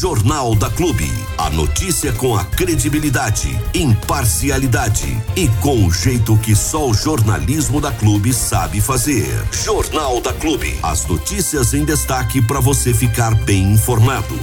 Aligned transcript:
Jornal 0.00 0.54
da 0.54 0.70
Clube. 0.70 1.10
A 1.36 1.50
notícia 1.50 2.12
com 2.12 2.36
a 2.36 2.44
credibilidade, 2.44 3.48
imparcialidade 3.74 5.20
e 5.34 5.48
com 5.60 5.84
o 5.84 5.92
jeito 5.92 6.38
que 6.38 6.54
só 6.54 6.88
o 6.88 6.94
jornalismo 6.94 7.80
da 7.80 7.90
Clube 7.90 8.32
sabe 8.32 8.80
fazer. 8.80 9.26
Jornal 9.50 10.20
da 10.20 10.32
Clube. 10.32 10.78
As 10.84 11.04
notícias 11.04 11.74
em 11.74 11.84
destaque 11.84 12.40
para 12.40 12.60
você 12.60 12.94
ficar 12.94 13.34
bem 13.44 13.72
informado. 13.72 14.38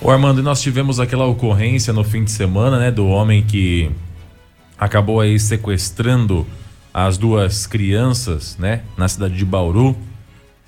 O 0.00 0.10
Armando, 0.10 0.42
nós 0.42 0.60
tivemos 0.60 0.98
aquela 0.98 1.26
ocorrência 1.26 1.92
no 1.92 2.02
fim 2.02 2.24
de 2.24 2.32
semana, 2.32 2.76
né, 2.80 2.90
do 2.90 3.06
homem 3.06 3.44
que 3.44 3.92
acabou 4.76 5.20
aí 5.20 5.38
sequestrando 5.38 6.44
as 6.92 7.16
duas 7.16 7.68
crianças, 7.68 8.56
né, 8.58 8.82
na 8.96 9.06
cidade 9.06 9.36
de 9.36 9.44
Bauru. 9.44 9.96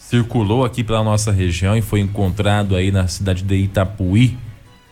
Circulou 0.01 0.65
aqui 0.65 0.83
pela 0.83 1.05
nossa 1.05 1.31
região 1.31 1.77
e 1.77 1.83
foi 1.83 2.01
encontrado 2.01 2.75
aí 2.75 2.91
na 2.91 3.07
cidade 3.07 3.45
de 3.45 3.55
Itapuí 3.55 4.37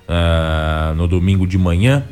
uh, 0.06 0.94
no 0.94 1.08
domingo 1.08 1.46
de 1.46 1.56
manhã. 1.56 2.04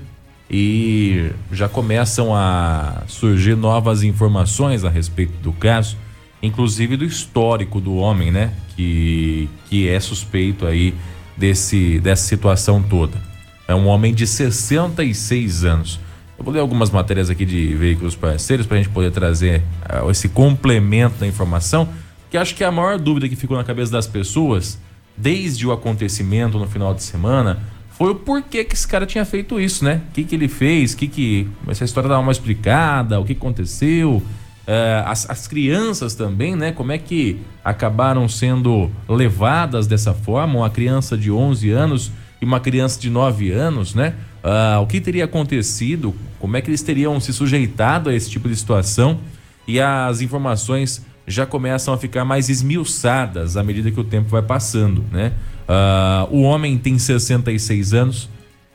E 0.51 1.31
já 1.53 1.69
começam 1.69 2.35
a 2.35 3.03
surgir 3.07 3.55
novas 3.55 4.03
informações 4.03 4.83
a 4.83 4.89
respeito 4.89 5.35
do 5.43 5.53
caso, 5.53 5.97
inclusive 6.43 6.97
do 6.97 7.05
histórico 7.05 7.81
do 7.81 7.97
homem, 7.97 8.33
né, 8.33 8.53
que, 8.75 9.49
que 9.69 9.89
é 9.89 10.01
suspeito 10.01 10.67
aí 10.67 10.95
desse, 11.37 12.01
dessa 12.01 12.27
situação 12.27 12.83
toda. 12.83 13.21
É 13.69 13.75
um 13.75 13.87
homem 13.87 14.15
de 14.15 14.27
66 14.27 15.65
anos. 15.65 16.01
Eu 16.39 16.45
vou 16.45 16.53
ler 16.53 16.61
algumas 16.61 16.91
matérias 16.91 17.29
aqui 17.29 17.45
de 17.45 17.75
veículos 17.75 18.17
parceiros 18.17 18.67
para 18.67 18.79
a 18.79 18.83
gente 18.83 18.93
poder 18.93 19.11
trazer 19.13 19.63
uh, 20.03 20.11
esse 20.11 20.29
complemento 20.29 21.19
da 21.19 21.27
informação, 21.27 21.89
que 22.31 22.37
acho 22.37 22.55
que 22.55 22.65
é 22.65 22.67
a 22.67 22.73
maior 22.73 22.99
dúvida 22.99 23.29
que 23.29 23.37
ficou 23.37 23.57
na 23.57 23.65
cabeça 23.65 23.93
das 23.93 24.07
pessoas 24.07 24.79
desde 25.17 25.67
o 25.67 25.73
acontecimento 25.73 26.59
no 26.59 26.67
final 26.67 26.95
de 26.95 27.03
semana 27.03 27.61
foi 27.91 28.11
o 28.11 28.15
porquê 28.15 28.63
que 28.63 28.75
esse 28.75 28.87
cara 28.87 29.07
tinha 29.07 29.25
feito 29.25 29.59
isso, 29.59 29.83
né? 29.83 30.03
O 30.11 30.13
que, 30.13 30.25
que 30.25 30.35
ele 30.35 30.49
fez, 30.49 30.95
que 30.95 31.09
que 31.09 31.49
essa 31.67 31.83
história 31.83 32.11
dá 32.11 32.19
uma 32.19 32.31
explicada, 32.31 33.19
o 33.19 33.25
que 33.25 33.33
aconteceu, 33.33 34.23
Uh, 34.67 35.07
as, 35.07 35.31
as, 35.31 35.47
crianças 35.47 36.17
também, 36.17 36.57
né? 36.57 36.73
Como 36.73 36.91
é 36.91 36.99
que 36.99 37.39
acabaram 37.65 38.29
sendo 38.29 38.91
levadas 39.09 39.87
dessa 39.87 40.13
forma? 40.13 40.59
Uma 40.59 40.71
criança 40.71 41.17
de 41.17 41.31
11 41.31 41.71
anos 41.71 42.11
e 42.43 42.45
uma 42.45 42.59
criança 42.59 43.01
de 43.01 43.09
9 43.09 43.53
anos, 43.53 43.95
né? 43.95 44.15
Uh, 44.43 44.83
o 44.83 44.87
que 44.89 45.01
teria 45.01 45.25
acontecido? 45.25 46.13
Como 46.41 46.57
é 46.57 46.61
que 46.61 46.69
eles 46.69 46.83
teriam 46.83 47.21
se 47.21 47.33
sujeitado 47.33 48.11
a 48.11 48.15
esse 48.15 48.29
tipo 48.29 48.49
de 48.49 48.57
situação? 48.57 49.21
E 49.69 49.81
as 49.81 50.21
informações 50.21 51.07
já 51.27 51.45
começam 51.45 51.93
a 51.93 51.99
ficar 51.99 52.25
mais 52.25 52.49
esmiuçadas 52.49 53.57
à 53.57 53.63
medida 53.63 53.91
que 53.91 53.99
o 53.99 54.05
tempo 54.05 54.29
vai 54.29 54.43
passando, 54.43 55.05
né? 55.11 55.33
Uh, 55.69 56.37
o 56.37 56.43
homem 56.43 56.79
tem 56.79 56.99
66 56.99 57.93
anos 57.93 58.29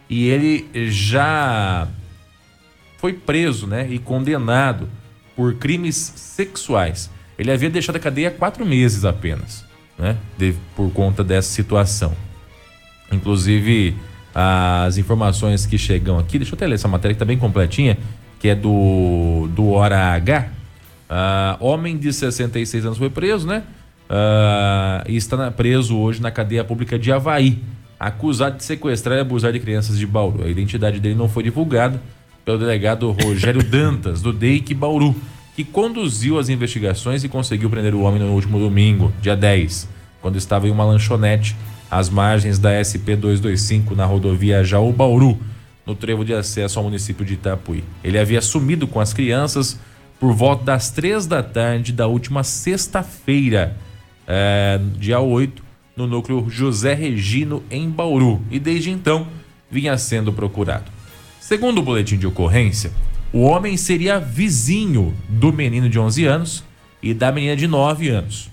e 0.10 0.28
ele 0.28 0.70
já 0.90 1.88
foi 2.98 3.14
preso, 3.14 3.66
né? 3.66 3.88
E 3.90 3.98
condenado 3.98 4.90
por 5.36 5.56
crimes 5.56 5.96
sexuais. 5.96 7.10
Ele 7.40 7.52
havia 7.52 7.70
deixado 7.70 7.96
a 7.96 8.00
cadeia 8.00 8.28
há 8.28 8.32
quatro 8.32 8.66
meses 8.66 9.06
apenas, 9.06 9.66
né? 9.98 10.18
De, 10.38 10.54
por 10.76 10.92
conta 10.92 11.24
dessa 11.24 11.50
situação. 11.50 12.14
Inclusive, 13.12 13.96
as 14.36 14.98
informações 14.98 15.66
que 15.66 15.78
chegam 15.78 16.20
aqui, 16.20 16.38
deixa 16.38 16.54
eu 16.54 16.58
até 16.58 16.68
ler 16.68 16.76
essa 16.76 16.88
matéria 16.88 17.14
que 17.14 17.16
está 17.16 17.26
bem 17.26 17.38
completinha, 17.38 17.98
que 18.40 18.50
é 18.50 18.56
do, 18.56 19.48
do 19.56 19.70
Hora 19.70 20.14
H. 20.14 20.61
Uh, 21.12 21.58
homem 21.60 21.98
de 21.98 22.14
66 22.14 22.86
anos 22.86 22.98
foi 22.98 23.10
preso, 23.10 23.46
né? 23.46 23.64
Uh, 24.10 25.10
e 25.10 25.18
está 25.18 25.52
preso 25.52 25.98
hoje 25.98 26.22
na 26.22 26.32
cadeia 26.32 26.64
pública 26.64 26.98
de 26.98 27.12
Havaí, 27.12 27.60
acusado 28.00 28.56
de 28.56 28.64
sequestrar 28.64 29.18
e 29.18 29.22
abusar 29.22 29.52
de 29.52 29.60
crianças 29.60 30.00
de 30.00 30.08
Bauru. 30.08 30.46
A 30.46 30.48
identidade 30.48 31.02
dele 31.02 31.16
não 31.16 31.28
foi 31.28 31.44
divulgada 31.44 32.02
pelo 32.46 32.58
delegado 32.58 33.12
Rogério 33.12 33.62
Dantas, 33.70 34.22
do 34.22 34.32
DEIC 34.32 34.74
Bauru, 34.74 35.14
que 35.54 35.66
conduziu 35.66 36.40
as 36.40 36.48
investigações 36.48 37.26
e 37.26 37.30
conseguiu 37.30 37.70
prender 37.70 37.94
o 37.94 38.02
homem 38.02 38.22
no 38.22 38.32
último 38.32 38.58
domingo, 38.58 39.12
dia 39.22 39.36
10, 39.36 39.90
quando 40.22 40.38
estava 40.38 40.66
em 40.66 40.72
uma 40.72 40.86
lanchonete 40.86 41.58
às 41.90 42.10
margens 42.10 42.58
da 42.58 42.72
SP 42.80 43.20
225 43.20 43.96
na 43.96 44.06
rodovia 44.06 44.64
Jaú 44.64 44.94
Bauru, 44.94 45.38
no 45.86 45.94
trevo 45.94 46.24
de 46.24 46.34
acesso 46.34 46.80
ao 46.80 46.86
município 46.86 47.26
de 47.26 47.34
Itapuí. 47.34 47.84
Ele 48.02 48.18
havia 48.18 48.42
sumido 48.42 48.88
com 48.88 49.02
as 49.02 49.12
crianças 49.12 49.78
por 50.22 50.34
volta 50.34 50.66
das 50.66 50.92
três 50.92 51.26
da 51.26 51.42
tarde 51.42 51.92
da 51.92 52.06
última 52.06 52.44
sexta-feira, 52.44 53.76
é, 54.28 54.80
dia 55.00 55.20
8, 55.20 55.64
no 55.98 56.06
núcleo 56.06 56.48
José 56.48 56.94
Regino, 56.94 57.64
em 57.72 57.90
Bauru, 57.90 58.40
e 58.52 58.60
desde 58.60 58.92
então 58.92 59.28
vinha 59.70 59.98
sendo 59.98 60.32
procurado. 60.32 60.92
Segundo 61.40 61.80
o 61.80 61.82
boletim 61.82 62.20
de 62.20 62.28
ocorrência, 62.28 62.92
o 63.34 63.40
homem 63.42 63.76
seria 63.76 64.20
vizinho 64.20 65.12
do 65.28 65.52
menino 65.52 65.90
de 65.90 65.98
11 65.98 66.26
anos 66.26 66.64
e 67.02 67.16
da 67.16 67.32
menina 67.32 67.56
de 67.56 67.66
9 67.66 68.10
anos. 68.10 68.52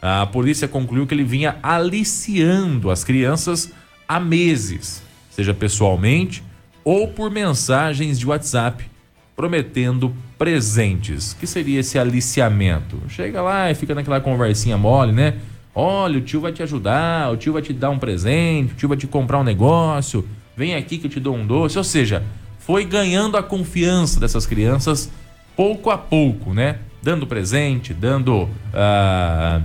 A 0.00 0.24
polícia 0.24 0.66
concluiu 0.66 1.06
que 1.06 1.12
ele 1.12 1.22
vinha 1.22 1.56
aliciando 1.62 2.90
as 2.90 3.04
crianças 3.04 3.70
há 4.08 4.18
meses, 4.18 5.02
seja 5.30 5.52
pessoalmente 5.52 6.42
ou 6.82 7.08
por 7.08 7.30
mensagens 7.30 8.18
de 8.18 8.26
WhatsApp, 8.26 8.93
prometendo 9.36 10.14
presentes. 10.38 11.34
que 11.34 11.46
seria 11.46 11.80
esse 11.80 11.98
aliciamento? 11.98 13.00
Chega 13.08 13.42
lá 13.42 13.70
e 13.70 13.74
fica 13.74 13.94
naquela 13.94 14.20
conversinha 14.20 14.76
mole, 14.76 15.12
né? 15.12 15.34
Olha, 15.74 16.18
o 16.18 16.20
tio 16.20 16.40
vai 16.40 16.52
te 16.52 16.62
ajudar, 16.62 17.32
o 17.32 17.36
tio 17.36 17.52
vai 17.52 17.62
te 17.62 17.72
dar 17.72 17.90
um 17.90 17.98
presente, 17.98 18.72
o 18.72 18.76
tio 18.76 18.88
vai 18.88 18.96
te 18.96 19.06
comprar 19.06 19.40
um 19.40 19.44
negócio 19.44 20.24
vem 20.56 20.74
aqui 20.74 20.98
que 20.98 21.06
eu 21.06 21.10
te 21.10 21.20
dou 21.20 21.34
um 21.34 21.46
doce. 21.46 21.76
Ou 21.78 21.84
seja, 21.84 22.22
foi 22.58 22.84
ganhando 22.84 23.36
a 23.36 23.42
confiança 23.42 24.18
dessas 24.20 24.46
crianças 24.46 25.10
pouco 25.56 25.90
a 25.90 25.98
pouco, 25.98 26.52
né? 26.52 26.78
Dando 27.02 27.26
presente, 27.26 27.92
dando. 27.92 28.48
Ah, 28.72 29.60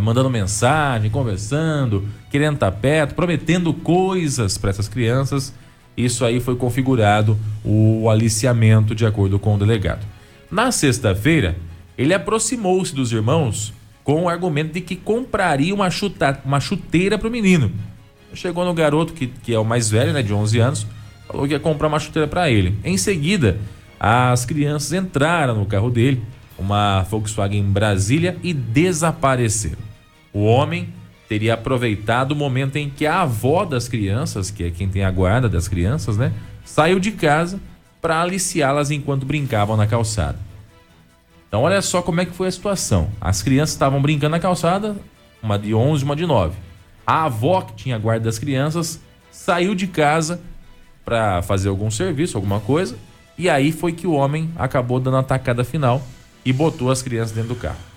mandando 0.00 0.30
mensagem, 0.30 1.10
conversando, 1.10 2.08
querendo 2.30 2.54
estar 2.54 2.72
perto, 2.72 3.14
prometendo 3.14 3.74
coisas 3.74 4.56
para 4.56 4.70
essas 4.70 4.88
crianças. 4.88 5.52
Isso 5.96 6.24
aí 6.24 6.40
foi 6.40 6.56
configurado 6.56 7.38
o 7.64 8.08
aliciamento 8.08 8.94
de 8.94 9.04
acordo 9.04 9.38
com 9.38 9.54
o 9.54 9.58
delegado. 9.58 10.06
Na 10.50 10.72
sexta-feira, 10.72 11.56
ele 11.96 12.14
aproximou-se 12.14 12.94
dos 12.94 13.12
irmãos 13.12 13.72
com 14.02 14.24
o 14.24 14.28
argumento 14.28 14.72
de 14.72 14.80
que 14.80 14.96
compraria 14.96 15.74
uma, 15.74 15.90
chuta, 15.90 16.40
uma 16.44 16.60
chuteira 16.60 17.18
para 17.18 17.28
o 17.28 17.30
menino. 17.30 17.70
Chegou 18.34 18.64
no 18.64 18.74
garoto, 18.74 19.12
que, 19.12 19.26
que 19.26 19.54
é 19.54 19.58
o 19.58 19.64
mais 19.64 19.90
velho, 19.90 20.12
né, 20.12 20.22
de 20.22 20.32
11 20.32 20.58
anos, 20.58 20.86
falou 21.28 21.46
que 21.46 21.52
ia 21.52 21.60
comprar 21.60 21.88
uma 21.88 22.00
chuteira 22.00 22.26
para 22.26 22.50
ele. 22.50 22.76
Em 22.82 22.96
seguida, 22.96 23.58
as 24.00 24.44
crianças 24.44 24.92
entraram 24.92 25.54
no 25.54 25.66
carro 25.66 25.90
dele, 25.90 26.22
uma 26.58 27.02
Volkswagen 27.02 27.62
Brasília, 27.64 28.36
e 28.42 28.52
desapareceram. 28.52 29.78
O 30.32 30.44
homem 30.44 30.88
teria 31.32 31.54
aproveitado 31.54 32.32
o 32.32 32.36
momento 32.36 32.76
em 32.76 32.90
que 32.90 33.06
a 33.06 33.22
avó 33.22 33.64
das 33.64 33.88
crianças, 33.88 34.50
que 34.50 34.64
é 34.64 34.70
quem 34.70 34.86
tem 34.86 35.02
a 35.02 35.10
guarda 35.10 35.48
das 35.48 35.66
crianças, 35.66 36.18
né, 36.18 36.30
saiu 36.62 37.00
de 37.00 37.10
casa 37.10 37.58
para 38.02 38.20
aliciá-las 38.20 38.90
enquanto 38.90 39.24
brincavam 39.24 39.74
na 39.74 39.86
calçada. 39.86 40.38
Então 41.48 41.62
olha 41.62 41.80
só 41.80 42.02
como 42.02 42.20
é 42.20 42.26
que 42.26 42.32
foi 42.32 42.48
a 42.48 42.50
situação. 42.50 43.08
As 43.18 43.42
crianças 43.42 43.70
estavam 43.70 44.02
brincando 44.02 44.32
na 44.32 44.40
calçada, 44.40 44.94
uma 45.42 45.58
de 45.58 45.74
11 45.74 46.02
e 46.02 46.04
uma 46.04 46.14
de 46.14 46.26
9. 46.26 46.54
A 47.06 47.24
avó 47.24 47.62
que 47.62 47.76
tinha 47.76 47.98
guarda 47.98 48.26
das 48.26 48.38
crianças 48.38 49.00
saiu 49.30 49.74
de 49.74 49.86
casa 49.86 50.38
para 51.02 51.40
fazer 51.40 51.70
algum 51.70 51.90
serviço, 51.90 52.36
alguma 52.36 52.60
coisa, 52.60 52.94
e 53.38 53.48
aí 53.48 53.72
foi 53.72 53.94
que 53.94 54.06
o 54.06 54.12
homem 54.12 54.50
acabou 54.54 55.00
dando 55.00 55.16
a 55.16 55.22
tacada 55.22 55.64
final 55.64 56.02
e 56.44 56.52
botou 56.52 56.90
as 56.90 57.00
crianças 57.00 57.32
dentro 57.32 57.54
do 57.54 57.56
carro. 57.56 57.91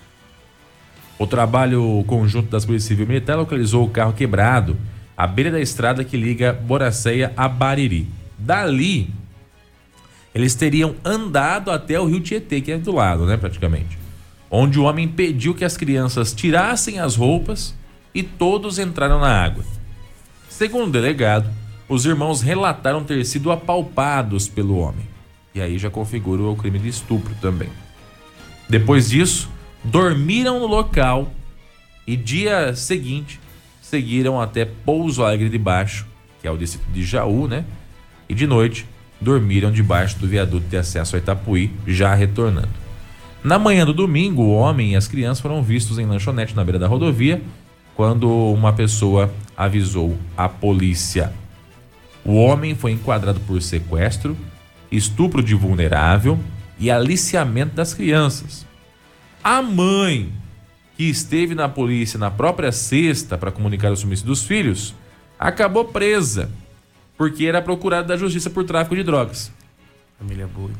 O 1.18 1.26
trabalho 1.26 2.04
conjunto 2.06 2.50
das 2.50 2.64
Polícias 2.64 2.88
Civil 2.88 3.06
e 3.06 3.08
Militar 3.08 3.36
localizou 3.36 3.84
o 3.84 3.90
carro 3.90 4.12
quebrado 4.12 4.76
à 5.16 5.26
beira 5.26 5.50
da 5.50 5.60
estrada 5.60 6.04
que 6.04 6.16
liga 6.16 6.52
Boracéia 6.52 7.32
a 7.36 7.48
Bariri. 7.48 8.06
Dali, 8.38 9.10
eles 10.34 10.54
teriam 10.54 10.94
andado 11.02 11.70
até 11.70 11.98
o 11.98 12.04
rio 12.04 12.20
Tietê, 12.20 12.60
que 12.60 12.70
é 12.70 12.76
do 12.76 12.92
lado, 12.92 13.24
né, 13.24 13.38
praticamente. 13.38 13.98
Onde 14.50 14.78
o 14.78 14.84
homem 14.84 15.08
pediu 15.08 15.54
que 15.54 15.64
as 15.64 15.76
crianças 15.76 16.34
tirassem 16.34 16.98
as 16.98 17.16
roupas 17.16 17.74
e 18.14 18.22
todos 18.22 18.78
entraram 18.78 19.18
na 19.18 19.42
água. 19.42 19.64
Segundo 20.50 20.88
o 20.88 20.92
delegado, 20.92 21.48
os 21.88 22.04
irmãos 22.04 22.42
relataram 22.42 23.02
ter 23.02 23.24
sido 23.24 23.50
apalpados 23.50 24.48
pelo 24.48 24.76
homem. 24.76 25.06
E 25.54 25.60
aí 25.62 25.78
já 25.78 25.88
configura 25.88 26.42
o 26.42 26.54
crime 26.54 26.78
de 26.78 26.88
estupro 26.88 27.34
também. 27.40 27.70
Depois 28.68 29.08
disso, 29.08 29.48
dormiram 29.86 30.60
no 30.60 30.66
local 30.66 31.30
e 32.06 32.16
dia 32.16 32.74
seguinte 32.74 33.40
seguiram 33.80 34.40
até 34.40 34.64
Pouso 34.64 35.22
Alegre 35.22 35.48
de 35.48 35.58
Baixo, 35.58 36.06
que 36.40 36.48
é 36.48 36.50
o 36.50 36.56
distrito 36.56 36.90
de 36.92 37.04
Jaú, 37.04 37.46
né? 37.46 37.64
E 38.28 38.34
de 38.34 38.46
noite 38.46 38.84
dormiram 39.20 39.70
debaixo 39.70 40.18
do 40.18 40.26
viaduto 40.26 40.66
de 40.68 40.76
acesso 40.76 41.14
a 41.14 41.18
Itapuí, 41.18 41.70
já 41.86 42.14
retornando. 42.14 42.68
Na 43.44 43.58
manhã 43.58 43.86
do 43.86 43.94
domingo, 43.94 44.42
o 44.42 44.54
homem 44.56 44.92
e 44.92 44.96
as 44.96 45.06
crianças 45.06 45.40
foram 45.40 45.62
vistos 45.62 45.98
em 45.98 46.06
lanchonete 46.06 46.54
na 46.56 46.64
beira 46.64 46.80
da 46.80 46.88
rodovia 46.88 47.40
quando 47.94 48.28
uma 48.28 48.72
pessoa 48.72 49.32
avisou 49.56 50.16
a 50.36 50.48
polícia. 50.48 51.32
O 52.24 52.34
homem 52.34 52.74
foi 52.74 52.90
enquadrado 52.90 53.38
por 53.40 53.62
sequestro, 53.62 54.36
estupro 54.90 55.42
de 55.42 55.54
vulnerável 55.54 56.38
e 56.78 56.90
aliciamento 56.90 57.74
das 57.74 57.94
crianças. 57.94 58.65
A 59.48 59.62
mãe, 59.62 60.32
que 60.96 61.04
esteve 61.04 61.54
na 61.54 61.68
polícia 61.68 62.18
na 62.18 62.32
própria 62.32 62.72
sexta 62.72 63.38
para 63.38 63.52
comunicar 63.52 63.92
o 63.92 63.96
sumiço 63.96 64.26
dos 64.26 64.42
filhos, 64.42 64.92
acabou 65.38 65.84
presa 65.84 66.50
porque 67.16 67.46
era 67.46 67.62
procurada 67.62 68.08
da 68.08 68.16
justiça 68.16 68.50
por 68.50 68.64
tráfico 68.64 68.96
de 68.96 69.04
drogas. 69.04 69.52
Família 70.18 70.48
boa. 70.48 70.72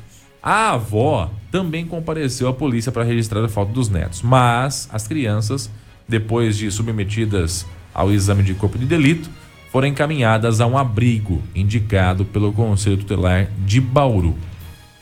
A 0.43 0.73
avó 0.73 1.31
também 1.49 1.87
compareceu 1.87 2.49
à 2.49 2.53
polícia 2.53 2.91
para 2.91 3.05
registrar 3.05 3.45
a 3.45 3.49
falta 3.49 3.73
dos 3.73 3.89
netos, 3.89 4.21
mas 4.21 4.89
as 4.93 5.07
crianças, 5.07 5.71
depois 6.09 6.57
de 6.57 6.69
submetidas 6.69 7.65
ao 7.95 8.11
exame 8.11 8.43
de 8.43 8.53
corpo 8.53 8.77
de 8.77 8.85
delito, 8.85 9.31
foram 9.71 9.87
encaminhadas 9.87 10.61
a 10.61 10.67
um 10.67 10.77
abrigo 10.77 11.41
indicado 11.55 12.25
pelo 12.25 12.53
Conselho 12.53 12.97
Tutelar 12.97 13.49
de 13.65 13.81
Bauru. 13.81 14.37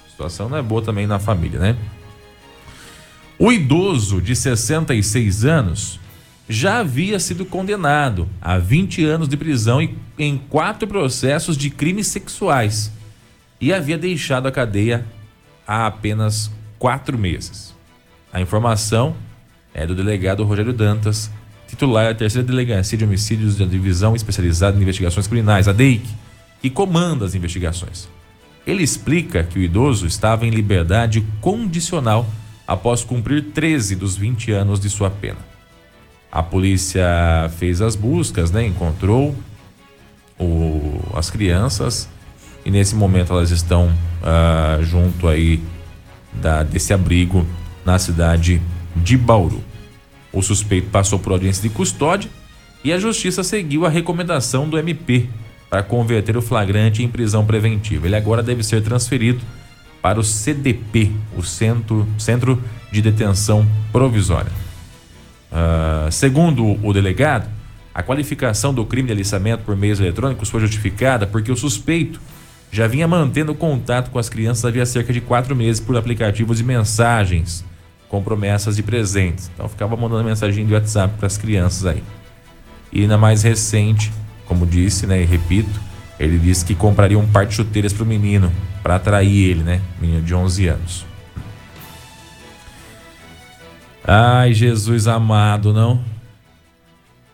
A 0.06 0.10
situação 0.10 0.50
não 0.50 0.58
é 0.58 0.62
boa 0.62 0.82
também 0.82 1.06
na 1.06 1.19
família, 1.19 1.58
né? 1.58 1.75
O 3.38 3.50
idoso 3.50 4.20
de 4.20 4.34
66 4.36 5.44
anos 5.44 5.98
já 6.48 6.78
havia 6.78 7.19
sido 7.19 7.44
condenado 7.44 8.28
a 8.40 8.58
20 8.58 9.04
anos 9.04 9.28
de 9.28 9.36
prisão 9.36 9.86
em 10.16 10.38
quatro 10.38 10.86
processos 10.86 11.56
de 11.56 11.69
crimes 11.69 12.06
sexuais 12.06 12.92
e 13.60 13.72
havia 13.72 13.98
deixado 13.98 14.46
a 14.46 14.52
cadeia 14.52 15.04
há 15.66 15.86
apenas 15.86 16.50
quatro 16.78 17.19
meses. 17.19 17.75
A 18.32 18.40
informação 18.40 19.16
é 19.72 19.84
do 19.84 19.96
delegado 19.96 20.44
Rogério 20.44 20.72
Dantas, 20.72 21.28
titular 21.66 22.12
da 22.12 22.14
terceira 22.14 22.46
delegacia 22.46 22.96
de 22.96 23.04
homicídios 23.04 23.56
da 23.56 23.64
divisão 23.64 24.14
especializada 24.14 24.78
em 24.78 24.82
investigações 24.82 25.26
criminais, 25.26 25.66
a 25.66 25.72
DEIC, 25.72 26.06
que 26.62 26.70
comanda 26.70 27.25
as 27.25 27.34
investigações. 27.34 28.08
Ele 28.64 28.84
explica 28.84 29.42
que 29.42 29.58
o 29.58 29.62
idoso 29.62 30.06
estava 30.06 30.46
em 30.46 30.50
liberdade 30.50 31.26
condicional 31.40 32.28
após 32.66 33.05
cumprir 33.05 33.52
13 33.52 33.96
dos 33.96 34.16
20 34.16 34.52
anos 34.52 34.81
de 34.81 34.88
sua 34.88 35.11
pena. 35.11 35.38
A 36.31 36.43
polícia 36.43 37.06
fez 37.58 37.81
as 37.81 37.94
buscas, 37.94 38.50
né? 38.50 38.66
Encontrou 38.66 39.34
o, 40.38 41.00
as 41.14 41.31
crianças 41.31 42.08
e 42.64 42.70
nesse 42.70 42.94
momento 42.94 43.32
elas 43.32 43.50
estão 43.50 43.88
uh, 43.88 44.82
junto 44.82 45.28
aí 45.28 45.62
da, 46.32 46.62
desse 46.62 46.93
abrigo 46.93 47.46
na 47.84 47.99
cidade 47.99 48.61
de 48.96 49.17
Bauru. 49.17 49.62
O 50.32 50.43
suspeito 50.43 50.88
passou 50.90 51.19
por 51.19 51.32
audiência 51.32 51.62
de 51.62 51.69
custódia 51.69 52.28
e 52.82 52.93
a 52.93 52.99
justiça 52.99 53.44
seguiu 53.44 53.87
a 53.87 53.88
recomendação 53.88 54.69
do 54.69 54.78
MP 54.78 55.28
para 55.70 55.82
converter 55.82 56.37
o 56.37 56.43
flagrante 56.43 57.02
em 57.02 57.08
prisão 57.08 57.44
preventiva. 57.44 58.06
Ele 58.06 58.17
agora 58.17 58.43
deve 58.43 58.62
ser 58.62 58.82
transferido 58.82 59.40
para 60.04 60.20
o 60.20 60.22
CDP, 60.22 61.10
o 61.34 61.42
Centro, 61.42 62.06
Centro 62.18 62.62
de 62.92 63.00
Detenção 63.00 63.66
Provisória. 63.90 64.52
Uh, 65.50 66.12
segundo 66.12 66.78
o 66.86 66.92
delegado, 66.92 67.48
a 67.94 68.02
qualificação 68.02 68.74
do 68.74 68.84
crime 68.84 69.06
de 69.06 69.14
aliciamento 69.14 69.64
por 69.64 69.74
meios 69.74 69.98
eletrônicos 69.98 70.50
foi 70.50 70.60
justificada 70.60 71.26
porque 71.26 71.50
o 71.50 71.56
suspeito 71.56 72.20
já 72.70 72.86
vinha 72.86 73.08
mantendo 73.08 73.54
contato 73.54 74.10
com 74.10 74.18
as 74.18 74.28
crianças 74.28 74.66
havia 74.66 74.84
cerca 74.84 75.10
de 75.10 75.22
quatro 75.22 75.56
meses 75.56 75.80
por 75.80 75.96
aplicativos 75.96 76.58
de 76.58 76.64
mensagens 76.64 77.64
com 78.06 78.22
promessas 78.22 78.76
de 78.76 78.82
presentes. 78.82 79.50
Então 79.54 79.70
ficava 79.70 79.96
mandando 79.96 80.22
mensagem 80.22 80.66
de 80.66 80.74
WhatsApp 80.74 81.14
para 81.16 81.28
as 81.28 81.38
crianças 81.38 81.86
aí. 81.86 82.02
E 82.92 83.06
na 83.06 83.16
mais 83.16 83.42
recente, 83.42 84.12
como 84.44 84.66
disse, 84.66 85.06
né, 85.06 85.22
e 85.22 85.24
repito, 85.24 85.80
ele 86.20 86.38
disse 86.38 86.62
que 86.62 86.74
compraria 86.74 87.18
um 87.18 87.26
par 87.26 87.46
de 87.46 87.54
chuteiras 87.54 87.94
para 87.94 88.02
o 88.02 88.06
menino, 88.06 88.52
para 88.84 88.96
atrair 88.96 89.50
ele, 89.50 89.62
né? 89.62 89.81
Menino 89.98 90.20
de 90.20 90.34
11 90.34 90.69
anos. 90.69 91.06
Ai, 94.06 94.52
Jesus 94.52 95.08
amado, 95.08 95.72
não? 95.72 96.04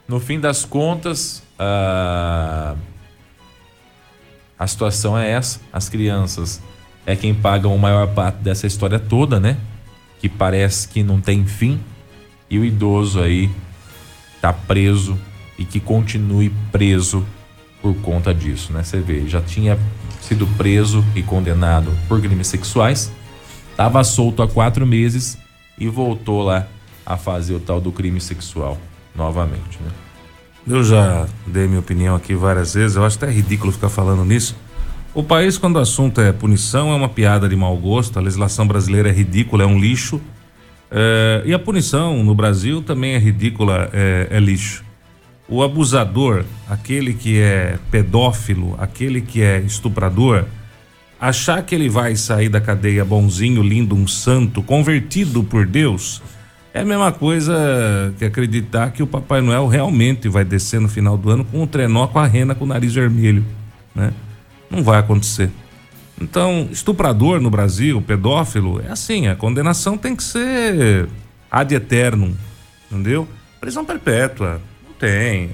No 0.06 0.20
fim 0.20 0.38
das 0.38 0.64
contas, 0.64 1.43
a, 1.58 2.76
a 4.56 4.67
situação 4.69 5.19
é 5.19 5.29
essa. 5.29 5.61
As 5.73 5.88
crianças 5.88 6.62
é 7.05 7.17
quem 7.17 7.35
pagam 7.35 7.75
a 7.75 7.79
maior 7.79 8.06
parte 8.14 8.37
dessa 8.37 8.69
história 8.69 9.00
toda, 9.00 9.41
né? 9.41 9.56
Que 10.20 10.29
parece 10.29 10.87
que 10.87 11.02
não 11.02 11.20
tem 11.20 11.44
fim. 11.44 11.81
E 12.49 12.61
o 12.61 12.64
idoso 12.64 13.20
aí 13.20 13.50
tá 14.41 14.52
preso 14.52 15.19
e 15.58 15.64
que 15.64 15.81
continue 15.81 16.50
preso 16.70 17.26
por 17.82 17.93
conta 17.97 18.32
disso, 18.32 18.73
né? 18.73 18.85
Você 18.85 19.00
vê, 19.00 19.26
já 19.26 19.41
tinha 19.41 19.76
sido 20.20 20.46
preso 20.56 21.05
e 21.14 21.22
condenado 21.22 21.93
por 22.08 22.20
crimes 22.20 22.46
sexuais, 22.46 23.11
estava 23.70 24.05
solto 24.05 24.43
há 24.43 24.49
quatro 24.49 24.87
meses 24.87 25.38
e 25.78 25.88
voltou 25.88 26.43
lá 26.43 26.67
a 27.05 27.17
fazer 27.17 27.55
o 27.55 27.61
tal 27.61 27.81
do 27.81 27.90
crime 27.90 28.20
sexual 28.20 28.78
novamente, 29.14 29.78
né? 29.82 29.90
Eu 30.67 30.84
já 30.84 31.26
dei 31.46 31.67
minha 31.67 31.81
opinião 31.81 32.14
aqui 32.14 32.34
várias 32.34 32.75
vezes, 32.75 32.96
eu 32.96 33.05
acho 33.05 33.17
até 33.17 33.31
ridículo 33.31 33.72
ficar 33.72 33.88
falando 33.88 34.25
nisso. 34.25 34.55
O 35.12 35.22
país, 35.22 35.58
quando 35.58 35.76
o 35.76 35.78
assunto 35.81 36.20
é 36.20 36.32
punição, 36.32 36.93
é 36.93 36.94
uma 36.94 37.08
piada 37.08 37.49
de 37.49 37.56
mau 37.56 37.76
gosto, 37.76 38.19
a 38.19 38.23
legislação 38.23 38.66
brasileira 38.66 39.08
é 39.08 39.12
ridícula, 39.12 39.64
é 39.64 39.66
um 39.66 39.78
lixo. 39.78 40.20
É, 40.90 41.43
e 41.44 41.55
a 41.55 41.58
punição 41.58 42.23
no 42.23 42.34
Brasil 42.34 42.82
também 42.82 43.14
é 43.14 43.19
ridícula, 43.19 43.90
é, 43.93 44.28
é 44.31 44.38
lixo. 44.38 44.84
O 45.50 45.64
abusador, 45.64 46.44
aquele 46.69 47.12
que 47.12 47.41
é 47.41 47.76
pedófilo, 47.91 48.76
aquele 48.79 49.20
que 49.20 49.43
é 49.43 49.58
estuprador, 49.58 50.44
achar 51.20 51.61
que 51.64 51.75
ele 51.75 51.88
vai 51.88 52.14
sair 52.14 52.49
da 52.49 52.61
cadeia 52.61 53.05
bonzinho, 53.05 53.61
lindo, 53.61 53.97
um 53.97 54.06
santo, 54.06 54.62
convertido 54.62 55.43
por 55.43 55.67
Deus, 55.67 56.23
é 56.73 56.82
a 56.82 56.85
mesma 56.85 57.11
coisa 57.11 58.14
que 58.17 58.25
acreditar 58.25 58.93
que 58.93 59.02
o 59.02 59.06
Papai 59.08 59.41
Noel 59.41 59.67
realmente 59.67 60.29
vai 60.29 60.44
descer 60.44 60.81
no 60.81 60.88
final 60.88 61.19
do 61.19 61.29
ano 61.29 61.44
com 61.44 61.62
um 61.62 61.67
trenó 61.67 62.06
com 62.06 62.20
a 62.20 62.26
rena 62.26 62.55
com 62.55 62.64
o 62.64 62.69
nariz 62.69 62.94
vermelho, 62.94 63.44
né? 63.93 64.12
Não 64.70 64.85
vai 64.85 65.00
acontecer. 65.00 65.50
Então, 66.20 66.69
estuprador 66.70 67.41
no 67.41 67.50
Brasil, 67.50 68.00
pedófilo, 68.00 68.81
é 68.81 68.93
assim, 68.93 69.26
a 69.26 69.35
condenação 69.35 69.99
tem 69.99 70.14
que 70.14 70.23
ser 70.23 71.08
ad 71.50 71.75
eternum, 71.75 72.35
entendeu? 72.88 73.26
Prisão 73.61 73.85
perpétua, 73.85 74.61
tem. 75.00 75.50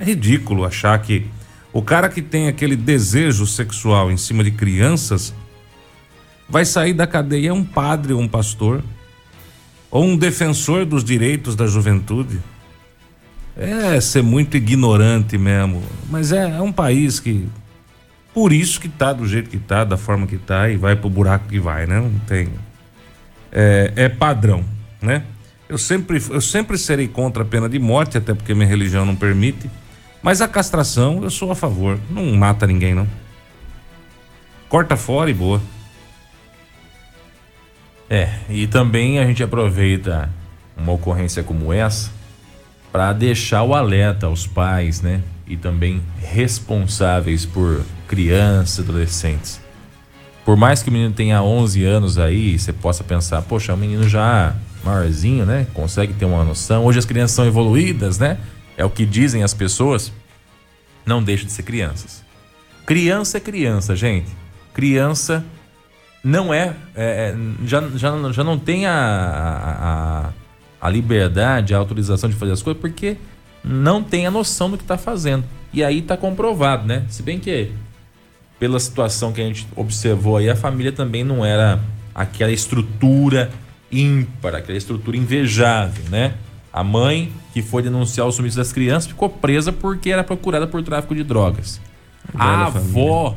É, 0.00 0.04
ridículo 0.04 0.64
achar 0.64 0.98
que 1.00 1.26
o 1.72 1.82
cara 1.82 2.08
que 2.08 2.22
tem 2.22 2.48
aquele 2.48 2.74
desejo 2.74 3.46
sexual 3.46 4.10
em 4.10 4.16
cima 4.16 4.42
de 4.42 4.50
crianças 4.50 5.34
vai 6.48 6.64
sair 6.64 6.94
da 6.94 7.06
cadeia 7.06 7.52
um 7.52 7.64
padre 7.64 8.12
ou 8.12 8.20
um 8.20 8.26
pastor 8.26 8.82
ou 9.90 10.04
um 10.04 10.16
defensor 10.16 10.84
dos 10.84 11.04
direitos 11.04 11.54
da 11.54 11.66
juventude. 11.66 12.40
É 13.56 14.00
ser 14.00 14.22
muito 14.22 14.56
ignorante 14.56 15.38
mesmo. 15.38 15.82
Mas 16.10 16.32
é, 16.32 16.50
é 16.50 16.60
um 16.60 16.72
país 16.72 17.20
que. 17.20 17.48
Por 18.34 18.52
isso 18.52 18.78
que 18.78 18.88
tá 18.88 19.14
do 19.14 19.26
jeito 19.26 19.48
que 19.48 19.56
tá, 19.56 19.82
da 19.82 19.96
forma 19.96 20.26
que 20.26 20.36
tá, 20.36 20.68
e 20.68 20.76
vai 20.76 20.94
pro 20.94 21.08
buraco 21.08 21.48
que 21.48 21.58
vai, 21.58 21.86
né? 21.86 21.98
Não 21.98 22.18
tem. 22.26 22.50
É, 23.50 23.92
é 23.96 24.08
padrão, 24.10 24.62
né? 25.00 25.22
Eu 25.68 25.78
sempre, 25.78 26.22
eu 26.30 26.40
sempre 26.40 26.78
serei 26.78 27.08
contra 27.08 27.42
a 27.42 27.46
pena 27.46 27.68
de 27.68 27.78
morte, 27.78 28.16
até 28.16 28.32
porque 28.32 28.54
minha 28.54 28.68
religião 28.68 29.04
não 29.04 29.16
permite. 29.16 29.68
Mas 30.22 30.40
a 30.40 30.48
castração, 30.48 31.22
eu 31.22 31.30
sou 31.30 31.50
a 31.50 31.54
favor. 31.54 31.98
Não 32.10 32.24
mata 32.34 32.66
ninguém, 32.66 32.94
não. 32.94 33.06
Corta 34.68 34.96
fora 34.96 35.30
e 35.30 35.34
boa. 35.34 35.60
É, 38.08 38.30
e 38.48 38.66
também 38.66 39.18
a 39.18 39.26
gente 39.26 39.42
aproveita 39.42 40.30
uma 40.76 40.92
ocorrência 40.92 41.42
como 41.42 41.72
essa 41.72 42.10
para 42.92 43.12
deixar 43.12 43.62
o 43.62 43.74
alerta 43.74 44.26
aos 44.26 44.46
pais, 44.46 45.02
né? 45.02 45.22
E 45.46 45.56
também 45.56 46.02
responsáveis 46.18 47.44
por 47.44 47.84
crianças, 48.06 48.80
adolescentes. 48.80 49.60
Por 50.44 50.56
mais 50.56 50.82
que 50.82 50.88
o 50.88 50.92
menino 50.92 51.12
tenha 51.12 51.42
11 51.42 51.84
anos 51.84 52.18
aí, 52.18 52.58
você 52.58 52.72
possa 52.72 53.02
pensar, 53.02 53.42
poxa, 53.42 53.74
o 53.74 53.76
menino 53.76 54.08
já 54.08 54.54
maiorzinho, 54.86 55.44
né? 55.44 55.66
Consegue 55.74 56.14
ter 56.14 56.24
uma 56.24 56.44
noção. 56.44 56.84
Hoje 56.84 56.98
as 56.98 57.04
crianças 57.04 57.34
são 57.34 57.44
evoluídas, 57.44 58.18
né? 58.18 58.38
É 58.76 58.84
o 58.84 58.90
que 58.90 59.04
dizem 59.04 59.42
as 59.42 59.52
pessoas. 59.52 60.12
Não 61.04 61.22
deixa 61.22 61.44
de 61.44 61.52
ser 61.52 61.62
crianças. 61.62 62.24
Criança 62.86 63.38
é 63.38 63.40
criança, 63.40 63.96
gente. 63.96 64.30
Criança 64.72 65.44
não 66.22 66.52
é, 66.52 66.74
é, 66.94 67.34
é 67.34 67.36
já, 67.64 67.88
já, 67.94 68.32
já 68.32 68.44
não 68.44 68.58
tem 68.58 68.86
a, 68.86 70.32
a, 70.80 70.86
a 70.86 70.90
liberdade, 70.90 71.74
a 71.74 71.78
autorização 71.78 72.28
de 72.28 72.36
fazer 72.36 72.52
as 72.52 72.62
coisas, 72.62 72.80
porque 72.80 73.16
não 73.64 74.02
tem 74.02 74.26
a 74.26 74.30
noção 74.30 74.70
do 74.70 74.76
que 74.76 74.84
está 74.84 74.96
fazendo. 74.96 75.44
E 75.72 75.82
aí 75.82 75.98
está 75.98 76.16
comprovado, 76.16 76.86
né? 76.86 77.04
Se 77.08 77.22
bem 77.22 77.38
que 77.38 77.72
pela 78.58 78.78
situação 78.80 79.32
que 79.32 79.40
a 79.40 79.44
gente 79.44 79.66
observou 79.76 80.36
aí, 80.36 80.48
a 80.48 80.56
família 80.56 80.92
também 80.92 81.22
não 81.24 81.44
era 81.44 81.80
aquela 82.14 82.52
estrutura 82.52 83.50
ímpar, 83.98 84.54
aquela 84.54 84.76
estrutura 84.76 85.16
invejável, 85.16 86.04
né? 86.10 86.34
A 86.72 86.84
mãe 86.84 87.32
que 87.52 87.62
foi 87.62 87.82
denunciar 87.82 88.26
o 88.26 88.32
sumiço 88.32 88.56
das 88.56 88.72
crianças 88.72 89.08
ficou 89.08 89.30
presa 89.30 89.72
porque 89.72 90.10
era 90.10 90.22
procurada 90.22 90.66
por 90.66 90.82
tráfico 90.82 91.14
de 91.14 91.24
drogas. 91.24 91.80
A 92.34 92.66
avó, 92.66 93.36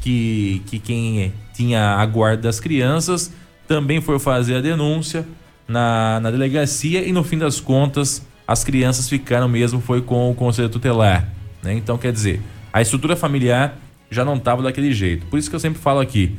que, 0.00 0.62
que 0.66 0.78
quem 0.78 1.32
tinha 1.52 1.96
a 1.96 2.06
guarda 2.06 2.42
das 2.42 2.60
crianças, 2.60 3.32
também 3.66 4.00
foi 4.00 4.18
fazer 4.18 4.56
a 4.56 4.60
denúncia 4.60 5.26
na, 5.66 6.20
na 6.20 6.30
delegacia 6.30 7.06
e 7.06 7.12
no 7.12 7.24
fim 7.24 7.36
das 7.36 7.60
contas 7.60 8.26
as 8.46 8.64
crianças 8.64 9.08
ficaram 9.08 9.48
mesmo 9.48 9.80
foi 9.80 10.00
com 10.00 10.30
o 10.30 10.34
conselho 10.34 10.68
tutelar. 10.68 11.28
Né? 11.62 11.74
Então, 11.74 11.98
quer 11.98 12.12
dizer, 12.12 12.40
a 12.72 12.80
estrutura 12.80 13.14
familiar 13.14 13.76
já 14.10 14.24
não 14.24 14.36
estava 14.36 14.62
daquele 14.62 14.92
jeito. 14.92 15.26
Por 15.26 15.38
isso 15.38 15.50
que 15.50 15.56
eu 15.56 15.60
sempre 15.60 15.80
falo 15.80 16.00
aqui, 16.00 16.34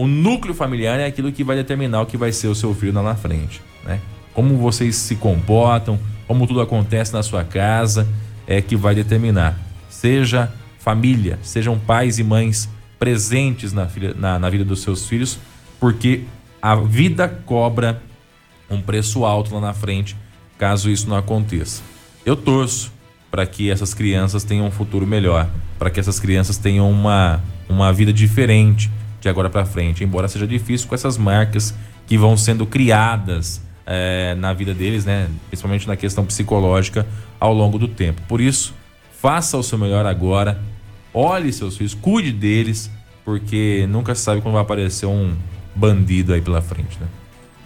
o 0.00 0.06
núcleo 0.06 0.54
familiar 0.54 0.98
é 0.98 1.04
aquilo 1.04 1.30
que 1.30 1.44
vai 1.44 1.54
determinar 1.54 2.00
o 2.00 2.06
que 2.06 2.16
vai 2.16 2.32
ser 2.32 2.48
o 2.48 2.54
seu 2.54 2.74
filho 2.74 2.94
lá 2.94 3.02
na 3.02 3.14
frente. 3.14 3.60
Né? 3.84 4.00
Como 4.32 4.56
vocês 4.56 4.96
se 4.96 5.14
comportam, 5.14 6.00
como 6.26 6.46
tudo 6.46 6.62
acontece 6.62 7.12
na 7.12 7.22
sua 7.22 7.44
casa, 7.44 8.08
é 8.46 8.62
que 8.62 8.74
vai 8.76 8.94
determinar. 8.94 9.60
Seja 9.90 10.50
família, 10.78 11.38
sejam 11.42 11.78
pais 11.78 12.18
e 12.18 12.24
mães 12.24 12.66
presentes 12.98 13.74
na, 13.74 13.88
filha, 13.88 14.14
na, 14.14 14.38
na 14.38 14.48
vida 14.48 14.64
dos 14.64 14.80
seus 14.80 15.06
filhos, 15.06 15.38
porque 15.78 16.22
a 16.62 16.74
vida 16.76 17.28
cobra 17.28 18.02
um 18.70 18.80
preço 18.80 19.26
alto 19.26 19.54
lá 19.54 19.60
na 19.60 19.74
frente, 19.74 20.16
caso 20.56 20.88
isso 20.88 21.10
não 21.10 21.16
aconteça. 21.16 21.82
Eu 22.24 22.36
torço 22.36 22.90
para 23.30 23.44
que 23.44 23.70
essas 23.70 23.92
crianças 23.92 24.44
tenham 24.44 24.66
um 24.66 24.70
futuro 24.70 25.06
melhor, 25.06 25.46
para 25.78 25.90
que 25.90 26.00
essas 26.00 26.18
crianças 26.18 26.56
tenham 26.56 26.90
uma, 26.90 27.42
uma 27.68 27.92
vida 27.92 28.14
diferente 28.14 28.90
de 29.20 29.28
agora 29.28 29.50
para 29.50 29.64
frente, 29.64 30.02
embora 30.02 30.26
seja 30.28 30.46
difícil 30.46 30.88
com 30.88 30.94
essas 30.94 31.18
marcas 31.18 31.74
que 32.06 32.16
vão 32.16 32.36
sendo 32.36 32.66
criadas 32.66 33.60
é, 33.86 34.34
na 34.36 34.52
vida 34.52 34.72
deles, 34.72 35.04
né? 35.04 35.28
principalmente 35.48 35.86
na 35.86 35.96
questão 35.96 36.24
psicológica, 36.24 37.06
ao 37.38 37.52
longo 37.52 37.78
do 37.78 37.86
tempo. 37.86 38.22
Por 38.26 38.40
isso, 38.40 38.74
faça 39.20 39.56
o 39.56 39.62
seu 39.62 39.78
melhor 39.78 40.06
agora, 40.06 40.60
olhe 41.12 41.52
seus 41.52 41.76
filhos, 41.76 41.94
cuide 41.94 42.32
deles, 42.32 42.90
porque 43.24 43.86
nunca 43.88 44.14
se 44.14 44.22
sabe 44.22 44.40
quando 44.40 44.54
vai 44.54 44.62
aparecer 44.62 45.06
um 45.06 45.34
bandido 45.74 46.32
aí 46.32 46.40
pela 46.40 46.62
frente, 46.62 46.98
né? 47.00 47.06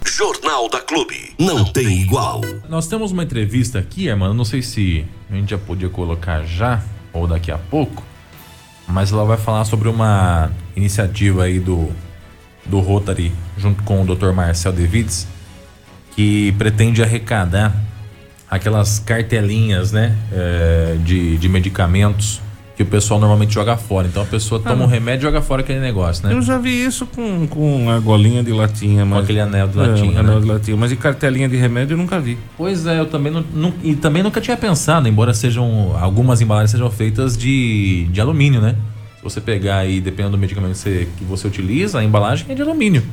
Jornal 0.05 0.69
da 0.69 0.79
Clube. 0.79 1.33
Não 1.39 1.65
tem 1.65 2.01
igual. 2.01 2.41
Nós 2.69 2.87
temos 2.87 3.11
uma 3.11 3.23
entrevista 3.23 3.79
aqui, 3.79 4.13
mano. 4.13 4.33
Não 4.33 4.45
sei 4.45 4.61
se 4.61 5.05
a 5.29 5.35
gente 5.35 5.49
já 5.49 5.57
podia 5.57 5.89
colocar 5.89 6.43
já 6.43 6.83
ou 7.11 7.27
daqui 7.27 7.51
a 7.51 7.57
pouco. 7.57 8.03
Mas 8.87 9.11
ela 9.11 9.25
vai 9.25 9.37
falar 9.37 9.65
sobre 9.65 9.89
uma 9.89 10.51
iniciativa 10.75 11.43
aí 11.43 11.59
do, 11.59 11.89
do 12.65 12.79
Rotary, 12.79 13.31
junto 13.57 13.83
com 13.83 14.01
o 14.01 14.15
Dr. 14.15 14.31
Marcel 14.31 14.71
Devides, 14.71 15.27
que 16.15 16.51
pretende 16.53 17.01
arrecadar 17.03 17.75
aquelas 18.49 18.99
cartelinhas, 18.99 19.91
né, 19.91 20.15
é, 20.31 20.97
de, 21.03 21.37
de 21.37 21.49
medicamentos 21.49 22.41
que 22.75 22.83
o 22.83 22.85
pessoal 22.85 23.19
normalmente 23.19 23.53
joga 23.53 23.77
fora. 23.77 24.07
Então 24.07 24.21
a 24.21 24.25
pessoa 24.25 24.59
toma 24.59 24.83
ah, 24.83 24.87
um 24.87 24.89
remédio 24.89 25.23
e 25.23 25.31
joga 25.31 25.41
fora 25.41 25.61
aquele 25.61 25.79
negócio, 25.79 26.27
né? 26.27 26.33
Eu 26.33 26.41
já 26.41 26.57
vi 26.57 26.83
isso 26.83 27.05
com, 27.05 27.47
com 27.47 27.89
a 27.89 27.99
golinha 27.99 28.43
de 28.43 28.51
latinha, 28.51 29.05
mas. 29.05 29.19
Com 29.19 29.23
aquele 29.23 29.39
anel 29.39 29.67
de 29.67 29.77
latinha. 29.77 30.17
É, 30.17 30.19
anel 30.19 30.35
né? 30.35 30.41
de 30.41 30.47
latinha. 30.47 30.77
Mas 30.77 30.89
de 30.89 30.97
cartelinha 30.97 31.47
de 31.47 31.55
remédio 31.55 31.93
eu 31.93 31.97
nunca 31.97 32.19
vi. 32.19 32.37
Pois 32.57 32.85
é, 32.85 32.99
eu 32.99 33.05
também 33.05 33.31
não, 33.31 33.45
não, 33.53 33.73
e 33.81 33.95
também 33.95 34.21
nunca 34.21 34.41
tinha 34.41 34.57
pensado, 34.57 35.07
embora 35.07 35.33
sejam. 35.33 35.95
Algumas 35.99 36.41
embalagens 36.41 36.71
sejam 36.71 36.91
feitas 36.91 37.37
de, 37.37 38.07
de 38.11 38.19
alumínio, 38.19 38.59
né? 38.59 38.75
Se 39.17 39.23
você 39.23 39.39
pegar 39.39 39.77
aí, 39.77 40.01
dependendo 40.01 40.35
do 40.35 40.37
medicamento 40.37 40.73
que 40.73 40.77
você, 40.77 41.07
que 41.17 41.23
você 41.23 41.47
utiliza, 41.47 41.99
a 41.99 42.03
embalagem 42.03 42.45
é 42.49 42.55
de 42.55 42.61
alumínio. 42.61 43.03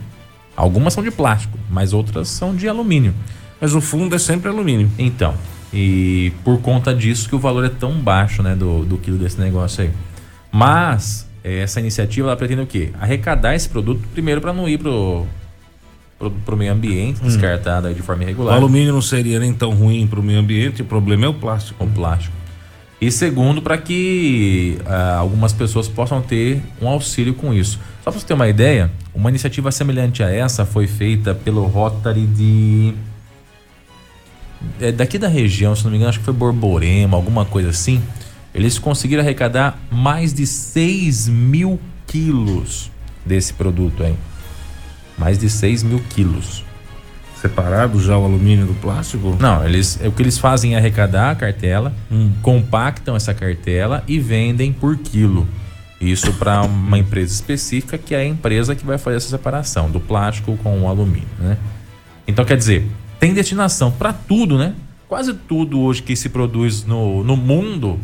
Algumas 0.56 0.92
são 0.92 1.02
de 1.02 1.10
plástico, 1.10 1.58
mas 1.70 1.92
outras 1.92 2.28
são 2.28 2.54
de 2.54 2.68
alumínio. 2.68 3.14
Mas 3.60 3.74
o 3.74 3.80
fundo 3.80 4.14
é 4.14 4.18
sempre 4.18 4.50
alumínio. 4.50 4.90
Então, 4.98 5.34
e 5.72 6.32
por 6.44 6.60
conta 6.60 6.94
disso 6.94 7.28
que 7.28 7.34
o 7.34 7.38
valor 7.38 7.64
é 7.64 7.68
tão 7.68 7.92
baixo, 7.92 8.42
né, 8.42 8.54
do, 8.54 8.84
do 8.84 8.98
quilo 8.98 9.18
desse 9.18 9.40
negócio 9.40 9.84
aí. 9.84 9.90
Mas 10.50 11.26
eh, 11.42 11.60
essa 11.60 11.80
iniciativa 11.80 12.28
ela 12.28 12.36
pretende 12.36 12.60
o 12.60 12.66
quê? 12.66 12.90
Arrecadar 13.00 13.54
esse 13.54 13.68
produto 13.68 14.06
primeiro 14.12 14.40
para 14.40 14.52
não 14.52 14.68
ir 14.68 14.78
pro 14.78 15.26
pro, 16.18 16.30
pro 16.30 16.56
meio 16.56 16.72
ambiente, 16.72 17.20
hum. 17.20 17.26
descartado 17.26 17.92
de 17.92 18.02
forma 18.02 18.22
irregular. 18.22 18.54
O 18.54 18.56
alumínio 18.58 18.92
não 18.92 19.02
seria 19.02 19.40
nem 19.40 19.52
tão 19.52 19.74
ruim 19.74 20.06
para 20.06 20.20
o 20.20 20.22
meio 20.22 20.38
ambiente, 20.38 20.82
o 20.82 20.84
problema 20.84 21.24
é 21.24 21.28
o 21.28 21.34
plástico. 21.34 21.82
O 21.82 21.88
plástico. 21.88 22.34
E 23.00 23.10
segundo, 23.10 23.60
para 23.60 23.76
que 23.76 24.78
uh, 24.82 25.18
algumas 25.18 25.52
pessoas 25.52 25.88
possam 25.88 26.22
ter 26.22 26.62
um 26.80 26.86
auxílio 26.86 27.34
com 27.34 27.52
isso. 27.52 27.80
Só 28.04 28.12
para 28.12 28.20
você 28.20 28.26
ter 28.26 28.34
uma 28.34 28.48
ideia, 28.48 28.90
uma 29.12 29.28
iniciativa 29.28 29.72
semelhante 29.72 30.22
a 30.22 30.30
essa 30.30 30.64
foi 30.64 30.86
feita 30.86 31.34
pelo 31.34 31.66
Rotary 31.66 32.24
de 32.26 32.94
é, 34.80 34.92
daqui 34.92 35.18
da 35.18 35.28
região, 35.28 35.74
se 35.74 35.84
não 35.84 35.90
me 35.90 35.96
engano, 35.96 36.10
acho 36.10 36.18
que 36.18 36.24
foi 36.24 36.34
Borborema, 36.34 37.16
alguma 37.16 37.44
coisa 37.44 37.70
assim. 37.70 38.02
Eles 38.54 38.78
conseguiram 38.78 39.22
arrecadar 39.22 39.78
mais 39.90 40.32
de 40.34 40.46
6 40.46 41.28
mil 41.28 41.80
quilos 42.06 42.90
desse 43.24 43.52
produto 43.54 44.02
aí. 44.02 44.14
Mais 45.16 45.38
de 45.38 45.48
6 45.48 45.82
mil 45.82 46.00
quilos. 46.10 46.64
Separado 47.40 48.00
já 48.00 48.16
o 48.16 48.24
alumínio 48.24 48.66
do 48.66 48.74
plástico? 48.74 49.36
Não, 49.40 49.64
eles, 49.64 49.98
o 50.04 50.12
que 50.12 50.22
eles 50.22 50.38
fazem 50.38 50.74
é 50.74 50.78
arrecadar 50.78 51.30
a 51.30 51.34
cartela, 51.34 51.92
hum. 52.10 52.30
compactam 52.40 53.16
essa 53.16 53.34
cartela 53.34 54.04
e 54.06 54.18
vendem 54.18 54.72
por 54.72 54.96
quilo. 54.96 55.46
Isso 56.00 56.32
para 56.34 56.62
uma 56.62 56.98
empresa 56.98 57.32
específica, 57.32 57.96
que 57.96 58.14
é 58.14 58.18
a 58.18 58.24
empresa 58.24 58.74
que 58.74 58.84
vai 58.84 58.98
fazer 58.98 59.18
essa 59.18 59.28
separação 59.28 59.90
do 59.90 60.00
plástico 60.00 60.56
com 60.56 60.82
o 60.82 60.88
alumínio, 60.88 61.28
né? 61.38 61.56
Então, 62.26 62.44
quer 62.44 62.56
dizer, 62.56 62.86
tem 63.22 63.32
destinação 63.32 63.92
para 63.92 64.12
tudo, 64.12 64.58
né? 64.58 64.74
Quase 65.08 65.32
tudo 65.32 65.78
hoje 65.78 66.02
que 66.02 66.16
se 66.16 66.28
produz 66.28 66.84
no, 66.84 67.22
no 67.22 67.36
mundo 67.36 68.00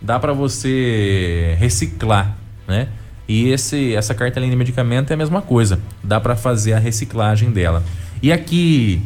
dá 0.00 0.18
para 0.18 0.32
você 0.32 1.54
reciclar, 1.58 2.34
né? 2.66 2.88
E 3.28 3.50
esse, 3.50 3.94
essa 3.94 4.14
cartelinha 4.14 4.50
de 4.50 4.56
medicamento 4.56 5.10
é 5.10 5.14
a 5.14 5.16
mesma 5.18 5.42
coisa, 5.42 5.78
dá 6.02 6.18
para 6.18 6.34
fazer 6.34 6.72
a 6.72 6.78
reciclagem 6.78 7.50
dela. 7.50 7.84
E 8.22 8.32
aqui 8.32 9.02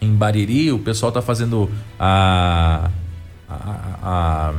em 0.00 0.12
Bariri, 0.12 0.72
o 0.72 0.80
pessoal 0.80 1.12
tá 1.12 1.22
fazendo 1.22 1.70
a, 1.96 2.90
a, 3.48 3.58
a 4.02 4.54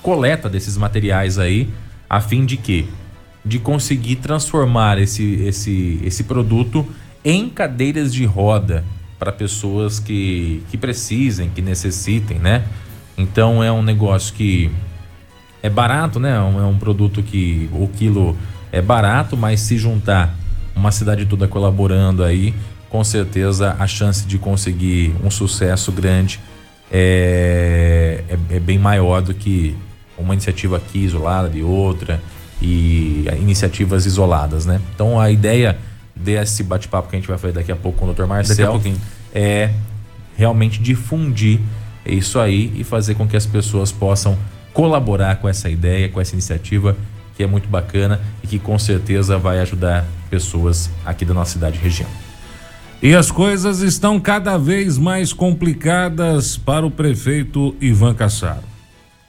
coleta 0.00 0.48
desses 0.48 0.76
materiais 0.76 1.40
aí, 1.40 1.68
a 2.08 2.20
fim 2.20 2.46
de 2.46 2.56
quê? 2.56 2.86
De 3.44 3.58
conseguir 3.58 4.14
transformar 4.14 4.96
esse, 5.00 5.42
esse, 5.42 6.00
esse 6.04 6.22
produto 6.22 6.86
em 7.24 7.48
cadeiras 7.48 8.14
de 8.14 8.24
roda 8.24 8.84
para 9.18 9.32
pessoas 9.32 9.98
que, 9.98 10.62
que 10.70 10.76
precisem, 10.76 11.48
que 11.50 11.62
necessitem, 11.62 12.38
né? 12.38 12.64
Então 13.16 13.62
é 13.62 13.72
um 13.72 13.82
negócio 13.82 14.34
que 14.34 14.70
é 15.62 15.70
barato, 15.70 16.20
né? 16.20 16.36
É 16.36 16.40
um 16.40 16.74
é 16.74 16.78
produto 16.78 17.22
que 17.22 17.68
o 17.72 17.88
quilo 17.88 18.36
é 18.70 18.82
barato, 18.82 19.36
mas 19.36 19.60
se 19.60 19.78
juntar 19.78 20.34
uma 20.74 20.92
cidade 20.92 21.24
toda 21.24 21.48
colaborando 21.48 22.22
aí, 22.22 22.54
com 22.90 23.02
certeza 23.02 23.74
a 23.78 23.86
chance 23.86 24.26
de 24.26 24.38
conseguir 24.38 25.14
um 25.24 25.30
sucesso 25.30 25.90
grande 25.90 26.38
é, 26.92 28.22
é, 28.28 28.56
é 28.56 28.60
bem 28.60 28.78
maior 28.78 29.22
do 29.22 29.34
que 29.34 29.76
uma 30.16 30.34
iniciativa 30.34 30.76
aqui 30.76 30.98
isolada 30.98 31.48
de 31.48 31.62
outra 31.62 32.20
e 32.60 33.24
iniciativas 33.40 34.06
isoladas, 34.06 34.64
né? 34.64 34.80
Então 34.94 35.20
a 35.20 35.30
ideia 35.30 35.76
desse 36.16 36.62
bate-papo 36.62 37.08
que 37.08 37.16
a 37.16 37.18
gente 37.18 37.28
vai 37.28 37.36
fazer 37.36 37.52
daqui 37.52 37.70
a 37.70 37.76
pouco 37.76 37.98
com 37.98 38.08
o 38.08 38.14
Dr. 38.14 38.24
Marcel 38.24 38.80
é 39.34 39.70
realmente 40.36 40.80
difundir 40.80 41.60
isso 42.04 42.38
aí 42.38 42.72
e 42.74 42.84
fazer 42.84 43.14
com 43.14 43.28
que 43.28 43.36
as 43.36 43.46
pessoas 43.46 43.92
possam 43.92 44.36
colaborar 44.72 45.36
com 45.36 45.48
essa 45.48 45.68
ideia, 45.68 46.08
com 46.08 46.20
essa 46.20 46.34
iniciativa 46.34 46.96
que 47.36 47.42
é 47.42 47.46
muito 47.46 47.68
bacana 47.68 48.20
e 48.42 48.46
que 48.46 48.58
com 48.58 48.78
certeza 48.78 49.36
vai 49.36 49.60
ajudar 49.60 50.06
pessoas 50.30 50.90
aqui 51.04 51.24
da 51.24 51.34
nossa 51.34 51.52
cidade 51.52 51.78
e 51.78 51.82
região. 51.82 52.08
E 53.02 53.14
as 53.14 53.30
coisas 53.30 53.80
estão 53.80 54.18
cada 54.18 54.56
vez 54.56 54.96
mais 54.96 55.32
complicadas 55.32 56.56
para 56.56 56.86
o 56.86 56.90
prefeito 56.90 57.76
Ivan 57.78 58.14
Cassaro. 58.14 58.64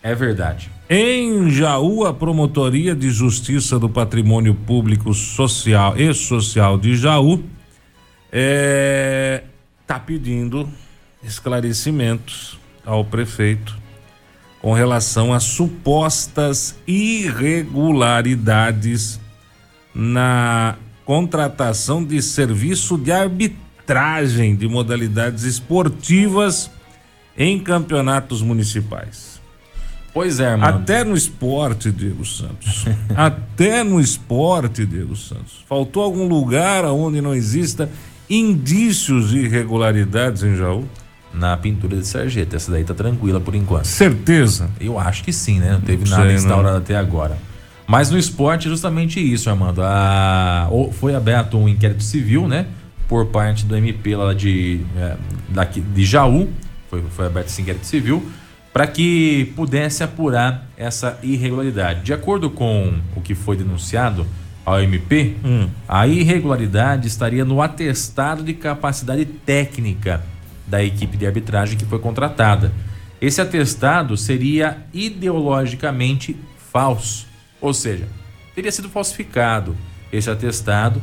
É 0.01 0.15
verdade. 0.15 0.71
Em 0.89 1.49
Jaú, 1.49 2.05
a 2.05 2.13
Promotoria 2.13 2.95
de 2.95 3.09
Justiça 3.09 3.77
do 3.77 3.89
Patrimônio 3.89 4.55
Público 4.55 5.13
Social 5.13 5.97
e 5.97 6.13
Social 6.13 6.77
de 6.77 6.95
Jaú 6.95 7.33
está 7.33 7.43
é, 8.31 9.43
tá 9.85 9.99
pedindo 9.99 10.65
esclarecimentos 11.21 12.57
ao 12.85 13.03
prefeito 13.03 13.77
com 14.61 14.71
relação 14.71 15.33
a 15.33 15.41
supostas 15.41 16.73
irregularidades 16.87 19.19
na 19.93 20.77
contratação 21.03 22.01
de 22.01 22.21
serviço 22.21 22.97
de 22.97 23.11
arbitragem 23.11 24.55
de 24.55 24.69
modalidades 24.69 25.43
esportivas 25.43 26.71
em 27.37 27.59
campeonatos 27.59 28.41
municipais. 28.41 29.36
Pois 30.17 30.39
é, 30.39 30.55
mano. 30.55 30.79
Até 30.79 31.03
no 31.03 31.15
esporte, 31.15 31.91
Diego 31.91 32.25
Santos. 32.25 32.85
Até 33.15 33.83
no 33.83 33.99
esporte, 33.99 34.83
Diego 34.83 35.15
Santos. 35.15 35.63
Faltou 35.69 36.01
algum 36.01 36.27
lugar 36.27 36.85
onde 36.85 37.21
não 37.21 37.35
exista 37.35 37.87
indícios 38.27 39.29
de 39.29 39.41
irregularidades 39.41 40.41
em 40.41 40.55
Jaú? 40.55 40.85
na 41.31 41.55
pintura 41.55 41.97
de 41.97 42.07
sarjeta. 42.07 42.55
Essa 42.55 42.71
daí 42.71 42.83
tá 42.83 42.95
tranquila 42.95 43.39
por 43.39 43.53
enquanto. 43.53 43.85
Certeza? 43.85 44.71
Eu 44.81 44.97
acho 44.97 45.23
que 45.23 45.31
sim, 45.31 45.59
né? 45.59 45.73
Não 45.73 45.81
teve 45.81 46.09
nada 46.09 46.25
sei, 46.25 46.33
instaurado 46.35 46.71
não. 46.71 46.77
até 46.77 46.95
agora. 46.95 47.37
Mas 47.85 48.09
no 48.09 48.17
esporte 48.17 48.65
é 48.67 48.71
justamente 48.71 49.19
isso, 49.19 49.47
Armando. 49.47 49.83
A, 49.83 50.67
foi 50.93 51.13
aberto 51.13 51.59
um 51.59 51.69
inquérito 51.69 52.01
civil, 52.01 52.47
né? 52.47 52.65
Por 53.07 53.27
parte 53.27 53.67
do 53.67 53.75
MP 53.75 54.15
lá 54.15 54.33
de, 54.33 54.81
é, 54.97 55.15
daqui, 55.49 55.79
de 55.79 56.03
Jaú. 56.03 56.49
Foi, 56.89 57.03
foi 57.11 57.27
aberto 57.27 57.49
esse 57.49 57.61
inquérito 57.61 57.85
civil 57.85 58.25
para 58.77 58.85
que 58.85 59.51
pudesse 59.55 60.03
apurar 60.03 60.69
essa 60.77 61.17
irregularidade. 61.23 62.03
De 62.03 62.13
acordo 62.13 62.47
com 62.47 62.93
o 63.15 63.21
que 63.21 63.33
foi 63.33 63.57
denunciado 63.57 64.23
ao 64.63 64.79
MP, 64.79 65.35
hum. 65.43 65.67
a 65.89 66.05
irregularidade 66.05 67.07
estaria 67.07 67.43
no 67.43 67.59
atestado 67.59 68.43
de 68.43 68.53
capacidade 68.53 69.25
técnica 69.25 70.23
da 70.67 70.83
equipe 70.83 71.17
de 71.17 71.25
arbitragem 71.25 71.75
que 71.75 71.85
foi 71.85 71.97
contratada. 71.97 72.71
Esse 73.19 73.41
atestado 73.41 74.15
seria 74.15 74.85
ideologicamente 74.93 76.37
falso, 76.71 77.25
ou 77.59 77.73
seja, 77.73 78.07
teria 78.53 78.71
sido 78.71 78.89
falsificado 78.89 79.75
esse 80.13 80.29
atestado 80.29 81.01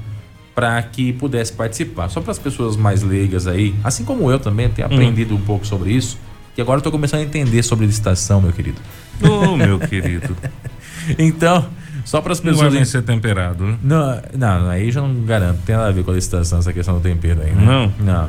para 0.55 0.81
que 0.81 1.13
pudesse 1.13 1.53
participar. 1.53 2.09
Só 2.09 2.21
para 2.21 2.31
as 2.31 2.39
pessoas 2.39 2.77
mais 2.77 3.03
leigas 3.03 3.49
aí, 3.49 3.75
assim 3.83 4.05
como 4.05 4.31
eu 4.31 4.39
também 4.39 4.69
tenho 4.69 4.87
hum. 4.87 4.93
aprendido 4.93 5.35
hum. 5.35 5.39
um 5.39 5.43
pouco 5.43 5.67
sobre 5.67 5.91
isso, 5.91 6.17
que 6.55 6.61
agora 6.61 6.79
eu 6.79 6.83
tô 6.83 6.91
começando 6.91 7.21
a 7.21 7.25
entender 7.25 7.63
sobre 7.63 7.87
licitação, 7.87 8.41
meu 8.41 8.53
querido. 8.53 8.81
Ô, 9.23 9.29
oh, 9.29 9.57
meu 9.57 9.79
querido. 9.79 10.37
então, 11.19 11.67
só 12.05 12.21
para 12.21 12.33
as 12.33 12.41
pessoas. 12.41 12.63
Não 12.63 12.71
vai 12.71 12.85
ser 12.85 13.03
temperado, 13.03 13.65
né? 13.65 13.79
Não, 13.83 14.23
não, 14.37 14.71
aí 14.71 14.91
já 14.91 15.01
não 15.01 15.25
garanto. 15.25 15.61
Tem 15.65 15.75
nada 15.77 15.89
a 15.89 15.93
ver 15.93 16.05
com 16.05 16.11
a 16.11 16.15
licitação, 16.15 16.59
essa 16.59 16.73
questão 16.73 16.95
do 16.95 17.01
tempero 17.01 17.43
aí, 17.43 17.53
né? 17.53 17.65
Não? 17.65 17.93
Não. 17.99 18.29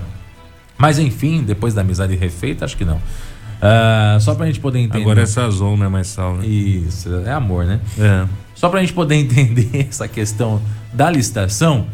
Mas 0.78 1.00
enfim, 1.00 1.44
depois 1.44 1.74
da 1.74 1.82
amizade 1.82 2.16
refeita, 2.16 2.66
acho 2.66 2.76
que 2.76 2.86
não. 2.86 2.98
Uh, 2.98 4.20
só 4.20 4.36
pra 4.36 4.46
gente 4.48 4.60
poder 4.60 4.80
entender. 4.80 5.04
Agora 5.04 5.22
é 5.22 5.26
sazon, 5.26 5.78
não 5.78 5.86
é 5.86 5.90
mais 5.90 6.08
sal, 6.08 6.36
né? 6.36 6.46
Isso, 6.46 7.10
é 7.26 7.32
amor, 7.32 7.66
né? 7.66 7.80
É. 7.98 8.26
Só 8.54 8.70
pra 8.70 8.82
gente 8.82 8.94
poder 8.94 9.16
entender 9.16 9.88
essa 9.90 10.08
questão 10.08 10.62
da 10.94 11.10
licitação, 11.10 11.88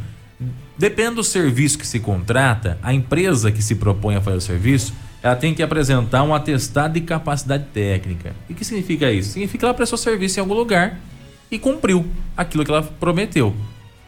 depende 0.78 1.16
do 1.16 1.24
serviço 1.24 1.78
que 1.78 1.86
se 1.86 2.00
contrata, 2.00 2.78
a 2.82 2.94
empresa 2.94 3.52
que 3.52 3.62
se 3.62 3.76
propõe 3.76 4.16
a 4.16 4.22
fazer 4.22 4.38
o 4.38 4.42
serviço, 4.42 4.94
ela 5.24 5.36
tem 5.36 5.54
que 5.54 5.62
apresentar 5.62 6.24
um 6.24 6.34
atestado 6.34 6.96
de 6.96 7.01
capacidade 7.01 7.66
técnica. 7.74 8.36
E 8.50 8.54
o 8.54 8.56
que 8.56 8.66
significa 8.66 9.12
isso? 9.12 9.32
Significa 9.32 9.60
que 9.60 9.66
ela 9.66 9.74
prestou 9.74 9.98
serviço 9.98 10.40
em 10.40 10.42
algum 10.42 10.54
lugar 10.54 11.00
e 11.50 11.60
cumpriu 11.60 12.06
aquilo 12.36 12.66
que 12.66 12.72
ela 12.72 12.82
prometeu. 12.82 13.56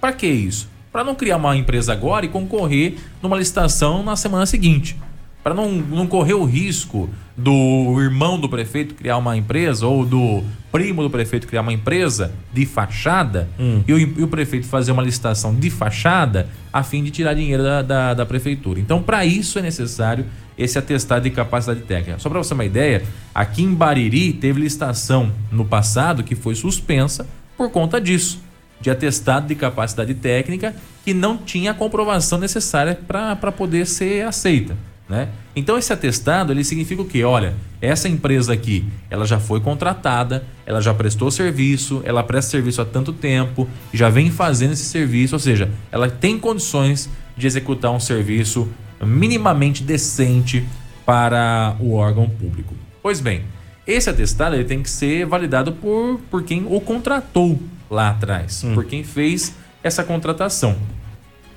Para 0.01 0.13
que 0.13 0.27
isso? 0.27 0.69
Para 0.91 1.03
não 1.03 1.15
criar 1.15 1.37
uma 1.37 1.55
empresa 1.55 1.93
agora 1.93 2.25
e 2.25 2.29
concorrer 2.29 2.95
numa 3.21 3.37
licitação 3.37 4.03
na 4.03 4.15
semana 4.15 4.45
seguinte 4.45 4.97
para 5.43 5.53
não, 5.53 5.69
não 5.69 6.07
correr 6.07 6.33
o 6.33 6.45
risco 6.45 7.09
do 7.35 7.99
irmão 7.99 8.39
do 8.39 8.47
prefeito 8.47 8.95
criar 8.95 9.17
uma 9.17 9.35
empresa 9.35 9.85
ou 9.85 10.05
do 10.05 10.41
primo 10.71 11.03
do 11.03 11.09
prefeito 11.09 11.47
criar 11.47 11.61
uma 11.61 11.73
empresa 11.73 12.31
de 12.53 12.65
fachada 12.65 13.49
hum. 13.59 13.83
e, 13.85 13.93
o, 13.93 13.97
e, 13.97 14.23
o, 14.23 14.27
prefeito 14.27 14.65
fazer 14.67 14.91
uma 14.91 15.03
licitação 15.03 15.53
de 15.53 15.69
fachada 15.69 16.47
a 16.71 16.81
fim 16.81 17.03
de 17.03 17.11
tirar 17.11 17.33
dinheiro 17.33 17.61
da, 17.61 17.81
da, 17.81 18.13
da 18.13 18.25
prefeitura. 18.25 18.79
Então, 18.79 19.03
para 19.03 19.25
isso 19.25 19.59
é 19.59 19.61
necessário 19.61 20.25
esse 20.57 20.77
atestado 20.77 21.23
de 21.23 21.31
capacidade 21.31 21.81
técnica. 21.81 22.19
Só 22.19 22.29
para 22.29 22.39
você 22.39 22.49
ter 22.49 22.55
uma 22.55 22.65
ideia, 22.65 23.03
aqui 23.33 23.63
em 23.63 23.73
Bariri 23.73 24.33
teve 24.33 24.61
licitação 24.61 25.31
no 25.51 25.65
passado 25.65 26.23
que 26.23 26.35
foi 26.35 26.55
suspensa 26.55 27.27
por 27.57 27.69
conta 27.71 27.99
disso, 27.99 28.41
de 28.79 28.89
atestado 28.89 29.47
de 29.47 29.55
capacidade 29.55 30.13
técnica 30.13 30.75
que 31.03 31.13
não 31.13 31.37
tinha 31.37 31.71
a 31.71 31.73
comprovação 31.73 32.39
necessária 32.39 32.99
para 33.07 33.51
poder 33.51 33.85
ser 33.85 34.25
aceita. 34.25 34.75
Né? 35.07 35.27
Então 35.55 35.77
esse 35.77 35.91
atestado 35.91 36.53
ele 36.53 36.63
significa 36.63 37.01
o 37.01 37.05
quê? 37.05 37.23
Olha, 37.23 37.53
essa 37.81 38.07
empresa 38.07 38.53
aqui, 38.53 38.85
ela 39.09 39.25
já 39.25 39.39
foi 39.39 39.59
contratada, 39.59 40.45
ela 40.65 40.81
já 40.81 40.93
prestou 40.93 41.29
serviço, 41.29 42.01
ela 42.05 42.23
presta 42.23 42.51
serviço 42.51 42.81
há 42.81 42.85
tanto 42.85 43.11
tempo, 43.11 43.67
já 43.93 44.09
vem 44.09 44.31
fazendo 44.31 44.71
esse 44.71 44.85
serviço, 44.85 45.35
ou 45.35 45.39
seja, 45.39 45.69
ela 45.91 46.09
tem 46.09 46.39
condições 46.39 47.09
de 47.35 47.45
executar 47.45 47.91
um 47.91 47.99
serviço 47.99 48.69
minimamente 49.05 49.83
decente 49.83 50.65
para 51.05 51.75
o 51.79 51.93
órgão 51.93 52.29
público. 52.29 52.73
Pois 53.01 53.19
bem, 53.19 53.43
esse 53.85 54.09
atestado 54.09 54.55
ele 54.55 54.63
tem 54.63 54.81
que 54.81 54.89
ser 54.89 55.25
validado 55.25 55.73
por, 55.73 56.19
por 56.29 56.43
quem 56.43 56.65
o 56.67 56.79
contratou 56.79 57.59
lá 57.89 58.09
atrás, 58.09 58.63
hum. 58.63 58.73
por 58.73 58.85
quem 58.85 59.03
fez 59.03 59.53
essa 59.83 60.03
contratação. 60.03 60.77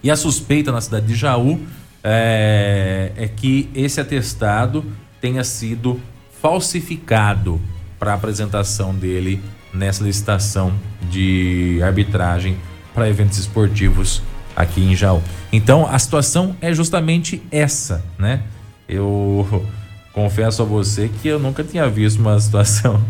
E 0.03 0.11
a 0.11 0.17
suspeita 0.17 0.73
na 0.73 0.81
cidade 0.81 1.07
de 1.07 1.15
Jaú 1.15 1.61
é, 2.03 3.13
é 3.17 3.29
que 3.29 3.69
esse 3.75 4.01
atestado 4.01 4.85
tenha 5.21 5.43
sido 5.45 6.01
falsificado 6.41 7.61
para 7.99 8.13
a 8.13 8.15
apresentação 8.15 8.95
dele 8.95 9.41
nessa 9.73 10.05
licitação 10.05 10.73
de 11.11 11.81
arbitragem 11.83 12.57
para 12.95 13.09
eventos 13.09 13.39
esportivos 13.39 14.23
aqui 14.57 14.81
em 14.81 14.97
Jaú. 14.97 15.23
Então 15.53 15.87
a 15.87 15.99
situação 15.99 16.57
é 16.61 16.73
justamente 16.73 17.43
essa, 17.53 18.03
né? 18.19 18.43
Eu 18.89 19.65
confesso 20.13 20.63
a 20.63 20.65
você 20.65 21.11
que 21.21 21.29
eu 21.29 21.39
nunca 21.39 21.63
tinha 21.63 21.89
visto 21.89 22.19
uma 22.19 22.39
situação. 22.41 23.05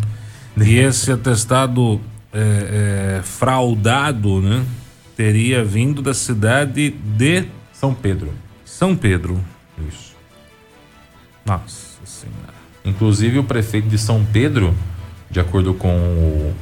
E 0.57 0.77
esse 0.77 1.13
atestado 1.13 2.01
é, 2.33 3.19
é, 3.19 3.23
fraudado, 3.23 4.43
né? 4.43 4.65
Teria 5.17 5.65
vindo 5.65 6.03
da 6.03 6.13
cidade 6.13 6.91
de 6.91 7.45
São 7.73 7.95
Pedro. 7.95 8.33
São 8.65 8.97
Pedro. 8.97 9.41
Isso. 9.89 10.15
Nossa 11.45 11.97
Senhora. 12.05 12.55
Inclusive 12.85 13.39
o 13.39 13.45
prefeito 13.45 13.89
de 13.89 13.99
São 13.99 14.25
Pedro, 14.25 14.75
de 15.31 15.41
acordo 15.41 15.73
com 15.75 15.89
o, 15.89 16.55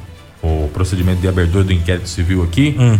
o 0.43 0.71
procedimento 0.73 1.21
de 1.21 1.29
abertura 1.29 1.65
do 1.65 1.73
inquérito 1.73 2.09
civil 2.09 2.43
aqui, 2.43 2.77
hum. 2.79 2.99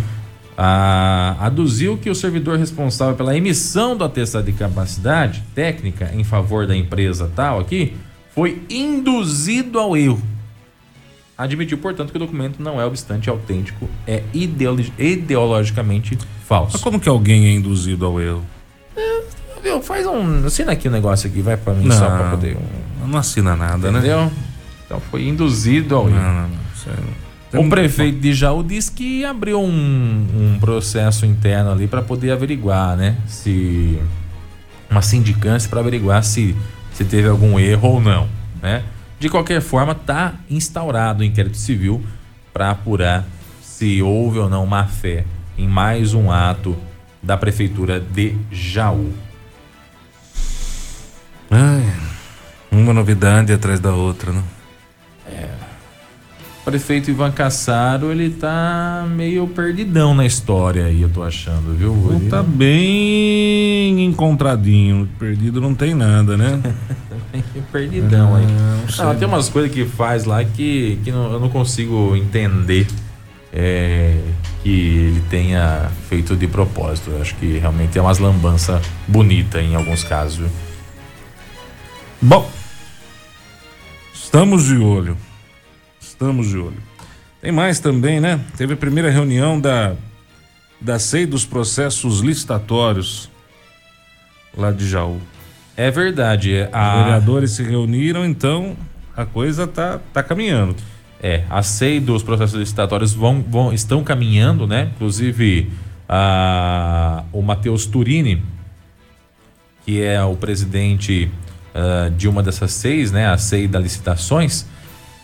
Aduziu 0.57 1.97
que 1.97 2.09
o 2.09 2.15
servidor 2.15 2.57
responsável 2.57 3.15
pela 3.15 3.35
emissão 3.35 3.95
do 3.95 4.03
atestado 4.03 4.45
de 4.45 4.53
capacidade 4.53 5.43
técnica 5.53 6.11
em 6.13 6.23
favor 6.23 6.65
da 6.65 6.75
empresa 6.75 7.31
tal 7.35 7.59
aqui 7.59 7.93
foi 8.33 8.61
induzido 8.69 9.79
ao 9.79 9.95
erro. 9.95 10.21
Admitiu, 11.37 11.77
portanto, 11.77 12.11
que 12.11 12.17
o 12.17 12.19
documento 12.19 12.61
não 12.61 12.79
é 12.79 12.85
obstante 12.85 13.29
autêntico, 13.29 13.89
é 14.07 14.23
ideologicamente 14.33 16.17
falso. 16.47 16.73
Mas 16.73 16.81
como 16.81 16.99
que 16.99 17.09
alguém 17.09 17.47
é 17.47 17.51
induzido 17.51 18.05
ao 18.05 18.21
erro? 18.21 18.45
viu? 19.65 19.81
Faz 19.81 20.05
um. 20.05 20.45
Assina 20.45 20.71
aqui 20.71 20.87
o 20.87 20.91
um 20.91 20.93
negócio 20.93 21.29
aqui, 21.29 21.41
vai 21.41 21.57
pra 21.57 21.73
mim 21.73 21.87
não, 21.87 21.97
só 21.97 22.05
pra 22.05 22.29
poder. 22.29 22.55
Um... 22.55 23.07
Não 23.07 23.19
assina 23.19 23.55
nada, 23.55 23.91
né? 23.91 23.99
Entendeu? 23.99 24.25
né? 24.25 24.31
Então 24.85 24.99
foi 24.99 25.27
induzido 25.27 25.95
ao. 25.95 26.07
Não, 26.07 26.17
não, 26.17 26.47
não. 26.47 27.24
O 27.57 27.69
prefeito 27.69 28.19
de 28.19 28.33
Jaú 28.33 28.63
disse 28.63 28.91
que 28.91 29.23
abriu 29.23 29.61
um, 29.61 30.27
um 30.33 30.59
processo 30.59 31.25
interno 31.25 31.71
ali 31.71 31.87
para 31.87 32.01
poder 32.01 32.31
averiguar, 32.31 32.95
né? 32.95 33.17
Se. 33.27 33.99
Uma 34.89 35.01
sindicância 35.01 35.67
para 35.69 35.79
averiguar 35.79 36.23
se, 36.23 36.55
se 36.93 37.03
teve 37.03 37.27
algum 37.27 37.59
erro 37.59 37.89
ou 37.89 38.01
não, 38.01 38.29
né? 38.61 38.83
De 39.19 39.29
qualquer 39.29 39.61
forma, 39.61 39.95
tá 39.95 40.35
instaurado 40.49 41.21
o 41.21 41.25
inquérito 41.25 41.57
civil 41.57 42.03
para 42.53 42.69
apurar 42.69 43.25
se 43.61 44.01
houve 44.01 44.39
ou 44.39 44.49
não 44.49 44.65
má 44.65 44.85
fé 44.85 45.25
em 45.57 45.67
mais 45.67 46.13
um 46.13 46.31
ato 46.31 46.77
da 47.21 47.35
prefeitura 47.35 47.99
de 47.99 48.35
Jaú. 48.51 49.11
Ai, 51.49 51.83
uma 52.71 52.93
novidade 52.93 53.51
atrás 53.51 53.79
da 53.79 53.93
outra, 53.93 54.31
né? 54.31 54.43
Prefeito 56.65 57.11
Ivan 57.11 57.31
Cassaro, 57.31 58.11
ele 58.11 58.31
tá 58.31 59.05
meio 59.07 59.47
perdidão 59.47 60.15
na 60.15 60.25
história 60.25 60.85
aí, 60.85 60.99
eu 60.99 61.09
tô 61.09 61.21
achando, 61.21 61.77
viu? 61.77 61.95
Ele 62.09 62.27
tá 62.27 62.41
bem 62.41 64.03
encontradinho. 64.03 65.07
Perdido 65.19 65.61
não 65.61 65.75
tem 65.75 65.93
nada, 65.93 66.35
né? 66.35 66.59
perdidão 67.71 68.35
aí. 68.35 68.45
Ah, 68.97 69.03
não, 69.03 69.15
tem 69.15 69.27
umas 69.27 69.47
coisas 69.47 69.71
que 69.71 69.85
faz 69.85 70.25
lá 70.25 70.43
que, 70.43 70.99
que 71.03 71.11
não, 71.11 71.33
eu 71.33 71.39
não 71.39 71.49
consigo 71.49 72.15
entender 72.15 72.87
é, 73.53 74.17
que 74.63 74.69
ele 74.69 75.23
tenha 75.29 75.91
feito 76.09 76.35
de 76.35 76.47
propósito. 76.47 77.11
Eu 77.11 77.21
acho 77.21 77.35
que 77.35 77.59
realmente 77.59 77.95
é 77.95 78.01
umas 78.01 78.17
lambança 78.17 78.81
bonita 79.07 79.61
em 79.61 79.75
alguns 79.75 80.03
casos? 80.03 80.49
Bom, 82.19 82.49
estamos 84.11 84.65
de 84.65 84.77
olho. 84.77 85.15
Estamos 86.15 86.47
de 86.47 86.57
olho. 86.57 86.81
Tem 87.41 87.51
mais 87.51 87.81
também, 87.81 88.21
né? 88.21 88.39
Teve 88.55 88.73
a 88.73 88.77
primeira 88.77 89.09
reunião 89.09 89.59
da 89.59 89.93
da 90.79 90.97
SEI 90.97 91.25
dos 91.25 91.45
processos 91.45 92.19
licitatórios 92.19 93.29
lá 94.55 94.71
de 94.71 94.87
Jaú. 94.87 95.19
É 95.75 95.91
verdade. 95.91 96.69
A... 96.71 96.95
Os 96.95 97.03
vereadores 97.03 97.51
se 97.51 97.63
reuniram, 97.63 98.25
então 98.25 98.77
a 99.15 99.25
coisa 99.25 99.67
tá, 99.67 99.99
tá 100.13 100.23
caminhando. 100.23 100.75
É, 101.21 101.43
a 101.49 101.61
SEI 101.61 101.99
dos 101.99 102.23
processos 102.23 102.57
licitatórios 102.57 103.13
vão, 103.13 103.43
vão, 103.45 103.73
estão 103.73 104.03
caminhando, 104.03 104.65
né? 104.65 104.91
Inclusive, 104.95 105.69
a, 106.07 107.23
o 107.33 107.41
Matheus 107.41 107.85
Turini, 107.85 108.41
que 109.85 110.01
é 110.01 110.23
o 110.23 110.35
presidente 110.35 111.29
uh, 111.73 112.09
de 112.11 112.27
uma 112.29 112.41
dessas 112.41 112.71
seis, 112.71 113.11
né, 113.11 113.27
a 113.27 113.37
SEI 113.37 113.67
da 113.67 113.79
licitações, 113.79 114.65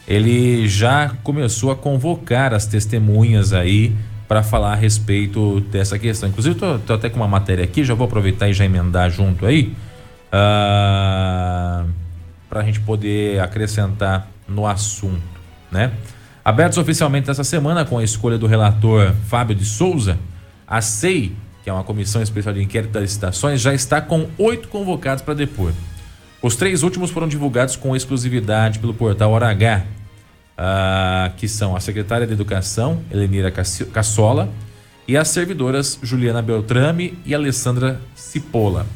ele 0.08 0.68
já 0.68 1.10
começou 1.24 1.72
a 1.72 1.76
convocar 1.76 2.54
as 2.54 2.66
testemunhas 2.66 3.54
aí 3.54 3.96
para 4.28 4.42
falar 4.42 4.74
a 4.74 4.76
respeito 4.76 5.60
dessa 5.72 6.00
questão. 6.00 6.30
Inclusive, 6.30 6.56
tô, 6.56 6.80
tô, 6.80 6.94
até 6.94 7.10
com 7.10 7.18
uma 7.18 7.28
matéria 7.28 7.64
aqui, 7.64 7.84
já 7.84 7.94
vou 7.94 8.06
aproveitar 8.06 8.50
e 8.50 8.54
já 8.54 8.64
emendar 8.64 9.10
junto 9.10 9.46
aí, 9.46 9.64
uh, 9.64 9.76
ah, 10.32 11.86
para 12.50 12.62
a 12.62 12.64
gente 12.64 12.80
poder 12.80 13.42
acrescentar 13.42 14.28
no 14.48 14.66
assunto, 14.66 15.22
né? 15.72 15.92
Abertos 16.44 16.78
oficialmente 16.78 17.30
essa 17.30 17.44
semana 17.44 17.86
com 17.86 17.98
a 17.98 18.04
escolha 18.04 18.38
do 18.38 18.48
relator 18.48 19.14
Fábio 19.28 19.56
de 19.56 19.66
Souza, 19.66 20.18
a 20.68 20.82
SEI, 20.82 21.34
que 21.64 21.70
é 21.70 21.74
uma 21.74 21.84
comissão 21.84 22.22
especial 22.22 22.56
de 22.56 22.64
inquérito 22.64 22.92
das 22.92 23.04
licitações, 23.04 23.62
já 23.62 23.74
está 23.74 24.02
com 24.02 24.28
oito 24.38 24.68
convocados 24.70 25.24
para 25.24 25.34
depor. 25.34 25.72
Os 26.42 26.56
três 26.56 26.82
últimos 26.82 27.12
foram 27.12 27.28
divulgados 27.28 27.76
com 27.76 27.96
exclusividade 27.96 28.80
pelo 28.80 28.96
portal 28.96 29.32
Hora 29.32 29.50
H, 29.50 29.86
uh, 30.58 31.36
que 31.38 31.48
são 31.48 31.76
a 31.76 31.80
secretária 31.80 32.26
de 32.26 32.34
Educação, 32.34 33.04
Elenira 33.12 33.52
Cassola, 33.52 34.50
e 35.08 35.16
as 35.16 35.28
servidoras 35.28 36.00
Juliana 36.02 36.42
Beltrame 36.42 37.16
e 37.24 37.36
Alessandra 37.36 38.02
Cipolla, 38.16 38.88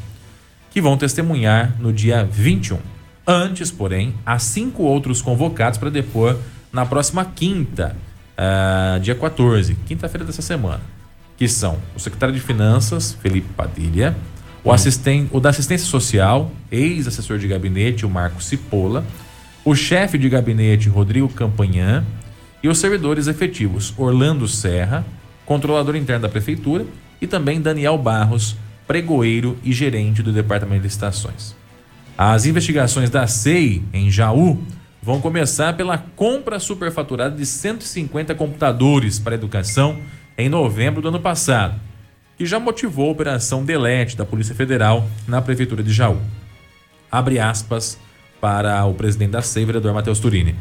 que 0.72 0.82
vão 0.82 0.98
testemunhar 0.98 1.76
no 1.80 1.94
dia 1.94 2.24
21. 2.24 2.80
Antes, 3.28 3.70
porém, 3.70 4.16
há 4.26 4.40
cinco 4.40 4.82
outros 4.82 5.22
convocados 5.22 5.78
para 5.78 5.92
depor 5.92 6.38
na 6.74 6.84
próxima 6.84 7.26
quinta, 7.26 7.96
uh, 8.40 9.00
dia 9.00 9.14
14, 9.14 9.76
quinta-feira 9.86 10.26
dessa 10.26 10.42
semana, 10.42 10.82
que 11.38 11.48
são 11.48 11.78
o 11.96 12.00
secretário 12.00 12.34
de 12.34 12.42
Finanças, 12.42 13.14
Felipe 13.22 13.50
Padilha, 13.56 14.16
o, 14.66 14.72
assistente, 14.72 15.30
o 15.32 15.40
da 15.40 15.52
assistência 15.52 15.86
social, 15.86 16.52
ex-assessor 16.72 17.38
de 17.38 17.48
gabinete, 17.48 18.04
o 18.04 18.10
Marco 18.10 18.42
Cipolla, 18.42 19.06
o 19.64 19.76
chefe 19.76 20.18
de 20.18 20.28
gabinete, 20.28 20.90
Rodrigo 20.90 21.30
Campanhã, 21.30 22.04
e 22.64 22.68
os 22.68 22.80
servidores 22.80 23.28
efetivos, 23.28 23.94
Orlando 23.96 24.48
Serra, 24.48 25.06
controlador 25.46 25.96
interno 25.96 26.24
da 26.24 26.30
prefeitura, 26.30 26.84
e 27.22 27.28
também 27.28 27.62
Daniel 27.62 27.96
Barros, 27.96 28.58
pregoeiro 28.88 29.56
e 29.64 29.72
gerente 29.72 30.24
do 30.24 30.34
departamento 30.34 30.82
de 30.82 30.88
licitações. 30.88 31.56
As 32.18 32.48
investigações 32.48 33.12
da 33.12 33.28
SEI 33.28 33.84
em 33.94 34.10
Jaú 34.10 34.64
vão 35.00 35.22
começar 35.22 35.78
pela 35.78 36.00
compra 36.16 36.60
superfaturada 36.60 37.36
de 37.36 37.46
150 37.46 38.34
computadores 38.34 39.20
para 39.20 39.36
educação 39.36 40.00
em 40.36 40.50
novembro 40.50 41.04
do 41.04 41.10
ano 41.10 41.20
passado 41.20 41.85
que 42.38 42.46
já 42.46 42.60
motivou 42.60 43.08
a 43.08 43.12
operação 43.12 43.64
Delete 43.64 44.18
da 44.18 44.26
Polícia 44.26 44.54
Federal 44.54 45.08
na 45.28 45.42
Prefeitura 45.42 45.82
de 45.82 45.94
Jaú. 45.94 46.20
Abre 47.12 47.40
aspas 47.40 47.98
para 48.42 48.84
o 48.86 48.94
presidente 48.94 49.32
da 49.32 49.42
SEI, 49.42 49.66
vereador 49.66 49.94
Matheus 49.94 50.20
Turini. 50.20 50.56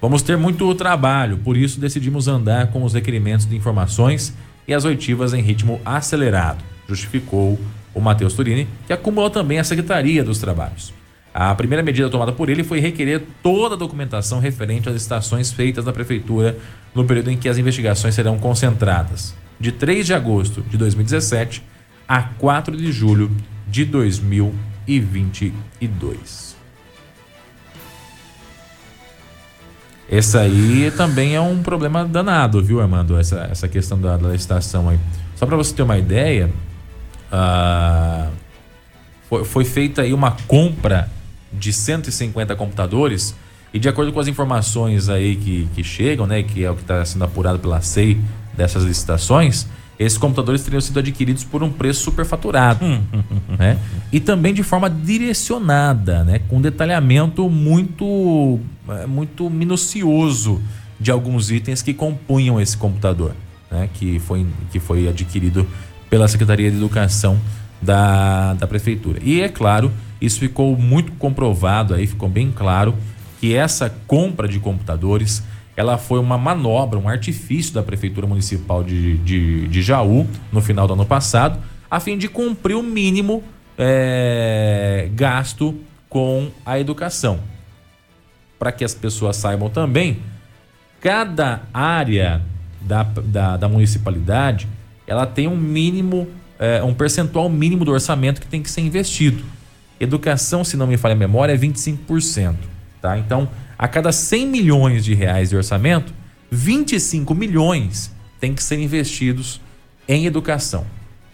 Vamos 0.00 0.22
ter 0.22 0.36
muito 0.36 0.74
trabalho, 0.74 1.38
por 1.38 1.56
isso 1.56 1.78
decidimos 1.78 2.26
andar 2.26 2.68
com 2.68 2.82
os 2.82 2.94
requerimentos 2.94 3.46
de 3.46 3.54
informações 3.54 4.34
e 4.66 4.74
as 4.74 4.84
oitivas 4.84 5.32
em 5.32 5.42
ritmo 5.42 5.80
acelerado, 5.84 6.64
justificou 6.88 7.58
o 7.94 8.00
Matheus 8.00 8.34
Turini, 8.34 8.68
que 8.86 8.92
acumulou 8.92 9.30
também 9.30 9.58
a 9.58 9.64
Secretaria 9.64 10.24
dos 10.24 10.38
Trabalhos. 10.38 10.92
A 11.32 11.54
primeira 11.54 11.82
medida 11.82 12.08
tomada 12.08 12.32
por 12.32 12.48
ele 12.48 12.64
foi 12.64 12.80
requerer 12.80 13.22
toda 13.42 13.76
a 13.76 13.78
documentação 13.78 14.40
referente 14.40 14.88
às 14.88 14.96
estações 14.96 15.52
feitas 15.52 15.84
na 15.84 15.92
Prefeitura 15.92 16.58
no 16.92 17.04
período 17.04 17.30
em 17.30 17.36
que 17.36 17.48
as 17.48 17.56
investigações 17.56 18.14
serão 18.14 18.36
concentradas 18.38 19.34
de 19.60 19.70
3 19.72 20.06
de 20.06 20.14
agosto 20.14 20.62
de 20.62 20.78
2017 20.78 21.62
a 22.08 22.22
4 22.22 22.74
de 22.76 22.90
julho 22.90 23.30
de 23.68 23.84
2022. 23.84 26.56
Esse 30.10 30.36
aí 30.36 30.92
também 30.96 31.36
é 31.36 31.40
um 31.40 31.62
problema 31.62 32.04
danado, 32.04 32.60
viu, 32.60 32.80
Armando? 32.80 33.16
Essa, 33.16 33.46
essa 33.50 33.68
questão 33.68 34.00
da, 34.00 34.16
da 34.16 34.30
licitação 34.30 34.88
aí. 34.88 34.98
Só 35.36 35.46
para 35.46 35.56
você 35.56 35.72
ter 35.72 35.82
uma 35.82 35.98
ideia, 35.98 36.50
uh, 37.30 38.28
foi, 39.28 39.44
foi 39.44 39.64
feita 39.64 40.02
aí 40.02 40.12
uma 40.12 40.32
compra 40.48 41.08
de 41.52 41.72
150 41.72 42.56
computadores 42.56 43.36
e 43.72 43.78
de 43.78 43.88
acordo 43.88 44.12
com 44.12 44.18
as 44.18 44.26
informações 44.26 45.08
aí 45.08 45.36
que, 45.36 45.68
que 45.76 45.84
chegam, 45.84 46.26
né, 46.26 46.42
que 46.42 46.64
é 46.64 46.70
o 46.70 46.74
que 46.74 46.82
está 46.82 47.04
sendo 47.04 47.24
apurado 47.24 47.60
pela 47.60 47.80
SEI 47.80 48.20
dessas 48.56 48.84
licitações, 48.84 49.66
esses 49.98 50.16
computadores 50.16 50.62
teriam 50.62 50.80
sido 50.80 50.98
adquiridos 50.98 51.44
por 51.44 51.62
um 51.62 51.70
preço 51.70 52.02
superfaturado, 52.02 52.84
hum. 52.84 53.02
né? 53.58 53.78
E 54.10 54.18
também 54.18 54.54
de 54.54 54.62
forma 54.62 54.88
direcionada, 54.88 56.24
né? 56.24 56.40
Com 56.48 56.60
detalhamento 56.60 57.50
muito, 57.50 58.58
é, 58.88 59.06
muito 59.06 59.50
minucioso 59.50 60.60
de 60.98 61.10
alguns 61.10 61.50
itens 61.50 61.82
que 61.82 61.92
compunham 61.92 62.58
esse 62.58 62.76
computador, 62.76 63.32
né? 63.70 63.90
Que 63.92 64.18
foi, 64.18 64.46
que 64.72 64.80
foi 64.80 65.06
adquirido 65.06 65.66
pela 66.08 66.26
Secretaria 66.28 66.70
de 66.70 66.78
Educação 66.78 67.38
da, 67.80 68.54
da 68.54 68.66
Prefeitura. 68.66 69.20
E 69.22 69.42
é 69.42 69.48
claro, 69.50 69.92
isso 70.20 70.40
ficou 70.40 70.76
muito 70.76 71.12
comprovado 71.12 71.94
aí, 71.94 72.06
ficou 72.06 72.28
bem 72.28 72.50
claro 72.50 72.94
que 73.38 73.54
essa 73.54 73.88
compra 74.06 74.48
de 74.48 74.58
computadores 74.58 75.42
ela 75.76 75.96
foi 75.96 76.18
uma 76.18 76.36
manobra, 76.36 76.98
um 76.98 77.08
artifício 77.08 77.72
da 77.72 77.82
Prefeitura 77.82 78.26
Municipal 78.26 78.82
de, 78.84 79.18
de, 79.18 79.68
de 79.68 79.82
Jaú 79.82 80.26
no 80.52 80.60
final 80.60 80.86
do 80.86 80.92
ano 80.92 81.06
passado, 81.06 81.58
a 81.90 81.98
fim 82.00 82.18
de 82.18 82.28
cumprir 82.28 82.76
o 82.76 82.82
mínimo 82.82 83.42
é, 83.78 85.08
gasto 85.14 85.74
com 86.08 86.50
a 86.66 86.78
educação. 86.78 87.40
Para 88.58 88.72
que 88.72 88.84
as 88.84 88.94
pessoas 88.94 89.36
saibam 89.36 89.70
também, 89.70 90.18
cada 91.00 91.62
área 91.72 92.42
da, 92.80 93.02
da, 93.02 93.56
da 93.56 93.68
municipalidade 93.68 94.68
ela 95.06 95.26
tem 95.26 95.48
um 95.48 95.56
mínimo, 95.56 96.28
é, 96.58 96.82
um 96.82 96.94
percentual 96.94 97.48
mínimo 97.48 97.84
do 97.84 97.90
orçamento 97.90 98.40
que 98.40 98.46
tem 98.46 98.62
que 98.62 98.70
ser 98.70 98.82
investido. 98.82 99.42
Educação, 99.98 100.62
se 100.62 100.76
não 100.76 100.86
me 100.86 100.96
falha 100.96 101.14
a 101.14 101.18
memória, 101.18 101.52
é 101.52 101.56
25%. 101.58 102.54
Tá? 103.02 103.18
Então, 103.18 103.48
a 103.80 103.88
cada 103.88 104.12
100 104.12 104.46
milhões 104.46 105.02
de 105.06 105.14
reais 105.14 105.48
de 105.48 105.56
orçamento, 105.56 106.12
25 106.50 107.34
milhões 107.34 108.14
tem 108.38 108.54
que 108.54 108.62
ser 108.62 108.78
investidos 108.78 109.58
em 110.06 110.26
educação, 110.26 110.84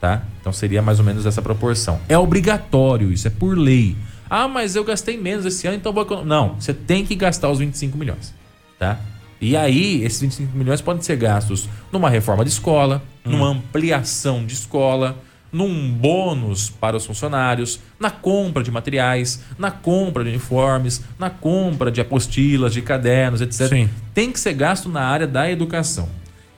tá? 0.00 0.22
Então 0.40 0.52
seria 0.52 0.80
mais 0.80 1.00
ou 1.00 1.04
menos 1.04 1.26
essa 1.26 1.42
proporção. 1.42 1.98
É 2.08 2.16
obrigatório 2.16 3.12
isso, 3.12 3.26
é 3.26 3.30
por 3.32 3.58
lei. 3.58 3.96
Ah, 4.30 4.46
mas 4.46 4.76
eu 4.76 4.84
gastei 4.84 5.16
menos 5.20 5.44
esse 5.44 5.66
ano, 5.66 5.76
então 5.76 5.92
vou 5.92 6.24
Não, 6.24 6.54
você 6.54 6.72
tem 6.72 7.04
que 7.04 7.16
gastar 7.16 7.50
os 7.50 7.58
25 7.58 7.98
milhões, 7.98 8.32
tá? 8.78 9.00
E 9.40 9.56
aí, 9.56 10.04
esses 10.04 10.20
25 10.20 10.56
milhões 10.56 10.80
podem 10.80 11.02
ser 11.02 11.16
gastos 11.16 11.68
numa 11.90 12.08
reforma 12.08 12.44
de 12.44 12.50
escola, 12.50 13.02
hum. 13.24 13.32
numa 13.32 13.48
ampliação 13.48 14.46
de 14.46 14.54
escola, 14.54 15.20
num 15.52 15.92
bônus 15.92 16.68
para 16.68 16.96
os 16.96 17.06
funcionários, 17.06 17.80
na 17.98 18.10
compra 18.10 18.62
de 18.62 18.70
materiais, 18.70 19.42
na 19.58 19.70
compra 19.70 20.22
de 20.22 20.30
uniformes, 20.30 21.02
na 21.18 21.30
compra 21.30 21.90
de 21.90 22.00
apostilas, 22.00 22.72
de 22.72 22.82
cadernos, 22.82 23.40
etc. 23.40 23.68
Sim. 23.68 23.90
Tem 24.12 24.32
que 24.32 24.40
ser 24.40 24.54
gasto 24.54 24.88
na 24.88 25.02
área 25.02 25.26
da 25.26 25.50
educação. 25.50 26.08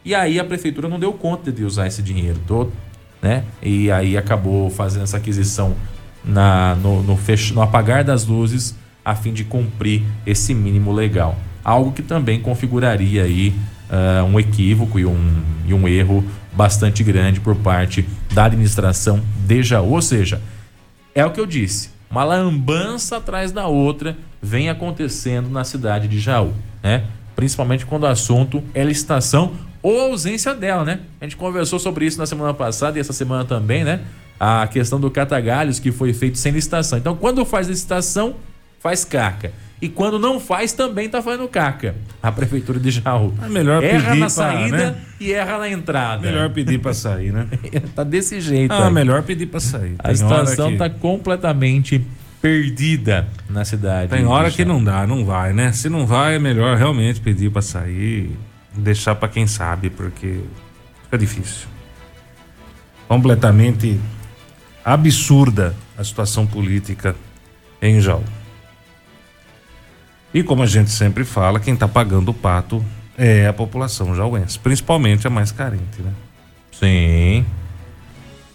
E 0.05 0.14
aí 0.14 0.40
a 0.40 0.44
prefeitura 0.44 0.88
não 0.88 0.98
deu 0.98 1.12
conta 1.12 1.53
de 1.53 1.64
usar 1.64 1.87
esse 1.87 2.03
dinheiro 2.03 2.40
todo, 2.46 2.72
né? 3.20 3.44
E 3.62 3.90
aí 3.90 4.16
acabou 4.16 4.70
fazendo 4.70 5.03
essa 5.03 5.16
aquisição 5.16 5.74
na, 6.24 6.74
no, 6.77 7.03
no, 7.03 7.16
fech... 7.16 7.53
no 7.53 7.62
apagar 7.62 8.05
das 8.05 8.24
luzes 8.24 8.74
a 9.05 9.14
fim 9.14 9.33
de 9.33 9.44
cumprir 9.44 10.03
esse 10.27 10.55
mínimo 10.55 10.92
legal. 10.92 11.37
Algo 11.64 11.92
que 11.92 12.03
também 12.03 12.40
configuraria 12.40 13.24
aí 13.24 13.55
uh, 13.90 14.24
um 14.24 14.38
equívoco 14.38 14.98
e 14.98 15.07
um, 15.07 15.42
e 15.66 15.74
um 15.74 15.87
erro 15.88 16.24
bastante 16.59 17.05
grande 17.05 17.38
por 17.38 17.55
parte 17.55 18.05
da 18.35 18.47
administração 18.47 19.23
de 19.47 19.62
Jaú. 19.62 19.92
Ou 19.92 20.03
seja, 20.03 20.42
é 21.14 21.25
o 21.25 21.31
que 21.31 21.40
eu 21.40 21.47
disse, 21.47 21.90
uma 22.11 22.25
lambança 22.25 23.18
atrás 23.18 23.53
da 23.53 23.68
outra 23.68 24.16
vem 24.42 24.68
acontecendo 24.68 25.49
na 25.49 25.62
cidade 25.62 26.09
de 26.09 26.18
Jaú, 26.18 26.53
né? 26.83 27.05
Principalmente 27.37 27.87
quando 27.87 28.03
o 28.03 28.07
assunto 28.09 28.61
é 28.75 28.83
licitação 28.83 29.53
ou 29.81 30.01
ausência 30.01 30.53
dela, 30.53 30.85
né? 30.85 30.99
A 31.21 31.25
gente 31.27 31.37
conversou 31.37 31.79
sobre 31.79 32.05
isso 32.05 32.18
na 32.18 32.27
semana 32.27 32.53
passada 32.53 32.99
e 32.99 33.01
essa 33.01 33.12
semana 33.12 33.44
também, 33.44 33.85
né? 33.85 34.01
A 34.40 34.66
questão 34.66 34.99
do 34.99 35.12
catagalhos 35.12 35.79
que 35.79 35.92
foi 35.92 36.12
feito 36.12 36.38
sem 36.38 36.51
licitação. 36.51 36.99
Então, 36.99 37.14
quando 37.14 37.44
faz 37.44 37.68
licitação, 37.68 38.35
faz 38.81 39.05
caca. 39.05 39.53
E 39.81 39.88
quando 39.88 40.19
não 40.19 40.41
faz, 40.41 40.73
também 40.73 41.07
está 41.07 41.23
fazendo 41.23 41.47
caca. 41.47 41.95
A 42.21 42.33
prefeitura 42.33 42.81
de 42.81 42.91
Jaú. 42.91 43.33
É 43.41 43.49
melhor 43.49 43.83
erra 43.83 44.14
na 44.17 44.29
saída 44.29 44.77
pra, 44.77 44.91
né? 44.91 44.97
e 45.21 45.33
erra 45.33 45.59
na 45.59 45.71
entrada. 45.71 46.27
Melhor 46.27 46.51
pedir 46.51 46.79
para 46.81 46.93
sair, 46.93 47.33
né? 47.33 47.47
tá 47.95 48.03
desse 48.03 48.41
jeito. 48.41 48.73
Ah, 48.73 48.88
aí. 48.88 48.93
melhor 48.93 49.23
pedir 49.23 49.47
para 49.47 49.61
sair. 49.61 49.97
Tem 49.97 50.11
a 50.11 50.14
situação 50.14 50.73
está 50.73 50.91
completamente 50.91 52.05
perdida 52.43 53.29
na 53.49 53.64
cidade. 53.64 54.11
Tem 54.11 54.27
hora 54.27 54.51
que 54.51 54.64
não 54.64 54.83
dá, 54.83 55.07
não 55.07 55.25
vai, 55.25 55.53
né? 55.53 55.73
Se 55.73 55.88
não 55.88 56.07
vai, 56.07 56.37
é 56.37 56.38
melhor 56.38 56.77
realmente 56.77 57.21
pedir 57.21 57.51
para 57.51 57.62
sair, 57.62 58.37
deixar 58.75 59.14
para 59.14 59.29
quem 59.29 59.47
sabe, 59.47 59.91
porque 59.91 60.41
fica 61.05 61.19
difícil. 61.19 61.69
Completamente 63.07 63.99
absurda 64.85 65.75
a 65.97 66.03
situação 66.03 66.47
política 66.47 67.14
em 67.81 68.01
Jaú. 68.01 68.25
E 70.33 70.43
como 70.43 70.62
a 70.62 70.67
gente 70.67 70.91
sempre 70.91 71.25
fala, 71.25 71.59
quem 71.59 71.75
está 71.75 71.88
pagando 71.88 72.31
o 72.31 72.35
pato 72.35 72.85
é 73.17 73.47
a 73.47 73.53
população 73.53 74.14
jauense, 74.14 74.59
principalmente 74.59 75.27
a 75.27 75.31
mais 75.31 75.51
carente, 75.51 76.01
né? 76.01 76.12
Sim. 76.73 77.45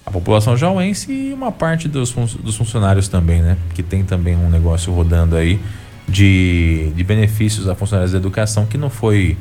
A 0.05 0.11
população 0.11 0.55
jauense 0.55 1.11
e 1.11 1.33
uma 1.33 1.51
parte 1.51 1.87
dos, 1.87 2.11
fun 2.11 2.25
dos 2.41 2.55
funcionários 2.55 3.07
também, 3.07 3.41
né? 3.41 3.57
Que 3.73 3.81
tem 3.81 4.03
também 4.03 4.35
um 4.35 4.49
negócio 4.49 4.93
rodando 4.93 5.35
aí 5.35 5.59
de, 6.07 6.91
de 6.95 7.03
benefícios 7.03 7.67
a 7.67 7.75
funcionários 7.75 8.11
da 8.11 8.17
educação 8.17 8.65
que 8.65 8.77
não 8.77 8.89
foi 8.89 9.37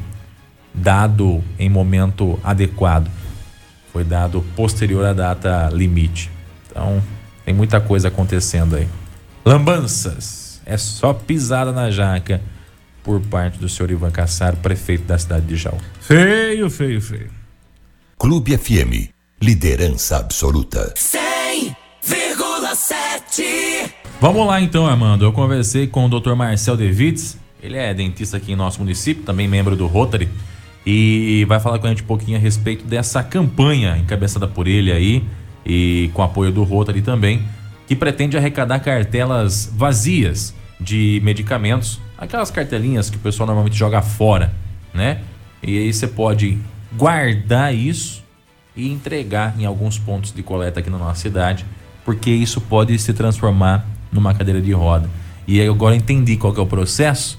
dado 0.73 1.43
em 1.59 1.69
momento 1.69 2.39
adequado. 2.43 3.11
Foi 3.93 4.05
dado 4.05 4.43
posterior 4.57 5.05
à 5.05 5.13
data 5.13 5.69
limite. 5.71 6.31
Então, 6.71 7.03
tem 7.45 7.55
muita 7.55 7.81
coisa 7.81 8.09
acontecendo 8.09 8.77
aí. 8.77 8.89
Lambanças. 9.45 10.42
É 10.65 10.77
só 10.77 11.13
pisada 11.13 11.73
na 11.73 11.91
jaca 11.91 12.41
por 13.03 13.21
parte 13.21 13.59
do 13.59 13.69
senhor 13.69 13.91
Ivan 13.91 14.11
Cassaro, 14.11 14.57
prefeito 14.59 15.05
da 15.05 15.19
cidade 15.19 15.47
de 15.47 15.57
Jau. 15.57 15.77
Feio, 16.01 16.71
feio, 16.71 17.01
feio. 17.01 17.31
Clube 18.19 18.57
FM. 18.57 19.11
Liderança 19.41 20.19
absoluta. 20.19 20.95
100,7. 20.97 23.91
Vamos 24.21 24.47
lá 24.47 24.61
então, 24.61 24.87
Armando. 24.87 25.25
Eu 25.25 25.33
conversei 25.33 25.89
com 25.89 26.07
o 26.07 26.21
Dr. 26.21 26.35
Marcel 26.35 26.77
Devites. 26.77 27.37
Ele 27.61 27.77
é 27.77 27.93
dentista 27.93 28.37
aqui 28.37 28.53
em 28.53 28.57
nosso 28.57 28.79
município, 28.79 29.25
também 29.25 29.49
membro 29.49 29.75
do 29.75 29.89
Rotary. 29.89 30.29
E 30.87 31.45
vai 31.49 31.59
falar 31.61 31.79
com 31.79 31.87
a 31.87 31.91
gente 31.91 32.03
um 32.03 32.07
pouquinho 32.07 32.37
a 32.37 32.41
respeito 32.41 32.85
dessa 32.85 33.23
campanha 33.23 33.97
encabeçada 33.97 34.47
por 34.47 34.69
ele 34.69 34.93
aí 34.93 35.25
e 35.65 36.11
com 36.13 36.23
apoio 36.23 36.51
do 36.51 36.65
Rotary 36.65 37.03
também, 37.03 37.43
que 37.87 37.97
pretende 37.97 38.37
arrecadar 38.37 38.81
cartelas 38.81 39.71
vazias 39.75 40.55
de 40.81 41.21
medicamentos, 41.23 42.01
aquelas 42.19 42.51
cartelinhas 42.51 43.11
que 43.11 43.17
o 43.17 43.21
pessoal 43.21 43.47
normalmente 43.47 43.77
joga 43.77 44.03
fora, 44.03 44.53
né? 44.93 45.21
E 45.63 45.79
aí 45.79 45.93
você 45.93 46.07
pode 46.07 46.59
guardar 46.97 47.75
isso 47.75 48.23
e 48.77 48.91
entregar 48.91 49.55
em 49.59 49.65
alguns 49.65 49.99
pontos 49.99 50.33
de 50.33 50.43
coleta 50.43 50.81
aqui 50.81 50.91
na 50.91 50.99
nossa 50.99 51.21
cidade, 51.21 51.65
porque 52.05 52.31
isso 52.31 52.61
pode 52.61 52.99
se 52.99 53.13
transformar 53.13 53.87
numa 54.11 54.35
cadeira 54.35 54.61
de 54.61 54.73
roda. 54.73 55.09
E 55.47 55.61
agora 55.67 55.95
entendi 55.95 56.37
qual 56.37 56.53
que 56.53 56.61
é 56.61 56.63
o 56.63 56.67
processo, 56.67 57.39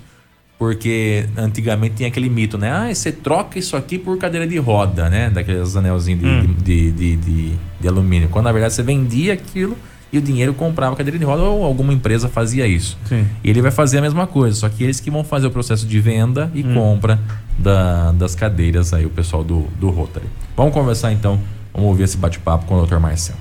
porque 0.58 1.28
antigamente 1.36 1.96
tinha 1.96 2.10
aquele 2.10 2.30
mito, 2.30 2.58
né? 2.58 2.72
Ah, 2.72 2.94
você 2.94 3.12
troca 3.12 3.60
isso 3.60 3.76
aqui 3.76 3.98
por 3.98 4.18
cadeira 4.18 4.48
de 4.48 4.58
roda, 4.58 5.10
né? 5.10 5.30
Daqueles 5.30 5.76
anelzinhos 5.76 6.22
de, 6.22 6.28
hum. 6.28 6.56
de, 6.64 6.92
de, 6.92 7.16
de, 7.18 7.54
de 7.82 7.88
alumínio. 7.88 8.30
Quando 8.30 8.46
na 8.46 8.52
verdade 8.52 8.74
você 8.74 8.84
vendia 8.84 9.34
aquilo 9.34 9.78
e 10.14 10.20
o 10.20 10.22
dinheiro 10.22 10.54
comprava 10.54 10.96
cadeira 10.96 11.18
de 11.18 11.26
roda 11.26 11.42
ou 11.42 11.66
alguma 11.66 11.92
empresa 11.92 12.30
fazia 12.30 12.68
isso. 12.68 12.96
Sim. 13.06 13.26
E 13.44 13.50
ele 13.50 13.64
vai 13.64 13.72
fazer 13.72 13.98
a 13.98 14.02
mesma 14.02 14.28
coisa, 14.28 14.56
só 14.56 14.70
que 14.70 14.84
eles 14.84 15.00
que 15.00 15.10
vão 15.10 15.24
fazer 15.24 15.48
o 15.48 15.52
processo 15.52 15.88
de 15.88 16.00
venda 16.00 16.52
e 16.54 16.64
hum. 16.64 16.76
compra 16.76 17.20
da, 17.58 18.12
das 18.12 18.36
cadeiras 18.36 18.94
aí, 18.94 19.08
o 19.08 19.10
pessoal 19.10 19.44
do, 19.44 19.68
do 19.80 19.90
Rotary. 19.90 20.28
Vamos 20.56 20.72
conversar 20.72 21.12
então, 21.12 21.40
vamos 21.74 21.90
ouvir 21.90 22.04
esse 22.04 22.16
bate-papo 22.16 22.66
com 22.66 22.76
o 22.76 22.86
Dr. 22.86 23.00
Marcel. 23.00 23.36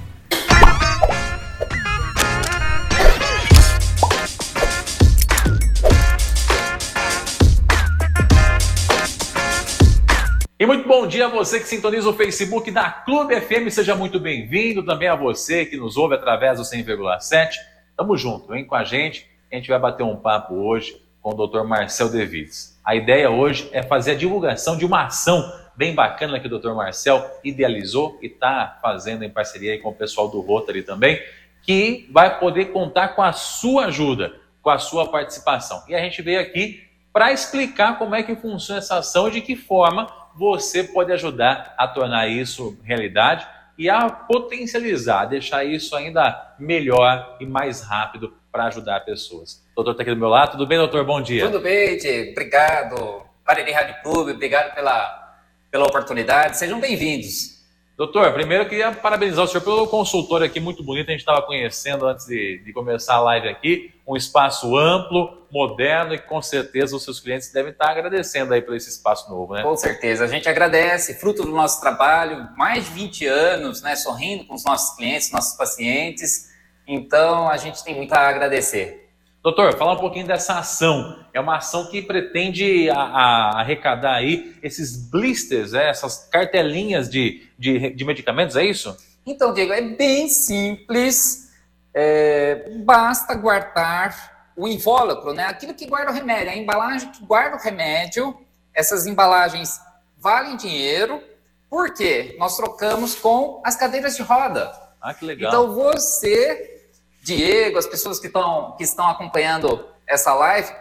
Dia 11.12 11.26
a 11.26 11.28
você 11.28 11.60
que 11.60 11.68
sintoniza 11.68 12.08
o 12.08 12.14
Facebook 12.14 12.70
da 12.70 12.90
Clube 12.90 13.38
FM, 13.38 13.68
seja 13.68 13.94
muito 13.94 14.18
bem-vindo. 14.18 14.82
Também 14.82 15.08
a 15.08 15.14
você 15.14 15.66
que 15.66 15.76
nos 15.76 15.98
ouve 15.98 16.14
através 16.14 16.58
do 16.58 16.64
100,7. 16.64 17.50
Tamo 17.94 18.16
junto, 18.16 18.48
vem 18.48 18.64
com 18.64 18.74
a 18.74 18.82
gente. 18.82 19.26
A 19.52 19.56
gente 19.56 19.68
vai 19.68 19.78
bater 19.78 20.04
um 20.04 20.16
papo 20.16 20.54
hoje 20.54 20.96
com 21.20 21.34
o 21.34 21.46
Dr. 21.46 21.64
Marcel 21.64 22.08
Devides. 22.08 22.80
A 22.82 22.96
ideia 22.96 23.30
hoje 23.30 23.68
é 23.72 23.82
fazer 23.82 24.12
a 24.12 24.14
divulgação 24.14 24.74
de 24.74 24.86
uma 24.86 25.04
ação 25.04 25.52
bem 25.76 25.94
bacana 25.94 26.40
que 26.40 26.46
o 26.46 26.58
Dr. 26.58 26.72
Marcel 26.72 27.22
idealizou 27.44 28.18
e 28.22 28.26
está 28.26 28.78
fazendo 28.80 29.22
em 29.22 29.28
parceria 29.28 29.78
com 29.82 29.90
o 29.90 29.94
pessoal 29.94 30.30
do 30.30 30.40
Rotary 30.40 30.82
também, 30.82 31.20
que 31.60 32.08
vai 32.10 32.38
poder 32.40 32.72
contar 32.72 33.08
com 33.08 33.20
a 33.20 33.32
sua 33.32 33.84
ajuda, 33.84 34.32
com 34.62 34.70
a 34.70 34.78
sua 34.78 35.06
participação. 35.10 35.84
E 35.90 35.94
a 35.94 36.00
gente 36.00 36.22
veio 36.22 36.40
aqui 36.40 36.88
para 37.12 37.30
explicar 37.32 37.98
como 37.98 38.14
é 38.14 38.22
que 38.22 38.34
funciona 38.34 38.78
essa 38.78 38.96
ação 38.96 39.28
e 39.28 39.32
de 39.32 39.42
que 39.42 39.54
forma 39.54 40.21
você 40.36 40.82
pode 40.84 41.12
ajudar 41.12 41.74
a 41.76 41.86
tornar 41.86 42.28
isso 42.28 42.78
realidade 42.82 43.46
e 43.76 43.88
a 43.88 44.08
potencializar, 44.08 45.26
deixar 45.26 45.64
isso 45.64 45.96
ainda 45.96 46.54
melhor 46.58 47.36
e 47.40 47.46
mais 47.46 47.82
rápido 47.82 48.34
para 48.50 48.66
ajudar 48.66 49.00
pessoas. 49.00 49.64
O 49.72 49.76
doutor 49.76 49.92
está 49.92 50.02
aqui 50.02 50.12
do 50.12 50.20
meu 50.20 50.28
lado. 50.28 50.52
Tudo 50.52 50.66
bem, 50.66 50.78
doutor? 50.78 51.04
Bom 51.04 51.22
dia. 51.22 51.46
Tudo 51.46 51.60
bem, 51.60 51.96
Diego. 51.96 52.32
Obrigado. 52.32 53.22
Parede 53.44 53.72
Rádio 53.72 54.02
Clube, 54.02 54.32
obrigado 54.32 54.74
pela, 54.74 55.36
pela 55.70 55.84
oportunidade. 55.84 56.58
Sejam 56.58 56.78
bem-vindos. 56.78 57.61
Doutor, 57.96 58.32
primeiro 58.32 58.64
eu 58.64 58.68
queria 58.68 58.90
parabenizar 58.90 59.44
o 59.44 59.48
senhor 59.48 59.62
pelo 59.62 59.86
consultório 59.86 60.46
aqui, 60.46 60.58
muito 60.58 60.82
bonito. 60.82 61.08
A 61.08 61.12
gente 61.12 61.20
estava 61.20 61.42
conhecendo 61.42 62.06
antes 62.06 62.26
de, 62.26 62.62
de, 62.64 62.72
começar 62.72 63.16
a 63.16 63.20
live 63.20 63.48
aqui. 63.48 63.94
Um 64.06 64.16
espaço 64.16 64.76
amplo, 64.76 65.46
moderno 65.52 66.14
e 66.14 66.18
com 66.18 66.40
certeza 66.40 66.96
os 66.96 67.04
seus 67.04 67.20
clientes 67.20 67.52
devem 67.52 67.70
estar 67.70 67.90
agradecendo 67.90 68.54
aí 68.54 68.62
por 68.62 68.74
esse 68.74 68.88
espaço 68.88 69.30
novo, 69.30 69.54
né? 69.54 69.62
Com 69.62 69.76
certeza. 69.76 70.24
A 70.24 70.26
gente 70.26 70.48
agradece, 70.48 71.20
fruto 71.20 71.42
do 71.44 71.52
nosso 71.52 71.80
trabalho, 71.82 72.48
mais 72.56 72.86
de 72.86 72.92
20 72.92 73.26
anos, 73.26 73.82
né? 73.82 73.94
Sorrindo 73.94 74.46
com 74.46 74.54
os 74.54 74.64
nossos 74.64 74.96
clientes, 74.96 75.30
nossos 75.30 75.56
pacientes. 75.56 76.50
Então, 76.88 77.48
a 77.48 77.58
gente 77.58 77.84
tem 77.84 77.94
muito 77.94 78.12
a 78.14 78.28
agradecer. 78.28 79.01
Doutor, 79.42 79.76
falar 79.76 79.94
um 79.94 79.98
pouquinho 79.98 80.24
dessa 80.24 80.60
ação. 80.60 81.18
É 81.34 81.40
uma 81.40 81.56
ação 81.56 81.90
que 81.90 82.00
pretende 82.00 82.88
a, 82.88 83.00
a 83.00 83.60
arrecadar 83.60 84.14
aí 84.14 84.56
esses 84.62 85.10
blisters, 85.10 85.74
é, 85.74 85.90
essas 85.90 86.28
cartelinhas 86.28 87.10
de, 87.10 87.48
de, 87.58 87.90
de, 87.90 88.04
medicamentos, 88.04 88.54
é 88.54 88.64
isso? 88.64 88.96
Então, 89.26 89.52
Diego, 89.52 89.72
é 89.72 89.82
bem 89.82 90.28
simples. 90.28 91.50
É, 91.92 92.70
basta 92.84 93.34
guardar 93.34 94.52
o 94.56 94.68
invólucro, 94.68 95.34
né? 95.34 95.44
Aquilo 95.46 95.74
que 95.74 95.86
guarda 95.86 96.12
o 96.12 96.14
remédio, 96.14 96.50
a 96.50 96.56
embalagem 96.56 97.10
que 97.10 97.24
guarda 97.24 97.56
o 97.56 97.60
remédio. 97.60 98.38
Essas 98.72 99.08
embalagens 99.08 99.80
valem 100.18 100.56
dinheiro, 100.56 101.20
porque 101.68 102.36
nós 102.38 102.56
trocamos 102.56 103.16
com 103.16 103.60
as 103.64 103.74
cadeiras 103.74 104.14
de 104.14 104.22
roda. 104.22 104.72
Ah, 105.00 105.12
que 105.12 105.24
legal. 105.24 105.50
Então, 105.50 105.74
você 105.74 106.81
Diego, 107.22 107.78
as 107.78 107.86
pessoas 107.86 108.18
que, 108.18 108.26
estão 108.26 108.74
que 108.76 108.82
estão 108.82 109.08
acompanhando 109.08 109.88
essa 110.06 110.34
live, 110.34 110.72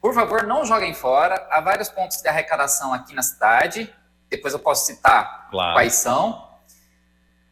por 0.00 0.14
favor, 0.14 0.44
não 0.44 0.64
joguem 0.64 0.94
fora. 0.94 1.46
Há 1.50 1.60
vários 1.60 1.90
pontos 1.90 2.22
de 2.22 2.28
arrecadação 2.28 2.92
aqui 2.92 3.14
na 3.14 3.22
cidade. 3.22 3.92
Depois 4.30 4.54
eu 4.54 4.58
posso 4.58 4.86
citar 4.86 5.48
claro. 5.50 5.74
quais 5.74 5.94
são. 5.94 6.48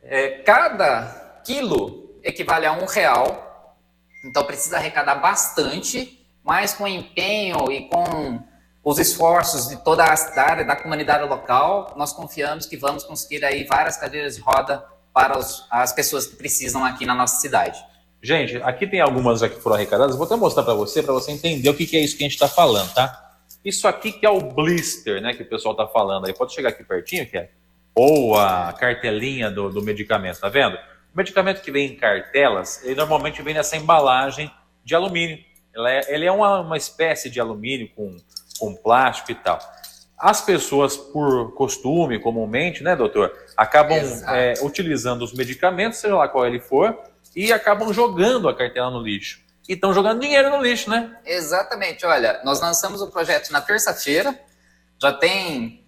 É, 0.02 0.42
cada 0.42 1.40
quilo 1.44 2.18
equivale 2.22 2.66
a 2.66 2.72
um 2.72 2.86
real. 2.86 3.76
Então 4.24 4.44
precisa 4.44 4.76
arrecadar 4.76 5.16
bastante, 5.16 6.26
mas 6.42 6.72
com 6.72 6.86
empenho 6.86 7.70
e 7.70 7.88
com 7.88 8.42
os 8.82 8.98
esforços 8.98 9.68
de 9.68 9.76
toda 9.76 10.04
a 10.04 10.16
cidade, 10.16 10.64
da 10.64 10.74
comunidade 10.74 11.28
local, 11.28 11.92
nós 11.96 12.12
confiamos 12.12 12.66
que 12.66 12.76
vamos 12.76 13.04
conseguir 13.04 13.44
aí 13.44 13.64
várias 13.64 13.96
cadeiras 13.96 14.36
de 14.36 14.40
roda 14.40 14.84
para 15.12 15.38
os, 15.38 15.66
as 15.70 15.92
pessoas 15.92 16.26
que 16.26 16.36
precisam 16.36 16.84
aqui 16.84 17.04
na 17.04 17.14
nossa 17.14 17.36
cidade. 17.36 17.91
Gente, 18.22 18.56
aqui 18.62 18.86
tem 18.86 19.00
algumas 19.00 19.40
já 19.40 19.48
que 19.48 19.60
foram 19.60 19.74
arrecadadas. 19.74 20.14
Vou 20.14 20.26
até 20.26 20.36
mostrar 20.36 20.62
para 20.62 20.74
você, 20.74 21.02
para 21.02 21.12
você 21.12 21.32
entender 21.32 21.68
o 21.68 21.74
que, 21.74 21.84
que, 21.84 21.96
é 21.96 22.00
isso 22.00 22.16
que 22.16 22.22
a 22.22 22.26
gente 22.26 22.34
está 22.34 22.46
falando, 22.46 22.94
tá? 22.94 23.32
Isso 23.64 23.88
aqui 23.88 24.12
que 24.12 24.24
é 24.24 24.30
o 24.30 24.40
blister, 24.40 25.20
né, 25.20 25.34
que 25.34 25.42
o 25.42 25.48
pessoal 25.48 25.72
está 25.72 25.88
falando 25.88 26.26
aí. 26.26 26.32
Pode 26.32 26.54
chegar 26.54 26.68
aqui 26.68 26.84
pertinho, 26.84 27.28
que 27.28 27.36
é? 27.36 27.50
Ou 27.94 28.36
a 28.36 28.72
cartelinha 28.72 29.50
do, 29.50 29.70
do 29.70 29.82
medicamento, 29.82 30.38
tá 30.38 30.48
vendo? 30.48 30.76
O 31.12 31.16
medicamento 31.16 31.60
que 31.62 31.72
vem 31.72 31.92
em 31.92 31.96
cartelas, 31.96 32.80
ele 32.84 32.94
normalmente 32.94 33.42
vem 33.42 33.54
nessa 33.54 33.76
embalagem 33.76 34.50
de 34.84 34.94
alumínio. 34.94 35.38
Ele 35.74 35.88
é, 35.88 36.14
ele 36.14 36.24
é 36.24 36.32
uma, 36.32 36.60
uma 36.60 36.76
espécie 36.76 37.28
de 37.28 37.40
alumínio 37.40 37.90
com, 37.94 38.16
com 38.58 38.74
plástico 38.76 39.32
e 39.32 39.34
tal. 39.34 39.58
As 40.16 40.40
pessoas, 40.40 40.96
por 40.96 41.52
costume, 41.54 42.20
comumente, 42.20 42.84
né, 42.84 42.94
doutor, 42.94 43.32
acabam 43.56 43.98
é, 44.28 44.54
utilizando 44.62 45.22
os 45.22 45.32
medicamentos, 45.32 45.98
seja 45.98 46.14
lá 46.14 46.28
qual 46.28 46.46
ele 46.46 46.60
for, 46.60 46.96
e 47.34 47.52
acabam 47.52 47.92
jogando 47.92 48.48
a 48.48 48.54
cartela 48.54 48.90
no 48.90 49.00
lixo. 49.00 49.40
E 49.68 49.74
estão 49.74 49.94
jogando 49.94 50.20
dinheiro 50.20 50.50
no 50.50 50.62
lixo, 50.62 50.90
né? 50.90 51.16
Exatamente. 51.24 52.04
Olha, 52.04 52.40
nós 52.44 52.60
lançamos 52.60 53.00
o 53.00 53.10
projeto 53.10 53.50
na 53.50 53.60
terça-feira, 53.60 54.38
já 55.00 55.12
tem 55.12 55.82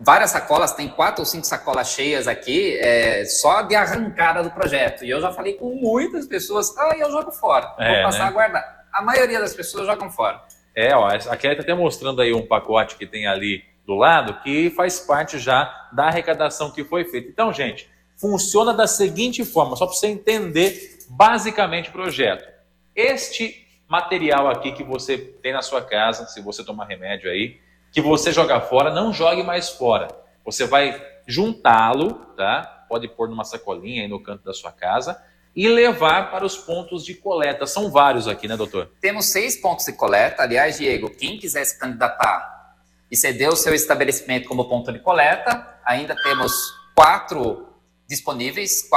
várias 0.00 0.30
sacolas, 0.30 0.72
tem 0.72 0.88
quatro 0.88 1.20
ou 1.20 1.26
cinco 1.26 1.46
sacolas 1.46 1.88
cheias 1.88 2.26
aqui, 2.26 2.78
é, 2.78 3.24
só 3.26 3.62
de 3.62 3.74
arrancada 3.74 4.42
do 4.42 4.50
projeto. 4.50 5.04
E 5.04 5.10
eu 5.10 5.20
já 5.20 5.30
falei 5.30 5.54
com 5.54 5.74
muitas 5.74 6.26
pessoas, 6.26 6.74
ah, 6.78 6.96
eu 6.96 7.10
jogo 7.10 7.30
fora, 7.30 7.74
é, 7.78 7.94
vou 7.94 8.04
passar 8.04 8.24
né? 8.24 8.28
a 8.28 8.32
guardar. 8.32 8.86
A 8.90 9.02
maioria 9.02 9.38
das 9.38 9.54
pessoas 9.54 9.86
jogam 9.86 10.10
fora. 10.10 10.42
É, 10.74 10.94
ó, 10.94 11.06
a 11.06 11.36
Kelly 11.36 11.54
está 11.54 11.62
até 11.62 11.74
mostrando 11.74 12.22
aí 12.22 12.32
um 12.32 12.46
pacote 12.46 12.96
que 12.96 13.06
tem 13.06 13.26
ali 13.26 13.62
do 13.86 13.94
lado, 13.94 14.40
que 14.42 14.70
faz 14.70 15.00
parte 15.00 15.38
já 15.38 15.88
da 15.92 16.06
arrecadação 16.06 16.70
que 16.70 16.84
foi 16.84 17.04
feita. 17.04 17.28
Então, 17.28 17.52
gente, 17.52 17.89
funciona 18.20 18.74
da 18.74 18.86
seguinte 18.86 19.44
forma, 19.44 19.74
só 19.76 19.86
para 19.86 19.94
você 19.94 20.08
entender 20.08 20.98
basicamente 21.08 21.88
o 21.88 21.92
projeto. 21.92 22.46
Este 22.94 23.66
material 23.88 24.48
aqui 24.48 24.72
que 24.72 24.84
você 24.84 25.16
tem 25.16 25.52
na 25.52 25.62
sua 25.62 25.82
casa, 25.82 26.26
se 26.26 26.40
você 26.40 26.62
tomar 26.62 26.84
remédio 26.84 27.30
aí, 27.30 27.58
que 27.90 28.00
você 28.00 28.30
joga 28.30 28.60
fora, 28.60 28.92
não 28.92 29.12
jogue 29.12 29.42
mais 29.42 29.70
fora. 29.70 30.08
Você 30.44 30.66
vai 30.66 31.02
juntá-lo, 31.26 32.14
tá? 32.36 32.84
Pode 32.88 33.08
pôr 33.08 33.28
numa 33.28 33.44
sacolinha 33.44 34.02
aí 34.02 34.08
no 34.08 34.22
canto 34.22 34.44
da 34.44 34.52
sua 34.52 34.70
casa 34.70 35.20
e 35.56 35.66
levar 35.66 36.30
para 36.30 36.44
os 36.44 36.56
pontos 36.56 37.04
de 37.04 37.14
coleta. 37.14 37.66
São 37.66 37.90
vários 37.90 38.28
aqui, 38.28 38.46
né, 38.46 38.56
doutor? 38.56 38.90
Temos 39.00 39.32
seis 39.32 39.60
pontos 39.60 39.86
de 39.86 39.92
coleta. 39.92 40.42
Aliás, 40.42 40.78
Diego, 40.78 41.10
quem 41.10 41.38
quiser 41.38 41.64
se 41.64 41.78
candidatar 41.78 42.76
e 43.10 43.16
ceder 43.16 43.48
o 43.48 43.56
seu 43.56 43.74
estabelecimento 43.74 44.46
como 44.46 44.68
ponto 44.68 44.92
de 44.92 45.00
coleta, 45.00 45.80
ainda 45.84 46.14
temos 46.22 46.52
quatro 46.94 47.69
disponíveis, 48.10 48.90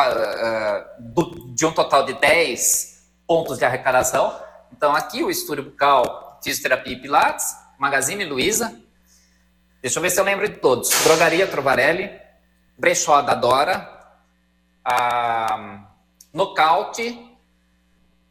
de 1.49 1.65
um 1.67 1.71
total 1.71 2.03
de 2.03 2.13
dez 2.15 3.07
pontos 3.27 3.59
de 3.59 3.63
arrecadação. 3.63 4.35
Então, 4.75 4.95
aqui 4.95 5.23
o 5.23 5.29
Estúdio 5.29 5.65
Bucal, 5.65 6.39
Fisioterapia 6.43 6.93
e 6.93 6.99
Pilates, 6.99 7.55
Magazine 7.77 8.25
Luiza. 8.25 8.75
Deixa 9.83 9.99
eu 9.99 10.01
ver 10.01 10.09
se 10.09 10.19
eu 10.19 10.23
lembro 10.23 10.49
de 10.49 10.55
todos. 10.55 10.89
Drogaria 11.03 11.45
Trovarelli, 11.45 12.09
Brechó 12.75 13.21
da 13.21 13.35
Dora, 13.35 13.87
a 14.83 15.91
Nocaute, 16.33 17.29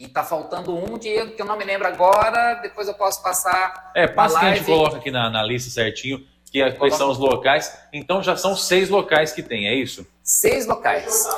e 0.01 0.09
tá 0.09 0.25
faltando 0.25 0.75
um 0.75 0.99
dia 0.99 1.29
que 1.29 1.41
eu 1.41 1.47
não 1.47 1.57
me 1.57 1.65
lembro 1.65 1.87
agora, 1.87 2.55
depois 2.55 2.89
eu 2.89 2.95
posso 2.95 3.23
passar. 3.23 3.93
É, 3.95 4.09
passa 4.09 4.41
que 4.41 4.47
a 4.47 4.55
gente 4.57 4.67
coloca 4.67 4.97
aqui 4.97 5.13
na, 5.13 5.31
na 5.31 5.45
lista 5.45 5.71
certinho, 5.71 6.27
que 6.51 6.61
é, 6.61 6.73
quais 6.73 6.97
são 6.97 7.09
os 7.09 7.19
locais. 7.19 7.73
Então 7.93 8.21
já 8.21 8.37
são 8.37 8.57
seis 8.57 8.89
locais 8.89 9.31
que 9.31 9.45
tem, 9.45 9.69
é 9.69 9.75
isso? 9.75 10.05
Seis 10.23 10.67
locais. 10.67 11.29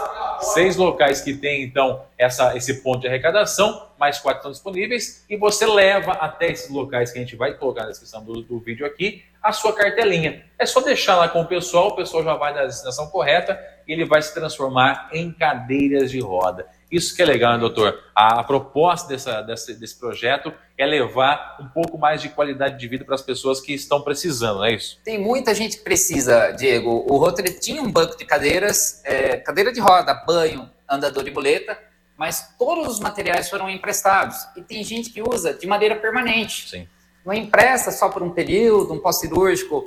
Seis 0.52 0.76
locais 0.76 1.22
que 1.22 1.32
tem, 1.32 1.62
então, 1.62 2.04
essa, 2.18 2.54
esse 2.54 2.82
ponto 2.82 3.00
de 3.00 3.08
arrecadação, 3.08 3.88
mais 3.98 4.18
quatro 4.18 4.40
estão 4.40 4.52
disponíveis, 4.52 5.24
e 5.28 5.38
você 5.38 5.64
leva 5.64 6.12
até 6.12 6.50
esses 6.50 6.68
locais 6.68 7.10
que 7.10 7.18
a 7.18 7.22
gente 7.22 7.34
vai 7.34 7.54
colocar 7.54 7.84
na 7.84 7.88
descrição 7.88 8.22
do, 8.22 8.42
do 8.42 8.58
vídeo 8.58 8.84
aqui, 8.84 9.24
a 9.42 9.52
sua 9.52 9.72
cartelinha. 9.72 10.44
É 10.58 10.66
só 10.66 10.82
deixar 10.82 11.16
lá 11.16 11.28
com 11.28 11.40
o 11.40 11.46
pessoal, 11.46 11.88
o 11.88 11.96
pessoal 11.96 12.22
já 12.22 12.34
vai 12.34 12.52
na 12.52 12.64
destinação 12.64 13.06
correta 13.06 13.58
e 13.88 13.92
ele 13.92 14.04
vai 14.04 14.20
se 14.20 14.34
transformar 14.34 15.08
em 15.12 15.32
cadeiras 15.32 16.10
de 16.10 16.20
roda. 16.20 16.66
Isso 16.94 17.16
que 17.16 17.20
é 17.20 17.24
legal, 17.24 17.54
né, 17.54 17.58
doutor? 17.58 18.04
A, 18.14 18.38
a 18.38 18.44
proposta 18.44 19.08
dessa, 19.08 19.42
desse, 19.42 19.74
desse 19.74 19.98
projeto 19.98 20.52
é 20.78 20.86
levar 20.86 21.58
um 21.60 21.66
pouco 21.66 21.98
mais 21.98 22.22
de 22.22 22.28
qualidade 22.28 22.78
de 22.78 22.86
vida 22.86 23.04
para 23.04 23.16
as 23.16 23.22
pessoas 23.22 23.60
que 23.60 23.74
estão 23.74 24.00
precisando, 24.00 24.58
não 24.58 24.64
é 24.64 24.74
isso? 24.74 25.00
Tem 25.04 25.18
muita 25.18 25.52
gente 25.52 25.78
que 25.78 25.82
precisa, 25.82 26.52
Diego. 26.52 27.04
O 27.10 27.16
Rotary 27.16 27.58
tinha 27.58 27.82
um 27.82 27.90
banco 27.90 28.16
de 28.16 28.24
cadeiras, 28.24 29.02
é, 29.04 29.38
cadeira 29.38 29.72
de 29.72 29.80
roda, 29.80 30.14
banho, 30.14 30.70
andador 30.88 31.26
e 31.26 31.32
boleta, 31.32 31.76
mas 32.16 32.54
todos 32.56 32.86
os 32.86 33.00
materiais 33.00 33.50
foram 33.50 33.68
emprestados. 33.68 34.36
E 34.56 34.62
tem 34.62 34.84
gente 34.84 35.10
que 35.10 35.20
usa 35.20 35.52
de 35.52 35.66
maneira 35.66 35.96
permanente. 35.96 36.70
Sim. 36.70 36.86
Não 37.26 37.34
empresta 37.34 37.90
só 37.90 38.08
por 38.08 38.22
um 38.22 38.30
período, 38.30 38.92
um 38.92 39.00
pós-cirúrgico. 39.00 39.84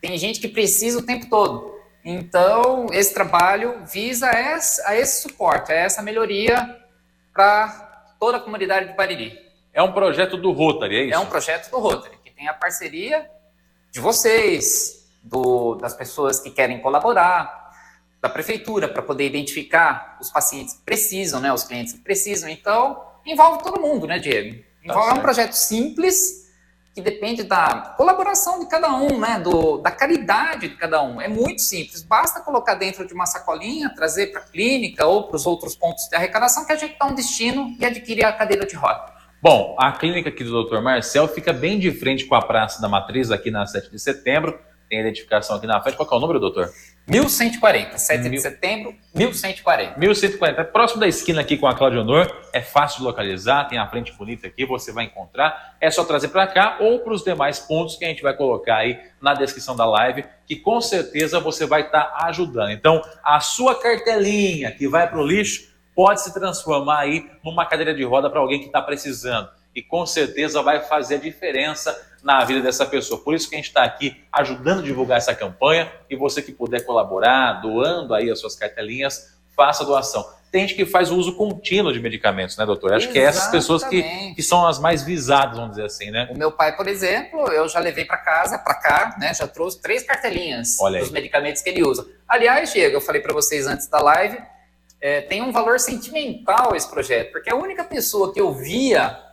Tem 0.00 0.16
gente 0.16 0.38
que 0.38 0.46
precisa 0.46 1.00
o 1.00 1.02
tempo 1.02 1.28
todo. 1.28 1.77
Então, 2.10 2.86
esse 2.90 3.12
trabalho 3.12 3.84
visa 3.84 4.30
esse, 4.30 4.80
a 4.86 4.96
esse 4.96 5.20
suporte, 5.20 5.70
a 5.70 5.74
essa 5.74 6.00
melhoria 6.00 6.82
para 7.34 8.14
toda 8.18 8.38
a 8.38 8.40
comunidade 8.40 8.88
de 8.88 8.94
Bariri. 8.94 9.38
É 9.74 9.82
um 9.82 9.92
projeto 9.92 10.38
do 10.38 10.50
Rotary, 10.52 10.96
é 10.96 11.04
isso? 11.04 11.14
É 11.14 11.18
um 11.18 11.26
projeto 11.26 11.70
do 11.70 11.78
Rotary, 11.78 12.16
que 12.24 12.30
tem 12.30 12.48
a 12.48 12.54
parceria 12.54 13.30
de 13.92 14.00
vocês, 14.00 15.06
do, 15.22 15.74
das 15.74 15.92
pessoas 15.92 16.40
que 16.40 16.50
querem 16.50 16.80
colaborar, 16.80 17.72
da 18.22 18.30
prefeitura, 18.30 18.88
para 18.88 19.02
poder 19.02 19.26
identificar 19.26 20.16
os 20.18 20.30
pacientes 20.30 20.76
que 20.76 20.82
precisam, 20.84 21.42
né, 21.42 21.52
os 21.52 21.64
clientes 21.64 21.92
que 21.92 22.00
precisam. 22.00 22.48
Então, 22.48 23.04
envolve 23.26 23.62
todo 23.62 23.82
mundo, 23.82 24.06
né, 24.06 24.18
Diego? 24.18 24.56
Tá 24.56 24.64
envolve 24.82 25.10
tá 25.10 25.14
é 25.14 25.18
um 25.18 25.22
projeto 25.22 25.52
simples, 25.52 26.47
que 26.98 27.02
depende 27.02 27.44
da 27.44 27.94
colaboração 27.96 28.58
de 28.58 28.66
cada 28.66 28.92
um, 28.92 29.20
né? 29.20 29.38
Do, 29.38 29.78
da 29.78 29.90
caridade 29.90 30.68
de 30.68 30.74
cada 30.74 31.00
um. 31.00 31.20
É 31.20 31.28
muito 31.28 31.62
simples. 31.62 32.02
Basta 32.02 32.40
colocar 32.40 32.74
dentro 32.74 33.06
de 33.06 33.14
uma 33.14 33.24
sacolinha, 33.24 33.88
trazer 33.94 34.32
para 34.32 34.40
a 34.40 34.44
clínica 34.44 35.06
ou 35.06 35.28
para 35.28 35.36
os 35.36 35.46
outros 35.46 35.76
pontos 35.76 36.08
de 36.08 36.16
arrecadação 36.16 36.66
que 36.66 36.72
a 36.72 36.76
gente 36.76 36.96
dá 36.98 37.06
um 37.06 37.14
destino 37.14 37.72
e 37.78 37.84
adquire 37.84 38.24
a 38.24 38.32
cadeira 38.32 38.66
de 38.66 38.74
roda. 38.74 39.12
Bom, 39.40 39.76
a 39.78 39.92
clínica 39.92 40.28
aqui 40.28 40.42
do 40.42 40.64
Dr. 40.64 40.80
Marcel 40.80 41.28
fica 41.28 41.52
bem 41.52 41.78
de 41.78 41.92
frente 41.92 42.24
com 42.24 42.34
a 42.34 42.42
Praça 42.42 42.82
da 42.82 42.88
Matriz, 42.88 43.30
aqui 43.30 43.52
na 43.52 43.64
7 43.64 43.92
de 43.92 43.98
setembro. 44.00 44.58
Tem 44.88 44.98
a 44.98 45.02
identificação 45.02 45.56
aqui 45.56 45.68
na 45.68 45.80
frente. 45.80 45.96
Qual 45.96 46.08
é 46.10 46.14
o 46.16 46.18
número, 46.18 46.40
doutor? 46.40 46.68
1140, 47.08 47.96
7 47.96 48.22
Mil... 48.22 48.32
de 48.32 48.40
setembro, 48.40 48.94
1140. 49.14 49.98
1140. 49.98 50.64
Próximo 50.64 51.00
da 51.00 51.08
esquina 51.08 51.40
aqui 51.40 51.56
com 51.56 51.66
a 51.66 51.74
Claudio 51.74 52.02
Honor. 52.02 52.30
É 52.52 52.60
fácil 52.60 52.98
de 52.98 53.04
localizar, 53.04 53.64
tem 53.64 53.78
a 53.78 53.88
frente 53.88 54.12
bonita 54.12 54.46
aqui, 54.46 54.66
você 54.66 54.92
vai 54.92 55.06
encontrar. 55.06 55.76
É 55.80 55.90
só 55.90 56.04
trazer 56.04 56.28
para 56.28 56.46
cá 56.46 56.76
ou 56.80 56.98
para 56.98 57.14
os 57.14 57.24
demais 57.24 57.58
pontos 57.58 57.96
que 57.96 58.04
a 58.04 58.08
gente 58.08 58.22
vai 58.22 58.36
colocar 58.36 58.76
aí 58.76 59.00
na 59.22 59.32
descrição 59.32 59.74
da 59.74 59.86
live, 59.86 60.24
que 60.46 60.56
com 60.56 60.80
certeza 60.82 61.40
você 61.40 61.64
vai 61.64 61.80
estar 61.82 62.04
tá 62.04 62.26
ajudando. 62.26 62.72
Então, 62.72 63.00
a 63.24 63.40
sua 63.40 63.74
cartelinha 63.74 64.70
que 64.70 64.86
vai 64.86 65.08
para 65.08 65.18
o 65.18 65.26
lixo 65.26 65.68
pode 65.94 66.20
se 66.20 66.32
transformar 66.34 67.00
aí 67.00 67.28
numa 67.42 67.64
cadeira 67.64 67.94
de 67.94 68.04
roda 68.04 68.28
para 68.28 68.38
alguém 68.38 68.60
que 68.60 68.66
está 68.66 68.82
precisando. 68.82 69.48
E 69.78 69.82
com 69.82 70.04
certeza 70.04 70.60
vai 70.60 70.80
fazer 70.80 71.14
a 71.14 71.18
diferença 71.18 71.96
na 72.20 72.44
vida 72.44 72.60
dessa 72.60 72.84
pessoa. 72.84 73.22
Por 73.22 73.32
isso 73.32 73.48
que 73.48 73.54
a 73.54 73.58
gente 73.58 73.68
está 73.68 73.84
aqui 73.84 74.24
ajudando 74.32 74.80
a 74.80 74.82
divulgar 74.82 75.18
essa 75.18 75.32
campanha 75.32 75.88
e 76.10 76.16
você 76.16 76.42
que 76.42 76.50
puder 76.50 76.84
colaborar, 76.84 77.60
doando 77.60 78.12
aí 78.12 78.28
as 78.28 78.40
suas 78.40 78.56
cartelinhas, 78.56 79.38
faça 79.54 79.84
a 79.84 79.86
doação. 79.86 80.28
Tem 80.50 80.62
gente 80.62 80.74
que 80.74 80.84
faz 80.84 81.12
o 81.12 81.16
uso 81.16 81.36
contínuo 81.36 81.92
de 81.92 82.00
medicamentos, 82.00 82.56
né, 82.56 82.66
doutor? 82.66 82.92
Acho 82.92 83.06
Exatamente. 83.06 83.12
que 83.12 83.20
é 83.20 83.28
essas 83.28 83.48
pessoas 83.52 83.84
que, 83.84 84.34
que 84.34 84.42
são 84.42 84.66
as 84.66 84.80
mais 84.80 85.04
visadas, 85.04 85.56
vamos 85.56 85.76
dizer 85.76 85.84
assim, 85.84 86.10
né? 86.10 86.28
O 86.32 86.36
meu 86.36 86.50
pai, 86.50 86.74
por 86.74 86.88
exemplo, 86.88 87.46
eu 87.52 87.68
já 87.68 87.78
levei 87.78 88.04
para 88.04 88.16
casa, 88.16 88.58
para 88.58 88.74
cá, 88.74 89.16
né? 89.16 89.32
Já 89.32 89.46
trouxe 89.46 89.80
três 89.80 90.02
cartelinhas 90.02 90.76
dos 90.76 91.12
medicamentos 91.12 91.62
que 91.62 91.68
ele 91.68 91.84
usa. 91.84 92.04
Aliás, 92.26 92.72
Diego, 92.72 92.96
eu 92.96 93.00
falei 93.00 93.22
para 93.22 93.32
vocês 93.32 93.64
antes 93.68 93.86
da 93.86 94.00
live, 94.00 94.38
é, 95.00 95.20
tem 95.20 95.40
um 95.40 95.52
valor 95.52 95.78
sentimental 95.78 96.74
esse 96.74 96.90
projeto, 96.90 97.30
porque 97.30 97.48
a 97.48 97.54
única 97.54 97.84
pessoa 97.84 98.32
que 98.32 98.40
eu 98.40 98.52
via 98.52 99.27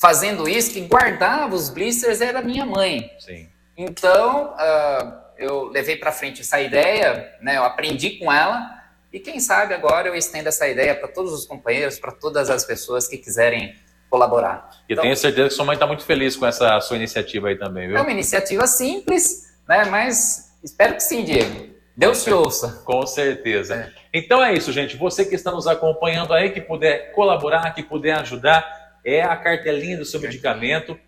fazendo 0.00 0.48
isso, 0.48 0.72
que 0.72 0.80
guardava 0.80 1.54
os 1.54 1.68
blisters, 1.68 2.22
era 2.22 2.40
minha 2.40 2.64
mãe. 2.64 3.10
Sim. 3.18 3.46
Então, 3.76 4.54
uh, 4.54 5.12
eu 5.36 5.64
levei 5.68 5.96
para 5.96 6.10
frente 6.10 6.40
essa 6.40 6.58
ideia, 6.58 7.34
né, 7.42 7.58
eu 7.58 7.64
aprendi 7.64 8.18
com 8.18 8.32
ela, 8.32 8.78
e 9.12 9.20
quem 9.20 9.38
sabe 9.40 9.74
agora 9.74 10.08
eu 10.08 10.14
estendo 10.14 10.48
essa 10.48 10.66
ideia 10.66 10.94
para 10.94 11.08
todos 11.08 11.32
os 11.32 11.44
companheiros, 11.44 11.98
para 11.98 12.12
todas 12.12 12.48
as 12.48 12.64
pessoas 12.64 13.06
que 13.06 13.18
quiserem 13.18 13.74
colaborar. 14.08 14.70
E 14.88 14.94
então, 14.94 15.02
tenho 15.02 15.16
certeza 15.16 15.48
que 15.48 15.54
sua 15.54 15.66
mãe 15.66 15.74
está 15.74 15.86
muito 15.86 16.04
feliz 16.04 16.34
com 16.34 16.46
essa 16.46 16.80
sua 16.80 16.96
iniciativa 16.96 17.48
aí 17.48 17.58
também, 17.58 17.88
viu? 17.88 17.98
É 17.98 18.00
uma 18.00 18.10
iniciativa 18.10 18.66
simples, 18.66 19.52
né, 19.68 19.84
mas 19.84 20.56
espero 20.64 20.94
que 20.94 21.02
sim, 21.02 21.24
Diego. 21.24 21.68
Deus 21.94 22.24
te 22.24 22.32
ouça. 22.32 22.80
Com 22.86 23.06
certeza. 23.06 23.74
É. 23.74 23.92
Então 24.14 24.42
é 24.42 24.54
isso, 24.54 24.72
gente. 24.72 24.96
Você 24.96 25.26
que 25.26 25.34
está 25.34 25.50
nos 25.50 25.66
acompanhando 25.66 26.32
aí, 26.32 26.50
que 26.50 26.60
puder 26.60 27.12
colaborar, 27.12 27.70
que 27.74 27.82
puder 27.82 28.18
ajudar, 28.18 28.79
é 29.04 29.22
a 29.22 29.36
cartelinha 29.36 29.98
do 29.98 30.04
seu 30.04 30.20
medicamento. 30.20 30.98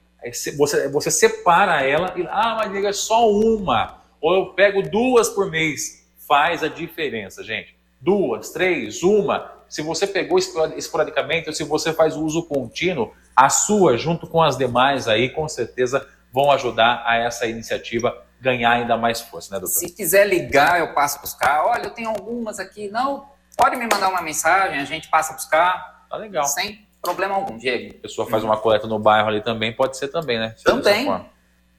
Você, 0.56 0.88
você 0.88 1.10
separa 1.10 1.82
ela 1.82 2.14
e, 2.16 2.26
ah, 2.28 2.56
mas 2.58 2.84
é 2.84 2.92
só 2.92 3.28
uma. 3.28 4.00
Ou 4.20 4.34
eu 4.34 4.46
pego 4.54 4.82
duas 4.82 5.28
por 5.28 5.50
mês. 5.50 6.06
Faz 6.28 6.62
a 6.62 6.68
diferença, 6.68 7.42
gente. 7.42 7.74
Duas, 8.00 8.50
três, 8.50 9.02
uma. 9.02 9.52
Se 9.68 9.82
você 9.82 10.06
pegou 10.06 10.38
esporadicamente 10.38 11.48
ou 11.48 11.54
se 11.54 11.64
você 11.64 11.92
faz 11.92 12.16
o 12.16 12.24
uso 12.24 12.44
contínuo, 12.44 13.12
a 13.34 13.48
sua, 13.48 13.96
junto 13.96 14.26
com 14.26 14.42
as 14.42 14.56
demais 14.56 15.08
aí, 15.08 15.30
com 15.30 15.48
certeza 15.48 16.06
vão 16.32 16.50
ajudar 16.50 17.02
a 17.06 17.16
essa 17.16 17.46
iniciativa 17.46 18.22
ganhar 18.40 18.72
ainda 18.72 18.96
mais 18.96 19.20
força, 19.20 19.54
né, 19.54 19.60
doutor? 19.60 19.78
Se 19.78 19.90
quiser 19.90 20.26
ligar, 20.26 20.80
eu 20.80 20.92
passo 20.92 21.18
a 21.18 21.20
buscar. 21.20 21.64
Olha, 21.64 21.84
eu 21.84 21.90
tenho 21.90 22.08
algumas 22.08 22.58
aqui. 22.58 22.88
Não, 22.88 23.28
pode 23.56 23.76
me 23.76 23.84
mandar 23.84 24.08
uma 24.08 24.20
mensagem, 24.20 24.80
a 24.80 24.84
gente 24.84 25.08
passa 25.08 25.32
a 25.32 25.36
buscar. 25.36 26.06
Tá 26.10 26.16
legal. 26.16 26.44
Sem 26.46 26.86
problema 27.02 27.34
algum, 27.34 27.58
Diego. 27.58 27.96
A 27.98 28.02
pessoa 28.02 28.28
faz 28.28 28.44
uma 28.44 28.56
coleta 28.56 28.86
no 28.86 28.98
bairro 28.98 29.28
ali 29.28 29.42
também, 29.42 29.72
pode 29.72 29.96
ser 29.96 30.08
também, 30.08 30.38
né? 30.38 30.54
Também. 30.64 31.06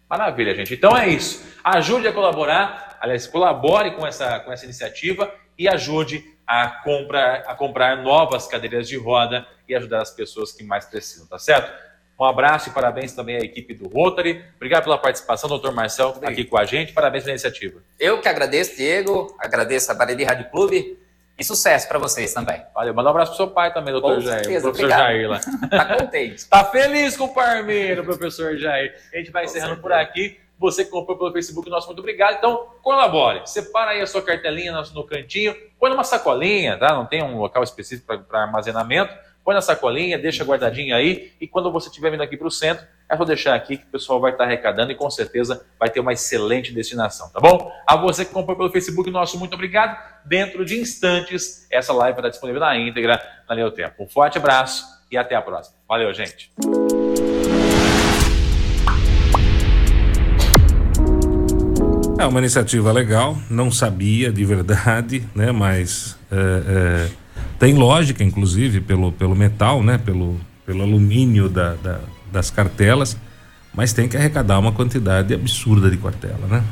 Maravilha, 0.09 0.53
gente. 0.53 0.74
Então 0.74 0.95
é 0.95 1.07
isso. 1.07 1.43
Ajude 1.63 2.07
a 2.07 2.13
colaborar, 2.13 2.97
aliás, 3.01 3.26
colabore 3.26 3.91
com 3.91 4.05
essa, 4.05 4.39
com 4.41 4.51
essa 4.51 4.65
iniciativa 4.65 5.34
e 5.57 5.67
ajude 5.67 6.24
a, 6.45 6.67
compra, 6.67 7.43
a 7.47 7.55
comprar 7.55 7.97
novas 7.97 8.45
cadeiras 8.47 8.88
de 8.88 8.97
roda 8.97 9.47
e 9.67 9.74
ajudar 9.74 10.01
as 10.01 10.11
pessoas 10.11 10.51
que 10.51 10.63
mais 10.63 10.86
precisam, 10.86 11.26
tá 11.26 11.39
certo? 11.39 11.71
Um 12.19 12.26
abraço 12.26 12.69
e 12.69 12.71
parabéns 12.71 13.13
também 13.13 13.38
à 13.38 13.39
equipe 13.39 13.74
do 13.74 13.88
Rotary. 13.88 14.43
Obrigado 14.55 14.84
pela 14.84 14.97
participação, 14.97 15.49
doutor 15.49 15.74
Marcel, 15.74 16.15
aqui 16.24 16.43
com 16.43 16.57
a 16.57 16.65
gente. 16.65 16.93
Parabéns 16.93 17.24
pela 17.24 17.34
iniciativa. 17.34 17.82
Eu 17.99 18.21
que 18.21 18.28
agradeço, 18.28 18.76
Diego. 18.76 19.36
Agradeço 19.39 19.91
a 19.91 19.95
Bariri 19.95 20.24
Rádio 20.24 20.49
Clube. 20.51 20.99
E 21.43 21.45
sucesso 21.45 21.89
para 21.89 21.99
vocês 21.99 22.33
também. 22.33 22.63
Valeu, 22.73 22.93
manda 22.93 23.09
um 23.09 23.11
abraço 23.11 23.31
pro 23.31 23.37
seu 23.37 23.49
pai 23.49 23.73
também, 23.73 23.91
doutor 23.91 24.21
Jair. 24.21 24.45
Certeza, 24.45 24.61
professor 24.61 24.85
obrigado. 24.85 25.07
Jair 25.09 25.29
lá. 25.29 25.39
tá 25.69 25.97
contente. 25.97 26.47
tá 26.47 26.63
feliz 26.63 27.17
com 27.17 27.25
o 27.25 27.33
Parmeiro, 27.33 28.01
professor 28.05 28.55
Jair. 28.55 28.95
A 29.13 29.17
gente 29.17 29.29
vai 29.29 29.43
com 29.43 29.49
encerrando 29.49 29.73
certeza. 29.75 29.81
por 29.81 29.91
aqui. 29.91 30.39
Você 30.57 30.85
que 30.85 30.91
comprou 30.91 31.17
pelo 31.17 31.33
Facebook, 31.33 31.69
nosso 31.69 31.87
muito 31.87 31.99
obrigado. 31.99 32.37
Então, 32.37 32.67
colabore. 32.81 33.41
Separa 33.45 33.91
aí 33.91 33.99
a 33.99 34.07
sua 34.07 34.21
cartelinha 34.21 34.71
no, 34.71 34.81
no 34.93 35.03
cantinho, 35.03 35.53
põe 35.77 35.89
numa 35.89 36.05
sacolinha, 36.05 36.77
tá? 36.77 36.93
Não 36.93 37.05
tem 37.05 37.21
um 37.21 37.37
local 37.37 37.61
específico 37.61 38.23
para 38.23 38.43
armazenamento, 38.43 39.13
põe 39.43 39.53
na 39.53 39.61
sacolinha, 39.61 40.17
deixa 40.17 40.45
guardadinho 40.45 40.95
aí 40.95 41.33
e 41.41 41.45
quando 41.45 41.69
você 41.73 41.89
estiver 41.89 42.09
vindo 42.09 42.23
aqui 42.23 42.37
para 42.37 42.47
o 42.47 42.51
centro, 42.51 42.87
é 43.09 43.17
só 43.17 43.25
deixar 43.25 43.53
aqui 43.53 43.75
que 43.75 43.83
o 43.83 43.87
pessoal 43.87 44.21
vai 44.21 44.31
estar 44.31 44.45
arrecadando 44.45 44.93
e 44.93 44.95
com 44.95 45.09
certeza 45.11 45.65
vai 45.77 45.89
ter 45.89 45.99
uma 45.99 46.13
excelente 46.13 46.71
destinação, 46.71 47.29
tá 47.29 47.41
bom? 47.41 47.69
A 47.85 47.97
você 47.97 48.23
que 48.23 48.31
comprou 48.31 48.55
pelo 48.55 48.71
Facebook, 48.71 49.11
nosso 49.11 49.37
muito 49.37 49.55
obrigado. 49.55 50.12
Dentro 50.26 50.63
de 50.63 50.80
instantes, 50.80 51.67
essa 51.69 51.91
live 51.91 52.13
vai 52.13 52.21
estar 52.21 52.30
disponível 52.30 52.61
na 52.61 52.78
íntegra 52.78 53.21
na 53.47 53.53
Leo 53.53 53.69
Tempo. 53.71 54.03
Um 54.03 54.07
forte 54.07 54.38
abraço 54.38 54.86
e 55.11 55.17
até 55.17 55.36
a 55.36 55.41
próxima. 55.41 55.76
Valeu, 55.88 56.13
gente. 56.13 56.49
É 62.17 62.26
uma 62.26 62.39
iniciativa 62.39 62.89
legal, 62.93 63.38
não 63.49 63.69
sabia 63.69 64.32
de 64.32 64.45
verdade, 64.45 65.28
né? 65.36 65.51
Mas 65.51 66.17
é, 66.32 66.38
é, 66.38 67.09
tem 67.59 67.74
lógica, 67.74 68.24
inclusive, 68.24 68.80
pelo, 68.80 69.11
pelo 69.11 69.36
metal, 69.36 69.84
né? 69.84 69.97
Pelo, 69.97 70.39
pelo 70.65 70.84
alumínio 70.84 71.49
da, 71.49 71.76
da, 71.76 71.99
das 72.32 72.49
cartelas, 72.49 73.17
mas 73.74 73.91
tem 73.91 74.07
que 74.07 74.15
arrecadar 74.15 74.57
uma 74.57 74.71
quantidade 74.71 75.34
absurda 75.34 75.91
de 75.91 75.97
cartela, 75.97 76.47
né? 76.47 76.63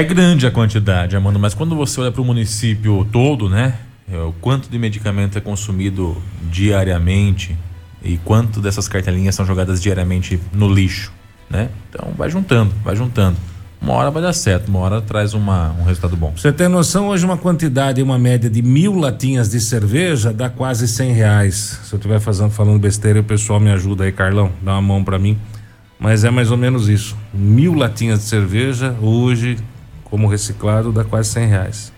É 0.00 0.02
grande 0.02 0.46
a 0.46 0.50
quantidade, 0.50 1.14
Amanda, 1.14 1.38
mas 1.38 1.52
quando 1.52 1.76
você 1.76 2.00
olha 2.00 2.10
para 2.10 2.22
o 2.22 2.24
município 2.24 3.06
todo, 3.12 3.50
né? 3.50 3.74
É, 4.10 4.16
o 4.16 4.32
quanto 4.32 4.70
de 4.70 4.78
medicamento 4.78 5.36
é 5.36 5.42
consumido 5.42 6.16
diariamente 6.50 7.54
e 8.02 8.16
quanto 8.16 8.62
dessas 8.62 8.88
cartelinhas 8.88 9.34
são 9.34 9.44
jogadas 9.44 9.78
diariamente 9.82 10.40
no 10.54 10.72
lixo, 10.72 11.12
né? 11.50 11.68
Então 11.90 12.14
vai 12.16 12.30
juntando, 12.30 12.72
vai 12.82 12.96
juntando 12.96 13.36
uma 13.78 13.92
hora 13.92 14.10
vai 14.10 14.22
dar 14.22 14.32
certo, 14.32 14.68
uma 14.68 14.78
hora 14.78 15.02
traz 15.02 15.34
uma, 15.34 15.72
um 15.78 15.84
resultado 15.84 16.16
bom. 16.16 16.32
Você 16.34 16.50
tem 16.50 16.66
noção, 16.66 17.08
hoje 17.08 17.26
uma 17.26 17.36
quantidade, 17.36 18.02
uma 18.02 18.18
média 18.18 18.48
de 18.48 18.62
mil 18.62 18.94
latinhas 18.94 19.50
de 19.50 19.60
cerveja 19.60 20.32
dá 20.32 20.48
quase 20.48 20.88
cem 20.88 21.12
reais. 21.12 21.78
Se 21.84 21.92
eu 21.92 21.98
estiver 21.98 22.20
fazendo, 22.20 22.50
falando 22.50 22.78
besteira, 22.78 23.20
o 23.20 23.24
pessoal 23.24 23.60
me 23.60 23.70
ajuda 23.70 24.04
aí, 24.04 24.12
Carlão, 24.12 24.50
dá 24.62 24.72
uma 24.72 24.80
mão 24.80 25.04
para 25.04 25.18
mim. 25.18 25.38
Mas 25.98 26.24
é 26.24 26.30
mais 26.30 26.50
ou 26.50 26.56
menos 26.56 26.88
isso. 26.88 27.14
Mil 27.34 27.74
latinhas 27.74 28.20
de 28.20 28.24
cerveja, 28.24 28.96
hoje, 29.02 29.58
como 30.10 30.26
reciclado, 30.26 30.92
dá 30.92 31.04
quase 31.04 31.30
cem 31.30 31.46
reais. 31.46 31.92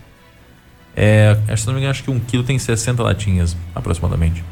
É, 0.95 1.35
se 1.57 1.65
não 1.65 1.73
me 1.73 1.79
engano, 1.79 1.91
acho 1.91 2.03
que 2.03 2.11
um 2.11 2.19
quilo 2.19 2.43
tem 2.43 2.57
60 2.59 3.01
latinhas, 3.01 3.57
aproximadamente. 3.73 4.43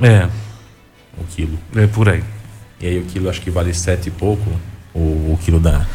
É. 0.00 0.28
O 1.18 1.24
quilo. 1.24 1.58
É 1.76 1.86
por 1.86 2.08
aí. 2.08 2.24
E 2.80 2.86
aí 2.86 2.98
o 2.98 3.04
quilo 3.04 3.28
acho 3.28 3.40
que 3.40 3.50
vale 3.50 3.72
sete 3.72 4.08
e 4.08 4.10
pouco, 4.10 4.50
o, 4.92 4.98
o 5.32 5.38
quilo 5.42 5.60
da 5.60 5.86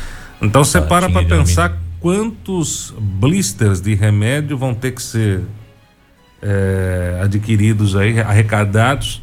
então 0.41 0.63
você 0.63 0.79
para 0.79 1.09
para 1.09 1.25
pensar 1.25 1.77
quantos 1.99 2.93
blisters 2.97 3.81
de 3.81 3.93
remédio 3.93 4.57
vão 4.57 4.73
ter 4.73 4.91
que 4.91 5.01
ser 5.01 5.41
é, 6.41 7.19
adquiridos 7.21 7.95
aí, 7.95 8.19
arrecadados 8.21 9.21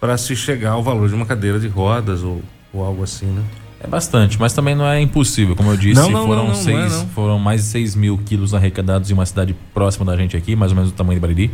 para 0.00 0.16
se 0.16 0.36
chegar 0.36 0.72
ao 0.72 0.82
valor 0.82 1.08
de 1.08 1.14
uma 1.14 1.26
cadeira 1.26 1.58
de 1.58 1.66
rodas 1.66 2.22
ou, 2.22 2.40
ou 2.72 2.84
algo 2.84 3.02
assim, 3.02 3.26
né? 3.26 3.42
É 3.84 3.86
bastante, 3.86 4.40
mas 4.40 4.54
também 4.54 4.74
não 4.74 4.86
é 4.86 4.98
impossível. 4.98 5.54
Como 5.54 5.70
eu 5.70 5.76
disse, 5.76 6.00
não, 6.00 6.10
não, 6.10 6.26
foram, 6.26 6.48
não, 6.48 6.54
seis, 6.54 7.02
é, 7.02 7.06
foram 7.14 7.38
mais 7.38 7.60
de 7.60 7.66
6 7.68 7.94
mil 7.94 8.16
quilos 8.16 8.54
arrecadados 8.54 9.10
em 9.10 9.14
uma 9.14 9.26
cidade 9.26 9.54
próxima 9.74 10.06
da 10.06 10.16
gente 10.16 10.34
aqui, 10.34 10.56
mais 10.56 10.72
ou 10.72 10.76
menos 10.76 10.90
do 10.90 10.96
tamanho 10.96 11.16
de 11.16 11.20
Bariri, 11.20 11.50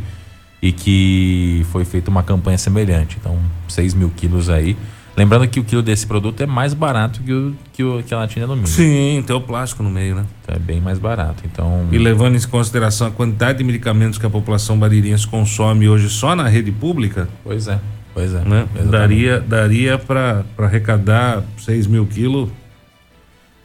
e 0.62 0.70
que 0.70 1.66
foi 1.72 1.84
feita 1.84 2.08
uma 2.08 2.22
campanha 2.22 2.56
semelhante. 2.56 3.16
Então, 3.20 3.36
6 3.66 3.94
mil 3.94 4.12
quilos 4.16 4.48
aí. 4.48 4.76
Lembrando 5.16 5.48
que 5.48 5.58
o 5.58 5.64
quilo 5.64 5.82
desse 5.82 6.06
produto 6.06 6.40
é 6.40 6.46
mais 6.46 6.72
barato 6.72 7.20
que, 7.20 7.32
o, 7.32 7.56
que, 7.72 7.82
o, 7.82 8.00
que 8.00 8.14
a 8.14 8.18
latinha 8.18 8.46
de 8.46 8.52
alumínio. 8.52 8.70
Sim, 8.70 9.24
tem 9.26 9.34
o 9.34 9.40
plástico 9.40 9.82
no 9.82 9.90
meio, 9.90 10.14
né? 10.14 10.24
Então 10.40 10.54
é 10.54 10.58
bem 10.58 10.80
mais 10.80 11.00
barato. 11.00 11.42
Então... 11.44 11.88
E 11.90 11.98
levando 11.98 12.36
em 12.36 12.40
consideração 12.42 13.08
a 13.08 13.10
quantidade 13.10 13.58
de 13.58 13.64
medicamentos 13.64 14.18
que 14.18 14.24
a 14.24 14.30
população 14.30 14.78
baririense 14.78 15.26
consome 15.26 15.88
hoje 15.88 16.08
só 16.08 16.36
na 16.36 16.46
rede 16.46 16.70
pública. 16.70 17.28
Pois 17.42 17.66
é, 17.66 17.80
pois 18.14 18.34
é. 18.34 18.40
Né? 18.40 18.66
Daria, 18.90 19.40
daria 19.40 19.98
para 19.98 20.44
arrecadar 20.58 21.42
6 21.58 21.86
mil 21.86 22.06
quilos 22.06 22.48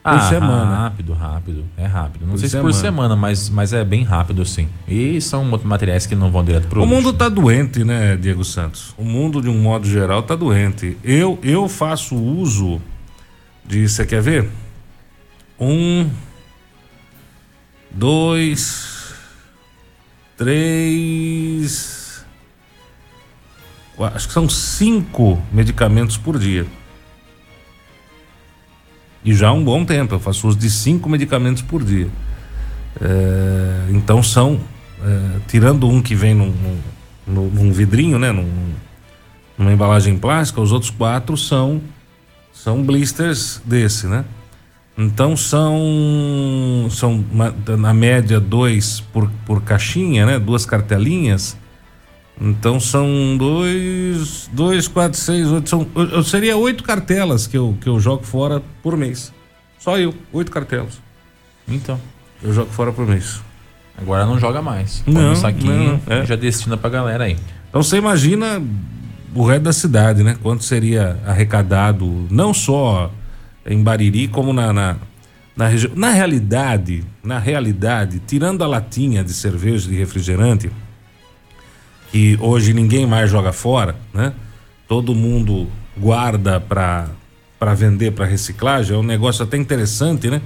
por 0.06 0.14
ah, 0.14 0.30
semana. 0.30 0.76
Rápido, 0.78 1.14
rápido. 1.14 1.66
É 1.76 1.88
rápido. 1.88 2.28
Não 2.28 2.34
por 2.34 2.40
sei 2.40 2.50
semana. 2.50 2.72
se 2.72 2.78
por 2.78 2.86
semana, 2.86 3.16
mas, 3.16 3.50
mas 3.50 3.74
é 3.74 3.84
bem 3.84 4.04
rápido, 4.04 4.46
sim. 4.46 4.70
E 4.88 5.20
são 5.20 5.44
materiais 5.64 6.06
que 6.06 6.16
não 6.16 6.30
vão 6.30 6.44
direto 6.44 6.68
pro 6.68 6.84
O 6.84 6.86
mundo 6.86 7.12
tá 7.12 7.28
doente, 7.28 7.84
né, 7.84 8.16
Diego 8.16 8.44
Santos? 8.44 8.94
O 9.00 9.04
mundo, 9.04 9.42
de 9.42 9.50
um 9.50 9.58
modo 9.58 9.88
geral, 9.88 10.22
tá 10.22 10.36
doente. 10.36 10.96
Eu, 11.04 11.40
eu 11.42 11.68
faço 11.68 12.16
uso 12.16 12.80
de. 13.66 13.90
Você 13.90 14.06
quer 14.06 14.22
ver? 14.22 14.48
Um. 15.60 16.08
Dois. 17.90 19.16
Três. 20.38 22.05
Acho 24.00 24.28
que 24.28 24.34
são 24.34 24.50
cinco 24.50 25.42
medicamentos 25.52 26.18
por 26.18 26.38
dia. 26.38 26.66
E 29.24 29.34
já 29.34 29.50
há 29.50 29.54
um 29.54 29.64
bom 29.64 29.84
tempo, 29.84 30.14
eu 30.14 30.20
faço 30.20 30.48
uso 30.48 30.58
de 30.58 30.70
cinco 30.70 31.10
medicamentos 31.10 31.64
por 31.64 31.84
dia. 31.84 32.10
É, 33.02 33.88
então 33.90 34.22
são, 34.22 34.60
é, 35.04 35.40
tirando 35.48 35.88
um 35.88 36.02
que 36.02 36.14
vem 36.14 36.36
num, 36.36 36.54
num, 37.26 37.50
num 37.50 37.72
vidrinho, 37.72 38.20
né? 38.20 38.32
Num, 38.32 38.74
numa 39.58 39.72
embalagem 39.72 40.18
plástica, 40.18 40.62
os 40.62 40.72
outros 40.72 40.92
quatro 40.92 41.36
são, 41.38 41.82
são 42.54 42.84
blisters 42.84 43.62
desse, 43.66 44.08
né? 44.08 44.26
Então 44.98 45.36
são, 45.36 46.88
são 46.90 47.24
na 47.78 47.94
média 47.94 48.40
dois 48.40 49.02
por, 49.12 49.30
por 49.46 49.62
caixinha, 49.62 50.26
né? 50.26 50.40
Duas 50.40 50.66
cartelinhas. 50.66 51.58
Então 52.40 52.80
são 52.80 53.38
dois, 53.38 54.50
dois, 54.52 54.88
quatro, 54.88 55.18
seis, 55.18 55.48
oito. 55.48 55.70
São, 55.70 55.88
eu, 55.96 56.24
seria 56.24 56.58
oito 56.58 56.84
cartelas 56.84 57.48
que 57.48 57.58
eu, 57.58 57.78
que 57.80 57.88
eu 57.88 58.00
jogo 58.00 58.24
fora 58.24 58.62
por 58.84 58.98
mês. 58.98 59.34
Só 59.80 59.98
eu, 59.98 60.14
oito 60.34 60.52
cartelas. 60.52 61.00
Então. 61.68 62.00
Eu 62.44 62.54
jogo 62.54 62.70
fora 62.72 62.92
por 62.92 63.08
mês. 63.08 63.42
Agora 63.98 64.26
não 64.26 64.38
joga 64.38 64.62
mais. 64.62 65.02
Põe 65.06 65.14
não, 65.14 65.32
um 65.32 65.36
saquinho 65.36 66.02
não, 66.06 66.14
é. 66.14 66.26
já 66.26 66.36
destina 66.36 66.76
pra 66.76 66.90
galera 66.90 67.24
aí. 67.24 67.38
Então 67.70 67.82
você 67.82 67.98
imagina 67.98 68.62
o 69.34 69.46
resto 69.46 69.64
da 69.64 69.74
cidade, 69.74 70.24
né? 70.24 70.38
Quanto 70.42 70.64
seria 70.64 71.20
arrecadado, 71.26 72.28
não 72.30 72.54
só 72.54 73.12
em 73.66 73.82
Bariri, 73.82 74.28
como 74.28 74.52
na, 74.52 74.74
na, 74.74 74.98
na 75.56 75.68
região. 75.68 75.94
Na 75.96 76.10
realidade, 76.10 77.04
na 77.24 77.40
realidade, 77.40 78.22
tirando 78.28 78.64
a 78.64 78.68
latinha 78.68 79.24
de 79.24 79.34
cerveja 79.34 79.90
de 79.90 79.96
refrigerante 79.96 80.70
que 82.16 82.38
hoje 82.40 82.74
ninguém 82.74 83.06
mais 83.06 83.30
joga 83.30 83.52
fora, 83.52 83.94
né? 84.14 84.32
Todo 84.88 85.14
mundo 85.14 85.68
guarda 85.98 86.62
para 86.62 87.08
para 87.60 87.74
vender 87.74 88.12
para 88.12 88.26
reciclagem, 88.26 88.96
é 88.96 89.00
um 89.00 89.04
negócio 89.04 89.44
até 89.44 89.58
interessante, 89.58 90.30
né? 90.30 90.42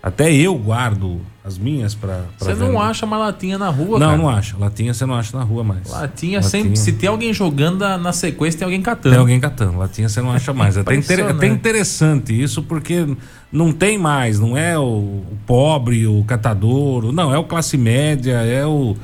Até 0.00 0.32
eu 0.32 0.54
guardo 0.54 1.20
as 1.44 1.58
minhas 1.58 1.96
para 1.96 2.20
Você 2.38 2.54
não 2.54 2.80
acha 2.80 3.06
uma 3.06 3.16
latinha 3.16 3.58
na 3.58 3.70
rua, 3.70 3.98
Não, 3.98 4.06
cara. 4.06 4.18
não 4.18 4.28
acha. 4.28 4.56
Latinha 4.56 4.94
você 4.94 5.04
não 5.04 5.14
acha 5.16 5.36
na 5.36 5.42
rua 5.42 5.64
mais. 5.64 5.90
Latinha, 5.90 6.38
latinha. 6.38 6.42
sempre. 6.42 6.76
Se 6.76 6.92
tem 6.92 7.08
alguém 7.08 7.32
jogando 7.32 7.80
na 7.98 8.12
sequência, 8.12 8.58
tem 8.58 8.66
alguém 8.66 8.82
catando. 8.82 9.14
Tem 9.14 9.20
alguém 9.20 9.40
catando. 9.40 9.78
Latinha 9.78 10.08
você 10.08 10.20
não 10.22 10.30
acha 10.30 10.52
mais. 10.52 10.76
É 10.76 10.80
até, 10.82 10.94
inter, 10.94 11.26
até 11.26 11.46
interessante 11.48 12.40
isso, 12.40 12.62
porque 12.62 13.04
não 13.50 13.72
tem 13.72 13.98
mais. 13.98 14.38
Não 14.38 14.56
é 14.56 14.78
o, 14.78 14.82
o 14.82 15.38
pobre, 15.44 16.06
o 16.06 16.22
catador. 16.24 17.10
Não, 17.10 17.34
é 17.34 17.38
o 17.38 17.44
classe 17.44 17.76
média, 17.76 18.34
é 18.42 18.64
o 18.64 18.94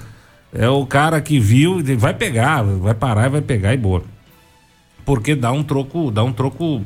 é 0.53 0.69
o 0.69 0.85
cara 0.85 1.21
que 1.21 1.39
viu, 1.39 1.83
vai 1.97 2.15
pegar, 2.15 2.63
vai 2.63 2.95
parar 2.95 3.27
e 3.27 3.31
vai 3.31 3.41
pegar 3.41 3.73
e 3.73 3.77
boa. 3.77 4.03
Porque 5.05 5.35
dá 5.35 5.53
um 5.53 5.63
troco, 5.63 6.11
dá 6.11 6.23
um 6.23 6.33
troco 6.33 6.83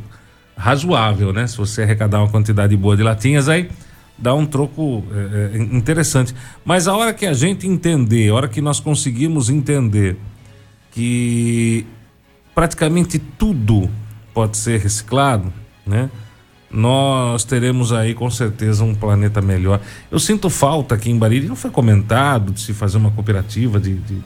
razoável, 0.57 1.33
né? 1.33 1.47
Se 1.47 1.57
você 1.57 1.83
arrecadar 1.83 2.21
uma 2.21 2.29
quantidade 2.29 2.77
boa 2.77 2.97
de 2.97 3.03
latinhas, 3.03 3.49
aí 3.49 3.69
dá 4.17 4.35
um 4.35 4.47
troco 4.47 5.05
é, 5.13 5.57
é, 5.57 5.59
interessante. 5.59 6.35
Mas 6.65 6.87
a 6.87 6.97
hora 6.97 7.13
que 7.13 7.27
a 7.27 7.33
gente 7.33 7.67
entender, 7.67 8.29
a 8.31 8.35
hora 8.35 8.49
que 8.49 8.61
nós 8.61 8.81
conseguimos 8.81 9.51
entender 9.51 10.17
que 10.93 11.87
praticamente 12.55 13.19
tudo 13.19 13.91
pode 14.33 14.57
ser 14.57 14.81
reciclado, 14.81 15.53
né? 15.87 16.11
Nós 16.75 17.45
teremos 17.45 17.93
aí 17.93 18.15
com 18.15 18.29
certeza 18.29 18.83
um 18.83 18.95
planeta 18.95 19.41
melhor. 19.41 19.81
Eu 20.11 20.19
sinto 20.19 20.51
falta 20.51 20.97
aqui 20.97 21.09
em 21.09 21.17
Bariri, 21.17 21.47
não 21.47 21.55
foi 21.55 21.71
comentado 21.71 22.53
de 22.53 22.61
se 22.61 22.75
fazer 22.75 22.99
uma 22.99 23.13
cooperativa 23.13 23.79
de, 23.79 23.95
de, 23.95 24.19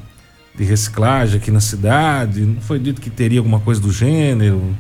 de, 0.57 0.65
reciclagem 0.65 1.39
aqui 1.39 1.51
na 1.51 1.61
cidade, 1.61 2.41
não 2.41 2.61
foi 2.63 2.79
dito 2.79 3.03
que 3.03 3.11
teria 3.11 3.39
alguma 3.41 3.61
coisa 3.61 3.79
do 3.81 3.93
gênero. 3.93 4.75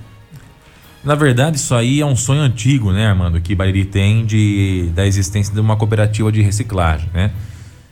Na 1.04 1.14
verdade, 1.14 1.58
isso 1.58 1.74
aí 1.74 2.00
é 2.00 2.06
um 2.06 2.16
sonho 2.16 2.40
antigo, 2.40 2.90
né, 2.90 3.06
Armando, 3.06 3.38
que 3.38 3.54
Bariri 3.54 3.84
tem 3.84 4.24
de, 4.24 4.90
da 4.94 5.06
existência 5.06 5.52
de 5.52 5.60
uma 5.60 5.76
cooperativa 5.76 6.32
de 6.32 6.40
reciclagem, 6.40 7.08
né? 7.12 7.30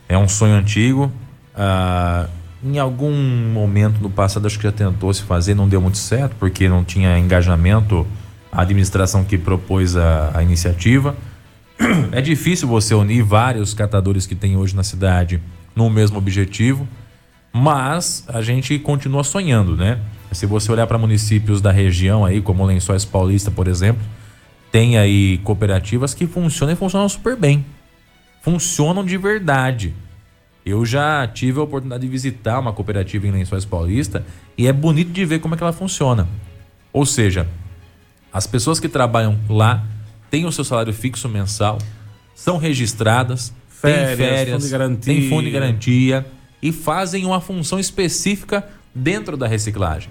É 0.09 0.17
um 0.17 0.27
sonho 0.27 0.55
antigo. 0.55 1.13
Ah, 1.55 2.29
em 2.65 2.79
algum 2.79 3.13
momento 3.53 4.01
no 4.01 4.09
passado, 4.09 4.47
acho 4.47 4.57
que 4.57 4.65
já 4.65 4.73
tentou 4.73 5.13
se 5.13 5.23
fazer, 5.23 5.55
não 5.55 5.69
deu 5.69 5.81
muito 5.81 5.99
certo, 5.99 6.35
porque 6.39 6.69
não 6.69 6.83
tinha 6.83 7.19
engajamento 7.19 8.07
a 8.57 8.63
administração 8.63 9.23
que 9.23 9.37
propôs 9.37 9.97
a, 9.97 10.33
a 10.35 10.43
iniciativa. 10.43 11.15
É 12.11 12.23
difícil 12.23 12.67
você 12.67 12.95
unir 12.95 13.23
vários 13.23 13.75
catadores 13.75 14.27
que 14.27 14.35
tem 14.35 14.57
hoje 14.57 14.75
na 14.75 14.83
cidade 14.83 15.43
no 15.75 15.91
mesmo 15.91 16.17
objetivo, 16.17 16.89
Mas 17.53 18.25
a 18.29 18.41
gente 18.41 18.79
continua 18.79 19.23
sonhando, 19.23 19.77
né? 19.77 19.99
Se 20.33 20.47
você 20.47 20.73
olhar 20.73 20.87
para 20.87 20.97
municípios 20.99 21.61
da 21.61 21.71
região 21.71 22.25
aí, 22.25 22.41
como 22.41 22.65
Lençóis 22.65 23.05
Paulista, 23.05 23.51
por 23.51 23.69
exemplo, 23.69 24.03
tem 24.73 24.99
aí 24.99 25.39
cooperativas 25.39 26.15
que 26.15 26.27
funcionam 26.27 26.73
e 26.73 26.77
funcionam 26.77 27.09
super 27.09 27.37
bem. 27.37 27.65
Funcionam 28.43 29.05
de 29.05 29.17
verdade. 29.17 29.95
Eu 30.65 30.85
já 30.85 31.27
tive 31.27 31.61
a 31.61 31.63
oportunidade 31.63 32.03
de 32.03 32.09
visitar 32.09 32.59
uma 32.59 32.73
cooperativa 32.73 33.27
em 33.27 33.31
Lençóis 33.31 33.65
Paulista 33.65 34.25
e 34.59 34.67
é 34.67 34.73
bonito 34.73 35.11
de 35.13 35.25
ver 35.25 35.39
como 35.41 35.55
é 35.55 35.57
que 35.57 35.63
ela 35.63 35.73
funciona. 35.73 36.27
Ou 36.93 37.07
seja, 37.07 37.47
as 38.33 38.47
pessoas 38.47 38.79
que 38.81 38.89
trabalham 38.89 39.39
lá 39.49 39.85
têm 40.31 40.45
o 40.45 40.53
seu 40.53 40.65
salário 40.65 40.93
fixo 40.93 41.29
mensal, 41.29 41.79
são 42.35 42.59
registradas, 42.59 43.53
Férias, 43.69 44.09
têm 44.09 44.17
férias, 44.17 44.63
fundo 44.63 44.71
garantia. 44.71 45.15
têm 45.15 45.29
fundo 45.29 45.45
de 45.45 45.51
garantia 45.51 46.27
e 46.63 46.73
fazem 46.73 47.25
uma 47.25 47.41
função 47.41 47.79
específica 47.79 48.67
dentro 48.95 49.37
da 49.37 49.47
reciclagem. 49.47 50.11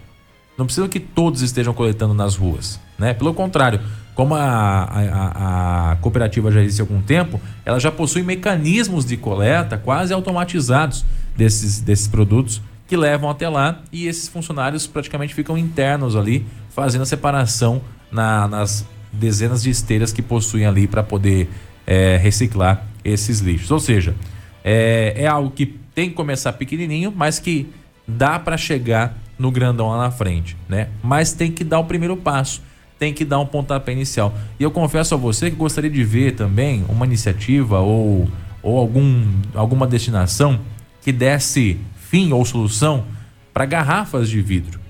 Não 0.58 0.66
precisa 0.66 0.88
que 0.88 1.00
todos 1.00 1.42
estejam 1.42 1.74
coletando 1.74 2.14
nas 2.14 2.36
ruas, 2.36 2.80
né? 2.98 3.14
Pelo 3.14 3.34
contrário, 3.34 3.82
como 4.14 4.34
a, 4.34 4.84
a, 4.84 5.92
a 5.92 5.96
cooperativa 5.98 6.50
já 6.50 6.62
existe 6.62 6.82
há 6.82 6.84
algum 6.84 7.02
tempo, 7.02 7.42
ela 7.66 7.80
já 7.80 7.92
possui 7.92 8.24
mecanismos 8.24 9.06
de 9.06 9.18
coleta 9.18 9.78
quase 9.78 10.14
automatizados 10.14 11.04
desses, 11.36 11.82
desses 11.82 12.08
produtos 12.08 12.62
que 12.88 12.96
levam 12.96 13.30
até 13.30 13.50
lá 13.50 13.82
e 13.92 14.08
esses 14.08 14.30
funcionários 14.30 14.88
praticamente 14.88 15.34
ficam 15.34 15.58
internos 15.58 16.16
ali, 16.16 16.46
fazendo 16.70 17.02
a 17.02 17.06
separação 17.06 17.82
na, 18.16 18.48
nas 18.48 18.86
dezenas 19.12 19.62
de 19.62 19.70
esteiras 19.70 20.12
que 20.12 20.22
possuem 20.22 20.66
ali 20.66 20.88
para 20.88 21.04
poder 21.04 21.50
é, 21.86 22.18
reciclar 22.18 22.88
esses 23.04 23.40
lixos. 23.40 23.70
Ou 23.70 23.80
seja, 23.80 24.16
é, 24.64 25.14
é 25.18 25.28
algo 25.28 25.52
que 25.52 25.66
tem 25.94 26.10
que 26.10 26.16
começar 26.16 26.54
pequenininho, 26.54 27.14
mas 27.16 27.38
que 27.38 27.70
dá 28.08 28.40
para 28.40 28.58
chegar 28.58 29.18
no 29.38 29.52
grandão 29.52 29.90
lá 29.90 29.98
na 29.98 30.12
frente, 30.12 30.56
né? 30.68 30.90
Mas 31.04 31.34
tem 31.34 31.52
que 31.52 31.64
dar 31.64 31.80
o 31.80 31.86
primeiro 31.86 32.16
passo, 32.16 32.62
tem 32.98 33.14
que 33.14 33.26
dar 33.26 33.40
um 33.40 33.46
pontapé 33.46 33.92
inicial. 33.92 34.34
E 34.60 34.64
eu 34.64 34.72
confesso 34.72 35.14
a 35.14 35.18
você 35.18 35.50
que 35.52 35.56
gostaria 35.56 35.90
de 35.90 36.04
ver 36.04 36.36
também 36.36 36.86
uma 36.88 37.06
iniciativa 37.06 37.80
ou, 37.80 38.30
ou 38.64 38.78
algum, 38.78 39.26
alguma 39.54 39.86
destinação 39.86 40.60
que 41.02 41.12
desse 41.12 41.78
fim 42.10 42.32
ou 42.32 42.44
solução 42.46 43.06
para 43.54 43.66
garrafas 43.66 44.30
de 44.30 44.42
vidro. 44.42 44.85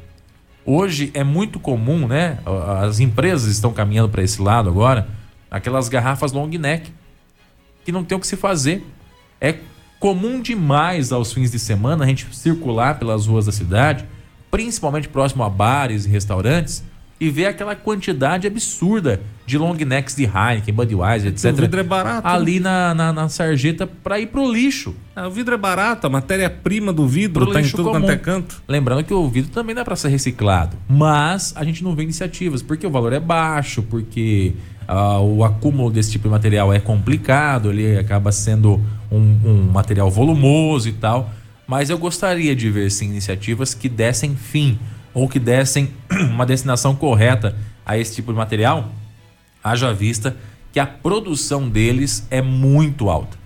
Hoje 0.66 1.12
é 1.14 1.24
muito 1.24 1.60
comum, 1.60 2.08
né? 2.08 2.40
As 2.82 3.00
empresas 3.00 3.52
estão 3.52 3.72
caminhando 3.72 4.10
para 4.10 4.24
esse 4.24 4.42
lado 4.42 4.68
agora, 4.68 5.08
aquelas 5.50 5.88
garrafas 5.88 6.32
long 6.32 6.48
neck, 6.48 6.92
que 7.84 7.92
não 7.92 8.04
tem 8.04 8.18
o 8.18 8.20
que 8.20 8.26
se 8.26 8.36
fazer. 8.36 8.84
É 9.40 9.60
comum 10.00 10.42
demais 10.42 11.12
aos 11.12 11.32
fins 11.32 11.52
de 11.52 11.60
semana 11.60 12.04
a 12.04 12.08
gente 12.08 12.36
circular 12.36 12.98
pelas 12.98 13.28
ruas 13.28 13.46
da 13.46 13.52
cidade, 13.52 14.06
principalmente 14.50 15.08
próximo 15.08 15.44
a 15.44 15.50
bares 15.50 16.06
e 16.06 16.10
restaurantes, 16.10 16.84
e 17.20 17.30
ver 17.30 17.46
aquela 17.46 17.76
quantidade 17.76 18.46
absurda 18.46 19.22
de 19.46 19.58
long 19.58 19.74
necks 19.74 20.16
de 20.16 20.24
Heineken, 20.24 20.74
Budweiser, 20.74 21.32
etc. 21.32 21.54
O 21.54 21.56
vidro 21.56 21.80
é 21.80 21.84
barato. 21.84 22.28
Ali 22.28 22.60
na, 22.60 22.94
na, 22.94 23.14
na 23.14 23.30
sarjeta 23.30 23.88
para 23.88 24.20
ir 24.20 24.28
pro 24.28 24.52
lixo. 24.52 24.96
Ah, 25.16 25.28
o 25.28 25.32
vidro 25.32 25.54
é 25.54 25.58
barato, 25.58 26.08
a 26.08 26.10
matéria-prima 26.10 26.92
do 26.92 27.08
vidro 27.08 27.46
Pro 27.46 27.54
tá 27.54 27.62
em 27.62 27.70
tudo 27.70 27.84
comum. 27.84 28.02
quanto 28.02 28.12
é 28.12 28.18
canto. 28.18 28.62
Lembrando 28.68 29.04
que 29.04 29.14
o 29.14 29.30
vidro 29.30 29.52
também 29.52 29.74
dá 29.76 29.86
para 29.86 29.96
ser 29.96 30.10
reciclado, 30.10 30.76
mas 30.90 31.54
a 31.56 31.64
gente 31.64 31.84
não 31.84 31.96
vê 31.96 32.04
iniciativas 32.04 32.62
porque 32.62 32.86
o 32.86 32.90
valor 32.90 33.14
é 33.14 33.20
baixo, 33.20 33.84
porque 33.84 34.54
ah, 34.88 35.20
o 35.20 35.44
acúmulo 35.44 35.90
desse 35.92 36.12
tipo 36.12 36.24
de 36.24 36.32
material 36.32 36.74
é 36.74 36.80
complicado, 36.80 37.72
ele 37.72 37.98
acaba 37.98 38.32
sendo 38.32 38.82
um, 39.12 39.40
um 39.46 39.72
material 39.72 40.10
volumoso 40.10 40.90
e 40.90 40.94
tal. 40.94 41.30
Mas 41.68 41.90
eu 41.90 41.98
gostaria 41.98 42.56
de 42.56 42.70
ver 42.70 42.92
sim, 42.92 43.06
iniciativas 43.06 43.74
que 43.74 43.90
dessem 43.90 44.36
fim 44.36 44.78
ou 45.16 45.30
que 45.30 45.40
dessem 45.40 45.92
uma 46.30 46.46
destinação 46.46 46.94
correta 46.96 47.58
a 47.86 47.98
esse 47.98 48.14
tipo 48.14 48.32
de 48.32 48.38
material, 48.38 48.92
haja 49.64 49.94
vista 49.94 50.36
que 50.72 50.80
a 50.80 50.86
produção 50.86 51.70
deles 51.70 52.28
é 52.30 52.42
muito 52.42 53.10
alta. 53.10 53.38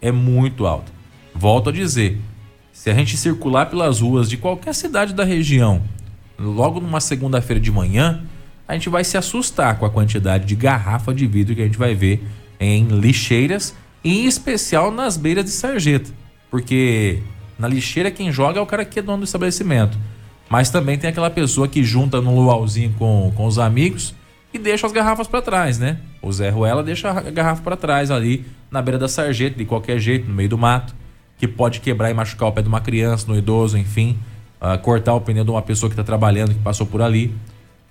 É 0.00 0.12
muito 0.12 0.66
alta. 0.66 0.92
Volto 1.34 1.70
a 1.70 1.72
dizer, 1.72 2.18
se 2.72 2.88
a 2.88 2.94
gente 2.94 3.16
circular 3.16 3.66
pelas 3.66 4.00
ruas 4.00 4.30
de 4.30 4.36
qualquer 4.36 4.72
cidade 4.74 5.12
da 5.12 5.24
região, 5.24 5.82
logo 6.38 6.78
numa 6.78 7.00
segunda-feira 7.00 7.60
de 7.60 7.72
manhã, 7.72 8.22
a 8.68 8.74
gente 8.74 8.88
vai 8.88 9.02
se 9.02 9.18
assustar 9.18 9.78
com 9.78 9.84
a 9.84 9.90
quantidade 9.90 10.44
de 10.44 10.54
garrafa 10.54 11.12
de 11.12 11.26
vidro 11.26 11.54
que 11.54 11.62
a 11.62 11.64
gente 11.64 11.78
vai 11.78 11.94
ver 11.94 12.24
em 12.60 12.86
lixeiras, 12.86 13.74
em 14.04 14.26
especial 14.26 14.92
nas 14.92 15.16
beiras 15.16 15.44
de 15.44 15.50
sarjeta. 15.50 16.10
Porque 16.50 17.20
na 17.58 17.66
lixeira 17.66 18.10
quem 18.10 18.30
joga 18.30 18.60
é 18.60 18.62
o 18.62 18.66
cara 18.66 18.84
que 18.84 19.00
é 19.00 19.02
dono 19.02 19.18
do 19.18 19.24
estabelecimento. 19.24 19.98
Mas 20.48 20.70
também 20.70 20.96
tem 20.96 21.10
aquela 21.10 21.30
pessoa 21.30 21.66
que 21.66 21.82
junta 21.82 22.20
no 22.20 22.34
luauzinho 22.34 22.94
com, 22.98 23.32
com 23.34 23.46
os 23.46 23.58
amigos 23.58 24.14
e 24.52 24.58
deixa 24.58 24.86
as 24.86 24.92
garrafas 24.92 25.26
para 25.26 25.42
trás, 25.42 25.78
né? 25.78 25.98
O 26.22 26.32
Zé 26.32 26.50
Ruela 26.50 26.82
deixa 26.82 27.10
a 27.10 27.20
garrafa 27.20 27.62
para 27.62 27.76
trás 27.76 28.10
ali 28.10 28.44
na 28.70 28.80
beira 28.80 28.98
da 28.98 29.08
sarjeta, 29.08 29.56
de 29.56 29.64
qualquer 29.64 29.98
jeito, 29.98 30.28
no 30.28 30.34
meio 30.34 30.48
do 30.48 30.58
mato, 30.58 30.94
que 31.38 31.46
pode 31.46 31.80
quebrar 31.80 32.10
e 32.10 32.14
machucar 32.14 32.48
o 32.48 32.52
pé 32.52 32.62
de 32.62 32.68
uma 32.68 32.80
criança, 32.80 33.26
no 33.28 33.36
idoso, 33.36 33.76
enfim, 33.76 34.18
ah, 34.60 34.78
cortar 34.78 35.14
o 35.14 35.20
pneu 35.20 35.44
de 35.44 35.50
uma 35.50 35.62
pessoa 35.62 35.90
que 35.90 35.94
está 35.94 36.04
trabalhando, 36.04 36.54
que 36.54 36.60
passou 36.60 36.86
por 36.86 37.02
ali. 37.02 37.34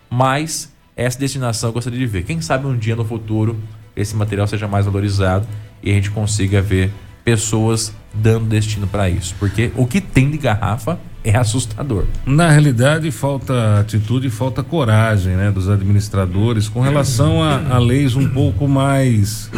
Mas 0.10 0.74
essa 0.96 1.20
destinação 1.20 1.70
eu 1.70 1.74
gostaria 1.74 2.00
de 2.00 2.08
ver. 2.08 2.24
Quem 2.24 2.42
sabe 2.42 2.68
um 2.68 2.78
dia 2.78 2.96
no 2.96 3.06
futuro 3.06 3.60
esse 3.96 4.16
material 4.16 4.48
seja 4.48 4.68
mais 4.68 4.86
valorizado 4.86 5.48
e 5.82 5.92
a 5.92 5.94
gente 5.94 6.12
consiga 6.12 6.62
ver 6.62 6.92
pessoas 7.24 7.94
dando 8.14 8.46
destino 8.48 8.88
para 8.88 9.10
isso. 9.10 9.36
Porque 9.40 9.72
o 9.76 9.86
que 9.88 10.02
tem 10.02 10.30
de 10.30 10.38
garrafa 10.38 11.00
é 11.26 11.36
assustador. 11.36 12.06
Na 12.24 12.52
realidade, 12.52 13.10
falta 13.10 13.80
atitude 13.80 14.28
e 14.28 14.30
falta 14.30 14.62
coragem 14.62 15.36
né, 15.36 15.50
dos 15.50 15.68
administradores 15.68 16.70
com 16.70 16.82
relação 16.82 17.42
a, 17.42 17.76
a 17.76 17.80
leis 17.80 18.16
um 18.16 18.30
pouco 18.30 18.68
mais 18.68 19.50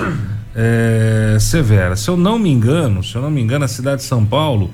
é, 0.56 1.38
severas. 1.42 2.00
Se 2.00 2.10
eu 2.10 2.16
não 2.16 2.40
me 2.40 2.50
engano, 2.50 3.04
se 3.04 3.14
eu 3.16 3.22
não 3.22 3.30
me 3.30 3.42
engano, 3.42 3.66
a 3.66 3.68
cidade 3.68 3.98
de 3.98 4.08
São 4.08 4.26
Paulo 4.26 4.72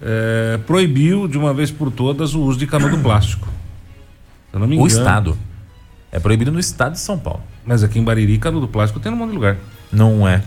é, 0.00 0.58
proibiu 0.66 1.28
de 1.28 1.36
uma 1.36 1.52
vez 1.52 1.70
por 1.70 1.90
todas 1.90 2.34
o 2.34 2.40
uso 2.40 2.58
de 2.58 2.66
canudo 2.66 2.96
plástico. 2.98 3.46
Se 4.50 4.56
eu 4.56 4.60
não 4.60 4.66
me 4.66 4.76
O 4.76 4.86
engano. 4.86 4.88
Estado. 4.88 5.38
É 6.10 6.18
proibido 6.18 6.50
no 6.50 6.58
estado 6.58 6.92
de 6.92 7.00
São 7.00 7.18
Paulo. 7.18 7.42
Mas 7.64 7.82
aqui 7.82 7.98
em 7.98 8.04
Bariri, 8.04 8.38
canudo 8.38 8.66
plástico 8.66 8.98
tem 8.98 9.12
num 9.12 9.18
monte 9.18 9.30
de 9.30 9.34
lugar. 9.34 9.58
Não 9.92 10.26
é. 10.26 10.42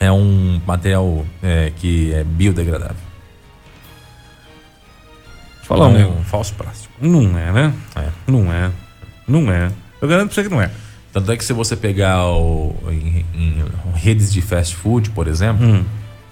É 0.00 0.10
um 0.10 0.60
material 0.66 1.24
é, 1.42 1.72
que 1.76 2.12
é 2.12 2.24
biodegradável. 2.24 3.11
Falar 5.62 5.88
um 5.88 5.94
é 5.94 5.98
negócio. 5.98 6.20
um 6.20 6.24
falso 6.24 6.54
plástico. 6.54 6.92
Não 7.00 7.38
é, 7.38 7.52
né? 7.52 7.74
É. 7.96 8.08
Não 8.26 8.52
é. 8.52 8.70
Não 9.26 9.52
é. 9.52 9.70
Eu 10.00 10.08
garanto 10.08 10.26
pra 10.28 10.34
você 10.34 10.42
que 10.44 10.48
não 10.54 10.60
é. 10.60 10.70
Tanto 11.12 11.30
é 11.30 11.36
que 11.36 11.44
se 11.44 11.52
você 11.52 11.76
pegar 11.76 12.24
o, 12.26 12.74
em, 12.90 13.24
em 13.34 13.64
redes 13.94 14.32
de 14.32 14.40
fast 14.42 14.74
food, 14.76 15.10
por 15.10 15.28
exemplo, 15.28 15.64
Hum. 15.66 15.84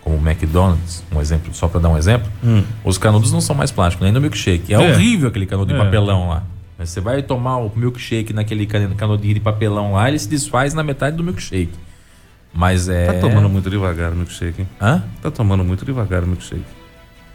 como 0.03 0.17
o 0.17 0.21
McDonald's, 0.29 1.05
um 1.13 1.21
exemplo, 1.21 1.53
só 1.55 1.69
para 1.69 1.81
dar 1.81 1.89
um 1.91 1.99
exemplo, 1.99 2.29
Hum. 2.43 2.65
os 2.85 2.97
canudos 2.99 3.31
não 3.31 3.41
são 3.41 3.55
mais 3.55 3.71
plásticos, 3.71 4.05
nem 4.05 4.13
no 4.13 4.21
milkshake. 4.21 4.73
É, 4.75 4.77
É. 4.77 4.93
horrível 4.93 5.29
aquele 5.29 5.47
canudo 5.47 5.73
de 5.73 5.79
É. 5.79 5.85
papelão 5.85 6.29
lá. 6.29 6.43
Mas 6.79 6.89
Você 6.91 7.01
vai 7.01 7.23
tomar 7.23 7.59
o 7.59 7.71
milkshake 7.77 8.33
naquele 8.33 8.65
can- 8.67 8.95
canudinho 8.97 9.35
de 9.35 9.41
papelão 9.41 9.93
lá, 9.93 10.09
ele 10.09 10.19
se 10.19 10.29
desfaz 10.29 10.73
na 10.73 10.83
metade 10.83 11.15
do 11.17 11.23
milkshake. 11.23 11.75
Mas 12.53 12.89
é. 12.89 13.07
Tá 13.13 13.21
tomando 13.21 13.49
muito 13.49 13.69
devagar 13.71 14.11
o 14.13 14.17
milkshake, 14.17 14.63
hein? 14.63 14.69
Hã? 14.81 15.03
Tá 15.23 15.31
tomando 15.31 15.63
muito 15.63 15.85
devagar 15.85 16.25
o 16.25 16.27
milkshake. 16.27 16.65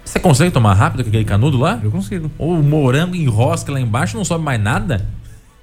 Você 0.05 0.19
consegue 0.19 0.51
tomar 0.51 0.73
rápido 0.75 1.03
com 1.03 1.09
aquele 1.09 1.25
canudo 1.25 1.57
lá? 1.57 1.79
Eu 1.83 1.91
consigo. 1.91 2.31
Ou 2.37 2.53
o 2.59 2.63
morango 2.63 3.15
enrosca 3.15 3.71
lá 3.71 3.79
embaixo 3.81 4.15
não 4.15 4.23
sobe 4.23 4.43
mais 4.45 4.61
nada? 4.61 5.05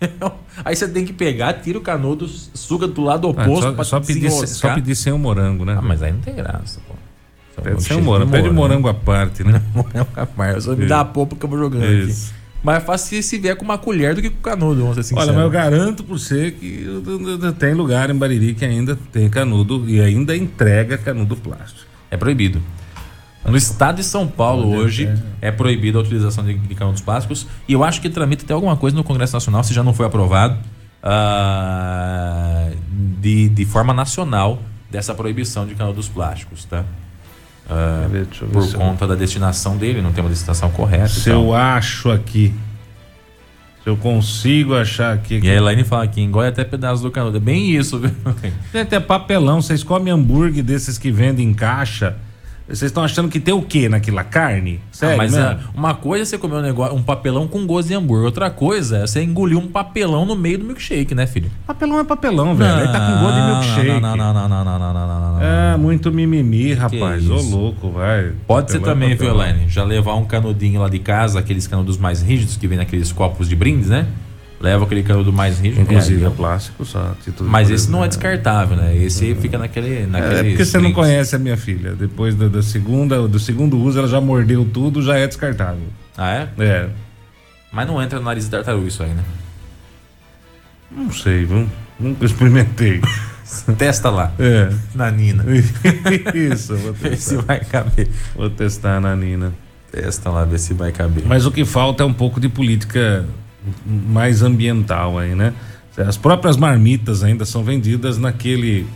Aí 0.65 0.75
você 0.75 0.89
tem 0.89 1.05
que 1.05 1.13
pegar, 1.13 1.53
tira 1.55 1.79
o 1.79 1.81
canudo, 1.81 2.27
suga 2.29 2.89
do 2.89 3.03
lado 3.03 3.29
Ah, 3.29 3.31
oposto 3.31 3.63
só, 3.69 3.73
pra 3.73 3.85
só 3.85 4.01
pedir, 4.01 4.31
só 4.31 4.75
pedir 4.75 4.97
sem 4.97 5.13
o 5.13 5.19
morango, 5.19 5.65
né? 5.65 5.77
Ah, 5.79 5.83
mas 5.83 6.03
aí 6.03 6.13
não 6.13 6.21
tem 6.21 6.35
graça, 6.35 6.81
pô. 6.89 6.95
Só 7.55 7.63
Pede 7.63 7.77
um 7.77 7.81
sem 7.81 7.97
o 7.97 8.03
morango. 8.03 8.31
Pede 8.33 8.49
o 8.49 8.53
morango 8.55 8.89
à 8.89 8.95
parte, 8.95 9.45
né? 9.45 9.63
Morango 9.75 10.09
a 10.17 10.27
mais. 10.37 10.65
Só 10.65 10.75
me 10.75 10.87
dá 10.87 11.01
a 11.01 11.05
polpa 11.05 11.37
que 11.37 11.45
eu 11.45 11.49
vou 11.49 11.59
jogando 11.59 11.85
Isso. 11.85 12.31
aqui. 12.33 12.43
Mas 12.65 12.77
é 12.77 12.81
fácil 12.81 13.09
se- 13.09 13.23
se 13.23 13.39
vier 13.39 13.57
com 13.57 13.65
uma 13.65 13.77
colher 13.79 14.15
do 14.15 14.23
que 14.23 14.31
com 14.31 14.41
canudo, 14.41 14.81
vamos 14.81 14.95
ser 14.97 15.03
sinceros. 15.03 15.25
Olha, 15.29 15.33
mas 15.37 15.45
eu 15.45 15.51
garanto 15.51 16.03
por 16.05 16.19
você 16.19 16.51
que 16.51 16.87
tem 17.59 17.75
lugar 17.75 18.09
em 18.11 18.15
Bariri 18.17 18.55
que 18.55 18.65
ainda 18.65 18.97
tem 19.13 19.29
canudo 19.29 19.89
e 19.89 20.01
ainda 20.01 20.37
entrega 20.37 20.97
canudo 20.99 21.37
plástico. 21.37 21.87
É 22.11 22.17
proibido. 22.17 22.61
No 23.45 23.57
estado 23.57 23.97
de 23.97 24.05
São 24.05 24.27
Paulo 24.29 24.69
hoje 24.75 25.13
é 25.41 25.51
proibida 25.51 25.99
a 25.99 26.01
utilização 26.01 26.45
de, 26.45 26.55
de 26.55 26.75
canudos 26.75 27.01
plásticos 27.03 27.47
e 27.69 27.73
eu 27.73 27.83
acho 27.83 28.01
que 28.01 28.09
tramita 28.09 28.45
até 28.45 28.55
alguma 28.55 28.77
coisa 28.77 28.97
no 28.97 29.03
Congresso 29.03 29.33
Nacional, 29.35 29.65
se 29.65 29.75
já 29.75 29.83
não 29.83 29.93
foi 29.93 30.07
aprovado, 30.07 30.59
ah, 31.03 32.69
de, 33.21 33.49
de 33.49 33.65
forma 33.65 33.93
nacional 33.93 34.61
dessa 34.91 35.15
proibição 35.15 35.67
de 35.67 35.75
canudos 35.75 36.09
plásticos, 36.09 36.65
tá? 36.65 36.85
Quer 37.67 38.09
ver? 38.09 38.27
Por 38.53 38.63
se 38.65 38.75
eu- 38.75 38.81
conta 38.81 39.07
da 39.07 39.15
destinação 39.15 39.77
dele, 39.77 40.03
não 40.03 40.13
tem 40.13 40.23
uma 40.23 40.31
destinação 40.31 40.71
correta. 40.71 41.09
Se 41.09 41.31
eu 41.31 41.55
acho 41.55 42.11
aqui, 42.11 42.53
se 43.83 43.89
eu 43.89 43.97
consigo 43.97 44.75
achar 44.77 45.15
aqui. 45.15 45.41
e 45.43 45.51
a 45.51 45.55
Elaine 45.55 45.83
fala 45.85 46.07
que 46.07 46.21
engole 46.21 46.49
até 46.49 46.63
pedaço 46.65 47.03
do 47.03 47.11
canudo. 47.11 47.37
É 47.39 47.41
bem 47.41 47.71
isso, 47.75 47.99
viu? 47.99 48.11
Tem 48.71 48.83
até 48.83 49.01
papelão, 49.01 49.61
vocês 49.63 49.83
comem 49.83 50.13
hambúrguer 50.13 50.63
desses 50.63 50.99
que 50.99 51.11
vendem 51.11 51.49
em 51.49 51.55
caixa. 51.55 52.17
Vocês 52.67 52.83
estão 52.91 53.03
achando 53.03 53.29
que 53.29 53.41
tem 53.41 53.53
o 53.53 53.63
quê 53.63 53.89
naquela 53.89 54.23
carne? 54.25 54.81
Sério, 54.91 55.15
Ah, 55.15 55.19
mas 55.19 55.37
ah, 55.37 55.59
uma 55.75 55.95
coisa 55.95 56.23
é 56.23 56.25
você 56.25 56.39
comer 56.39 56.57
um, 56.57 56.63
negócio, 56.63 56.97
um 56.97 57.03
papelão 57.03 57.49
com 57.49 57.67
gosto 57.67 57.89
de 57.89 57.95
hambúrguer, 57.95 58.25
outra 58.25 58.51
coisa 58.51 58.99
é 58.99 59.07
você 59.07 59.23
engolir 59.23 59.59
um 59.59 59.67
papelão 59.67 60.25
no 60.25 60.37
meio 60.37 60.59
do 60.59 60.65
milkshake, 60.65 61.15
né, 61.15 61.27
filho? 61.27 61.51
Papelão 61.67 61.99
é 61.99 62.05
papelão, 62.05 62.55
velho. 62.55 62.75
Aí 62.75 62.89
tá 62.89 63.01
com 63.01 63.21
gosto 63.21 63.35
de 63.35 63.47
milkshake. 63.47 64.01
Não, 64.01 64.17
não, 64.17 64.33
não, 64.33 64.49
não, 64.49 64.49
não, 64.49 64.65
não, 64.65 64.79
não, 64.79 64.95
não, 64.95 65.33
não. 65.35 65.43
É, 65.43 65.77
muito 65.77 66.13
mimimi, 66.13 66.73
rapaz. 66.73 67.29
Ô, 67.29 67.41
louco, 67.41 67.91
vai. 67.91 68.33
Pode 68.47 68.71
ser 68.71 68.79
Papelão 68.79 68.93
é 68.93 68.95
também, 68.95 69.09
viu, 69.17 69.29
papelão. 69.29 69.49
Elaine? 69.49 69.69
Já 69.69 69.85
levar 69.85 70.15
um 70.15 70.25
canudinho 70.25 70.81
lá 70.81 70.89
de 70.89 70.99
casa, 70.99 71.39
aqueles 71.41 71.67
canudos 71.67 71.99
mais 71.99 72.23
rígidos 72.23 72.57
que 72.57 72.67
vem 72.67 72.79
naqueles 72.79 73.13
copos 73.13 73.49
de 73.49 73.57
brindes, 73.57 73.89
né? 73.89 74.07
Leva 74.63 74.85
aquele 74.85 75.03
canudo 75.03 75.33
mais 75.33 75.59
rígido. 75.59 75.83
Inclusive 75.83 76.23
é, 76.23 76.29
é 76.29 76.31
plástico 76.31 76.85
só. 76.85 77.17
título 77.25 77.51
Mas 77.51 77.69
esse 77.69 77.91
não 77.91 77.99
é 77.99 78.07
curiosidade. 78.07 78.37
descartável, 78.39 78.77
né? 78.77 78.97
Esse 78.97 79.35
fica 79.35 79.59
naquele. 79.59 80.03
É 80.03 80.07
naqueles 80.07 80.53
porque 80.53 80.65
você 80.65 80.79
não 80.79 80.93
conhece 80.93 81.35
a 81.35 81.39
minha 81.39 81.57
filha. 81.57 81.97
Depois 81.97 82.37
da, 82.37 82.47
da 82.47 82.63
segunda, 82.63 83.27
do 83.27 83.41
segundo 83.41 83.77
uso, 83.77 83.99
ela 83.99 84.07
já 84.07 84.21
mordeu 84.21 84.65
tudo, 84.65 85.03
já 85.03 85.19
é 85.19 85.27
descartável. 85.27 85.83
Ah, 86.17 86.31
é? 86.31 86.49
É. 86.59 86.89
Mas 87.73 87.89
não 87.89 88.01
entra 88.01 88.21
no 88.21 88.25
nariz 88.25 88.45
de 88.45 88.51
tartaruga 88.51 88.87
isso 88.87 89.03
aí, 89.03 89.11
né? 89.11 89.25
Não 90.91 91.11
sei, 91.11 91.45
viu? 91.45 91.69
Nunca 91.99 92.25
experimentei. 92.25 93.01
Testa 93.77 94.11
lá. 94.11 94.33
É. 94.39 94.73
Na 94.95 95.11
Nina. 95.11 95.45
Isso, 96.35 96.77
vou 96.77 96.93
Vê 96.93 97.17
se 97.17 97.31
testar. 97.35 97.43
vai 97.43 97.61
caber. 97.61 98.09
Vou 98.35 98.49
testar 98.49 99.01
na 99.01 99.15
Nina. 99.17 99.53
Testa 99.91 100.31
lá, 100.31 100.45
ver 100.45 100.59
se 100.59 100.73
vai 100.73 100.93
caber. 100.93 101.25
Mas 101.27 101.45
o 101.45 101.51
que 101.51 101.65
falta 101.65 102.03
é 102.03 102.07
um 102.07 102.13
pouco 102.15 102.41
de 102.41 102.49
política 102.49 103.27
mais 103.87 104.43
ambiental 104.43 105.19
aí, 105.19 105.35
né? 105.35 105.53
As 105.97 106.17
próprias 106.17 106.57
marmitas 106.57 107.23
ainda 107.23 107.45
são 107.45 107.63
vendidas 107.63 108.17
naquele 108.19 108.87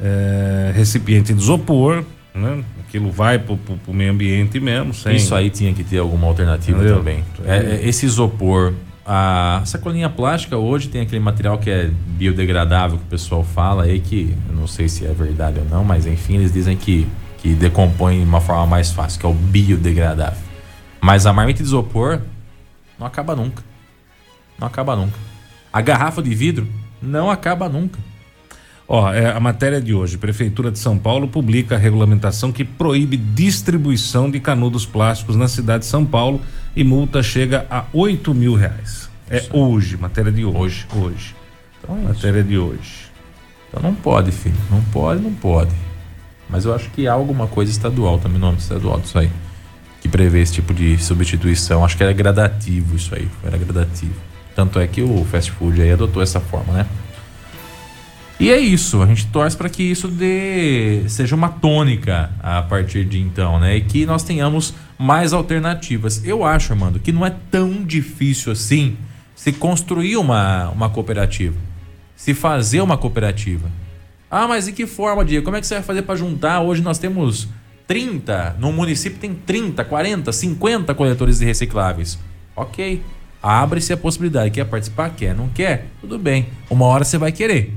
é, 0.00 0.72
recipiente 0.74 1.34
de 1.34 1.40
isopor, 1.40 2.04
né? 2.34 2.62
Aquilo 2.86 3.10
vai 3.10 3.38
pro, 3.38 3.56
pro, 3.56 3.76
pro 3.76 3.92
meio 3.92 4.12
ambiente 4.12 4.58
mesmo, 4.60 4.94
sem... 4.94 5.16
Isso 5.16 5.34
aí 5.34 5.50
tinha 5.50 5.72
que 5.72 5.84
ter 5.84 5.98
alguma 5.98 6.26
alternativa 6.26 6.78
Entendeu? 6.78 6.98
também. 6.98 7.24
É, 7.44 7.56
é, 7.56 7.88
esse 7.88 8.06
isopor, 8.06 8.72
a 9.04 9.62
sacolinha 9.64 10.08
plástica 10.08 10.56
hoje 10.56 10.88
tem 10.88 11.00
aquele 11.00 11.20
material 11.20 11.58
que 11.58 11.70
é 11.70 11.90
biodegradável 12.06 12.98
que 12.98 13.04
o 13.04 13.08
pessoal 13.08 13.44
fala 13.44 13.84
aí 13.84 14.00
que 14.00 14.34
eu 14.48 14.54
não 14.54 14.66
sei 14.66 14.88
se 14.88 15.04
é 15.04 15.12
verdade 15.12 15.58
ou 15.58 15.64
não, 15.64 15.84
mas 15.84 16.06
enfim, 16.06 16.36
eles 16.36 16.52
dizem 16.52 16.76
que, 16.76 17.06
que 17.38 17.54
decompõe 17.54 18.18
de 18.18 18.24
uma 18.24 18.40
forma 18.40 18.66
mais 18.66 18.92
fácil, 18.92 19.20
que 19.20 19.26
é 19.26 19.28
o 19.28 19.34
biodegradável. 19.34 20.38
Mas 21.00 21.26
a 21.26 21.32
marmita 21.32 21.62
de 21.62 21.68
isopor 21.68 22.20
não 22.98 23.06
acaba 23.06 23.34
nunca. 23.34 23.69
Não 24.60 24.68
acaba 24.68 24.94
nunca. 24.94 25.18
A 25.72 25.80
garrafa 25.80 26.22
de 26.22 26.34
vidro 26.34 26.68
não 27.00 27.30
acaba 27.30 27.68
nunca. 27.68 27.98
Ó, 28.86 29.12
é 29.12 29.30
a 29.30 29.38
matéria 29.38 29.80
de 29.80 29.94
hoje. 29.94 30.18
Prefeitura 30.18 30.70
de 30.70 30.78
São 30.78 30.98
Paulo 30.98 31.28
publica 31.28 31.76
a 31.76 31.78
regulamentação 31.78 32.50
que 32.50 32.64
proíbe 32.64 33.16
distribuição 33.16 34.28
de 34.28 34.40
canudos 34.40 34.84
plásticos 34.84 35.36
na 35.36 35.46
cidade 35.46 35.84
de 35.84 35.86
São 35.86 36.04
Paulo 36.04 36.40
e 36.74 36.82
multa 36.82 37.22
chega 37.22 37.66
a 37.70 37.84
8 37.92 38.34
mil 38.34 38.54
reais. 38.54 39.08
É 39.30 39.46
hoje, 39.52 39.96
matéria 39.96 40.32
de 40.32 40.44
hoje. 40.44 40.88
Hoje. 40.92 41.36
Então 41.78 41.96
é 41.96 42.00
isso. 42.00 42.08
Matéria 42.08 42.42
de 42.42 42.58
hoje. 42.58 43.10
Então 43.68 43.80
não 43.80 43.94
pode, 43.94 44.32
filho. 44.32 44.56
Não 44.68 44.82
pode, 44.82 45.22
não 45.22 45.32
pode. 45.32 45.70
Mas 46.48 46.64
eu 46.64 46.74
acho 46.74 46.90
que 46.90 47.06
há 47.06 47.12
alguma 47.12 47.46
coisa 47.46 47.70
estadual, 47.70 48.18
também 48.18 48.40
nome 48.40 48.58
estadual 48.58 48.98
disso 48.98 49.16
aí. 49.20 49.30
Que 50.00 50.08
prevê 50.08 50.40
esse 50.40 50.54
tipo 50.54 50.74
de 50.74 50.98
substituição. 50.98 51.84
Acho 51.84 51.96
que 51.96 52.02
era 52.02 52.12
gradativo 52.12 52.96
isso 52.96 53.14
aí. 53.14 53.28
Era 53.44 53.56
gradativo. 53.56 54.29
Tanto 54.60 54.78
é 54.78 54.86
que 54.86 55.00
o 55.00 55.24
fast 55.24 55.50
food 55.52 55.80
aí 55.80 55.90
adotou 55.90 56.22
essa 56.22 56.38
forma, 56.38 56.74
né? 56.74 56.86
E 58.38 58.50
é 58.50 58.58
isso, 58.58 59.00
a 59.00 59.06
gente 59.06 59.26
torce 59.28 59.56
para 59.56 59.70
que 59.70 59.82
isso 59.82 60.06
dê, 60.06 61.02
seja 61.08 61.34
uma 61.34 61.48
tônica 61.48 62.30
a 62.42 62.60
partir 62.60 63.06
de 63.06 63.18
então, 63.18 63.58
né? 63.58 63.78
E 63.78 63.80
que 63.80 64.04
nós 64.04 64.22
tenhamos 64.22 64.74
mais 64.98 65.32
alternativas. 65.32 66.22
Eu 66.26 66.44
acho, 66.44 66.74
Armando, 66.74 67.00
que 67.00 67.10
não 67.10 67.24
é 67.24 67.34
tão 67.50 67.82
difícil 67.82 68.52
assim 68.52 68.98
se 69.34 69.50
construir 69.50 70.18
uma, 70.18 70.68
uma 70.68 70.90
cooperativa, 70.90 71.56
se 72.14 72.34
fazer 72.34 72.82
uma 72.82 72.98
cooperativa. 72.98 73.70
Ah, 74.30 74.46
mas 74.46 74.68
e 74.68 74.72
que 74.74 74.86
forma, 74.86 75.24
Diego? 75.24 75.46
Como 75.46 75.56
é 75.56 75.60
que 75.62 75.66
você 75.66 75.76
vai 75.76 75.82
fazer 75.82 76.02
para 76.02 76.16
juntar? 76.16 76.60
Hoje 76.60 76.82
nós 76.82 76.98
temos 76.98 77.48
30, 77.86 78.56
no 78.58 78.70
município 78.72 79.18
tem 79.18 79.32
30, 79.34 79.82
40, 79.86 80.30
50 80.30 80.94
coletores 80.94 81.38
de 81.38 81.46
recicláveis. 81.46 82.18
Ok, 82.54 83.02
abre-se 83.42 83.92
a 83.92 83.96
possibilidade. 83.96 84.50
Quer 84.50 84.64
participar? 84.64 85.10
Quer? 85.10 85.34
Não 85.34 85.48
quer? 85.48 85.86
Tudo 86.00 86.18
bem. 86.18 86.48
Uma 86.68 86.86
hora 86.86 87.04
você 87.04 87.18
vai 87.18 87.32
querer. 87.32 87.74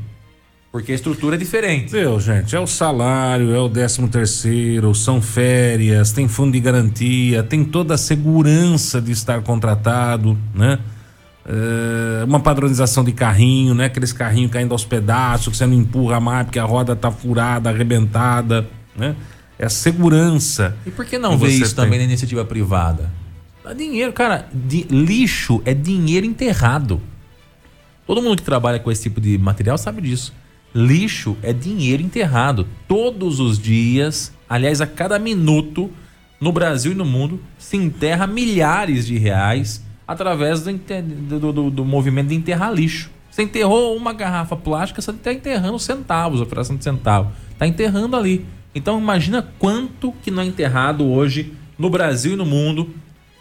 Porque 0.73 0.91
a 0.91 0.95
estrutura 0.95 1.35
é 1.35 1.37
diferente. 1.37 1.93
Meu, 1.93 2.19
gente, 2.19 2.55
é 2.55 2.59
o 2.59 2.65
salário, 2.65 3.53
é 3.53 3.59
o 3.59 3.69
décimo 3.69 4.07
terceiro, 4.07 4.95
são 4.95 5.21
férias, 5.21 6.11
tem 6.11 6.27
fundo 6.27 6.53
de 6.53 6.59
garantia, 6.59 7.43
tem 7.43 7.63
toda 7.63 7.93
a 7.93 7.97
segurança 7.97 8.99
de 8.99 9.11
estar 9.11 9.39
contratado, 9.43 10.35
né? 10.51 10.79
É, 11.45 12.23
uma 12.23 12.39
padronização 12.39 13.03
de 13.03 13.11
carrinho, 13.11 13.75
né? 13.75 13.85
Aqueles 13.85 14.11
carrinhos 14.11 14.49
caindo 14.49 14.71
aos 14.71 14.83
pedaços, 14.83 15.49
que 15.49 15.57
você 15.57 15.67
não 15.67 15.75
empurra 15.75 16.19
mais 16.19 16.45
porque 16.45 16.57
a 16.57 16.63
roda 16.63 16.95
tá 16.95 17.11
furada, 17.11 17.69
arrebentada, 17.69 18.67
né? 18.95 19.15
É 19.59 19.65
a 19.65 19.69
segurança. 19.69 20.75
E 20.87 20.89
por 20.89 21.05
que 21.05 21.19
não 21.19 21.37
ver 21.37 21.49
isso 21.49 21.75
tem. 21.75 21.85
também 21.85 21.99
na 21.99 22.05
iniciativa 22.05 22.43
privada? 22.43 23.11
Dá 23.63 23.73
dinheiro, 23.73 24.11
cara. 24.13 24.47
di- 24.53 24.85
lixo 24.89 25.61
é 25.65 25.73
dinheiro 25.73 26.25
enterrado. 26.25 27.01
Todo 28.05 28.21
mundo 28.21 28.37
que 28.37 28.43
trabalha 28.43 28.79
com 28.79 28.91
esse 28.91 29.03
tipo 29.03 29.21
de 29.21 29.37
material 29.37 29.77
sabe 29.77 30.01
disso. 30.01 30.33
Lixo 30.75 31.37
é 31.41 31.53
dinheiro 31.53 32.03
enterrado. 32.03 32.67
Todos 32.87 33.39
os 33.39 33.57
dias, 33.57 34.33
aliás, 34.49 34.81
a 34.81 34.87
cada 34.87 35.17
minuto, 35.17 35.89
no 36.41 36.51
Brasil 36.51 36.91
e 36.91 36.95
no 36.95 37.05
mundo, 37.05 37.39
se 37.57 37.77
enterra 37.77 38.27
milhares 38.27 39.05
de 39.07 39.17
reais 39.17 39.83
através 40.05 40.61
do, 40.63 40.73
do- 41.39 41.53
do- 41.53 41.69
do 41.71 41.85
movimento 41.85 42.27
de 42.29 42.35
enterrar 42.35 42.73
lixo. 42.73 43.09
Você 43.31 43.43
enterrou 43.43 43.95
uma 43.95 44.11
garrafa 44.13 44.55
plástica, 44.55 45.01
você 45.01 45.11
está 45.11 45.31
enterrando 45.33 45.79
centavos, 45.79 46.41
a 46.41 46.45
fração 46.45 46.75
de 46.75 46.83
centavo. 46.83 47.31
Está 47.51 47.65
enterrando 47.65 48.15
ali. 48.17 48.45
Então 48.75 48.99
imagina 48.99 49.47
quanto 49.57 50.11
que 50.21 50.29
não 50.29 50.43
é 50.43 50.45
enterrado 50.45 51.05
hoje 51.05 51.53
no 51.77 51.89
Brasil 51.89 52.33
e 52.33 52.35
no 52.35 52.45
mundo 52.45 52.93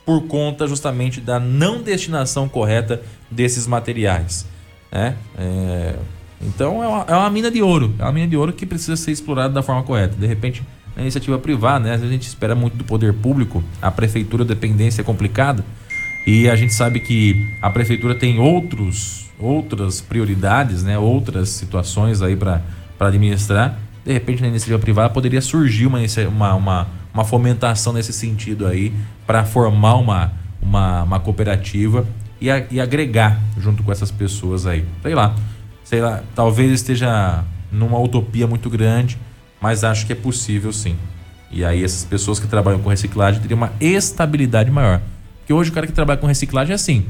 por 0.05 0.27
conta 0.27 0.67
justamente 0.67 1.21
da 1.21 1.39
não 1.39 1.83
destinação 1.83 2.49
correta 2.49 3.03
desses 3.31 3.67
materiais. 3.67 4.47
Né? 4.91 5.17
É, 5.39 5.95
então 6.41 6.83
é 6.83 6.89
uma, 6.89 7.05
é 7.09 7.15
uma 7.15 7.31
mina 7.31 7.51
de 7.51 7.63
ouro, 7.63 7.95
é 7.99 8.03
uma 8.03 8.13
mina 8.13 8.27
de 8.27 8.37
ouro 8.37 8.53
que 8.53 8.67
precisa 8.67 8.97
ser 8.97 9.13
explorada 9.13 9.55
da 9.55 9.63
forma 9.63 9.83
correta. 9.83 10.17
De 10.17 10.27
repente, 10.27 10.63
na 10.97 11.03
iniciativa 11.03 11.39
privada, 11.39 11.85
né? 11.85 11.95
Às 11.95 12.01
vezes 12.01 12.11
a 12.11 12.13
gente 12.13 12.27
espera 12.27 12.55
muito 12.55 12.77
do 12.77 12.85
poder 12.85 13.13
público, 13.15 13.63
a 13.81 13.91
prefeitura, 13.91 14.43
a 14.45 14.47
dependência 14.47 15.01
é 15.01 15.05
complicada, 15.05 15.65
e 16.27 16.49
a 16.49 16.55
gente 16.55 16.73
sabe 16.73 17.01
que 17.01 17.51
a 17.61 17.71
prefeitura 17.71 18.15
tem 18.15 18.39
outros, 18.39 19.27
outras 19.39 20.01
prioridades, 20.01 20.83
né? 20.83 20.99
outras 20.99 21.49
situações 21.49 22.23
aí 22.23 22.37
para 22.37 22.63
administrar. 23.01 23.79
De 24.05 24.13
repente, 24.13 24.41
na 24.41 24.49
iniciativa 24.49 24.79
privada 24.79 25.11
poderia 25.13 25.41
surgir 25.41 25.87
uma, 25.87 25.99
uma, 26.29 26.55
uma, 26.55 26.89
uma 27.13 27.25
fomentação 27.25 27.93
nesse 27.93 28.13
sentido 28.13 28.67
aí 28.67 28.93
para 29.27 29.45
formar 29.45 29.95
uma, 29.97 30.33
uma, 30.61 31.03
uma 31.03 31.21
cooperativa 31.21 32.07
e, 32.41 32.51
a- 32.51 32.65
e 32.71 32.81
agregar 32.81 33.39
junto 33.59 33.83
com 33.83 33.93
essas 33.93 34.11
pessoas 34.11 34.67
aí. 34.67 34.85
Sei 35.03 35.15
lá, 35.15 35.35
sei 35.85 36.01
lá, 36.01 36.23
talvez 36.35 36.71
esteja 36.73 37.45
numa 37.71 37.99
utopia 37.99 38.47
muito 38.47 38.69
grande, 38.71 39.19
mas 39.61 39.85
acho 39.85 40.07
que 40.07 40.13
é 40.13 40.17
possível 40.17 40.73
sim. 40.73 40.97
E 41.51 41.65
aí 41.65 41.85
essas 41.85 42.05
pessoas 42.05 42.41
que 42.41 42.47
trabalham 42.47 42.81
com 42.81 42.89
reciclagem 42.89 43.41
teriam 43.41 43.59
uma 43.59 43.73
estabilidade 43.81 44.71
maior. 44.71 45.01
Porque 45.41 45.53
hoje 45.53 45.71
o 45.71 45.73
cara 45.73 45.87
que 45.87 45.93
trabalha 45.93 46.19
com 46.19 46.27
reciclagem 46.27 46.73
é 46.73 46.75
assim. 46.75 47.05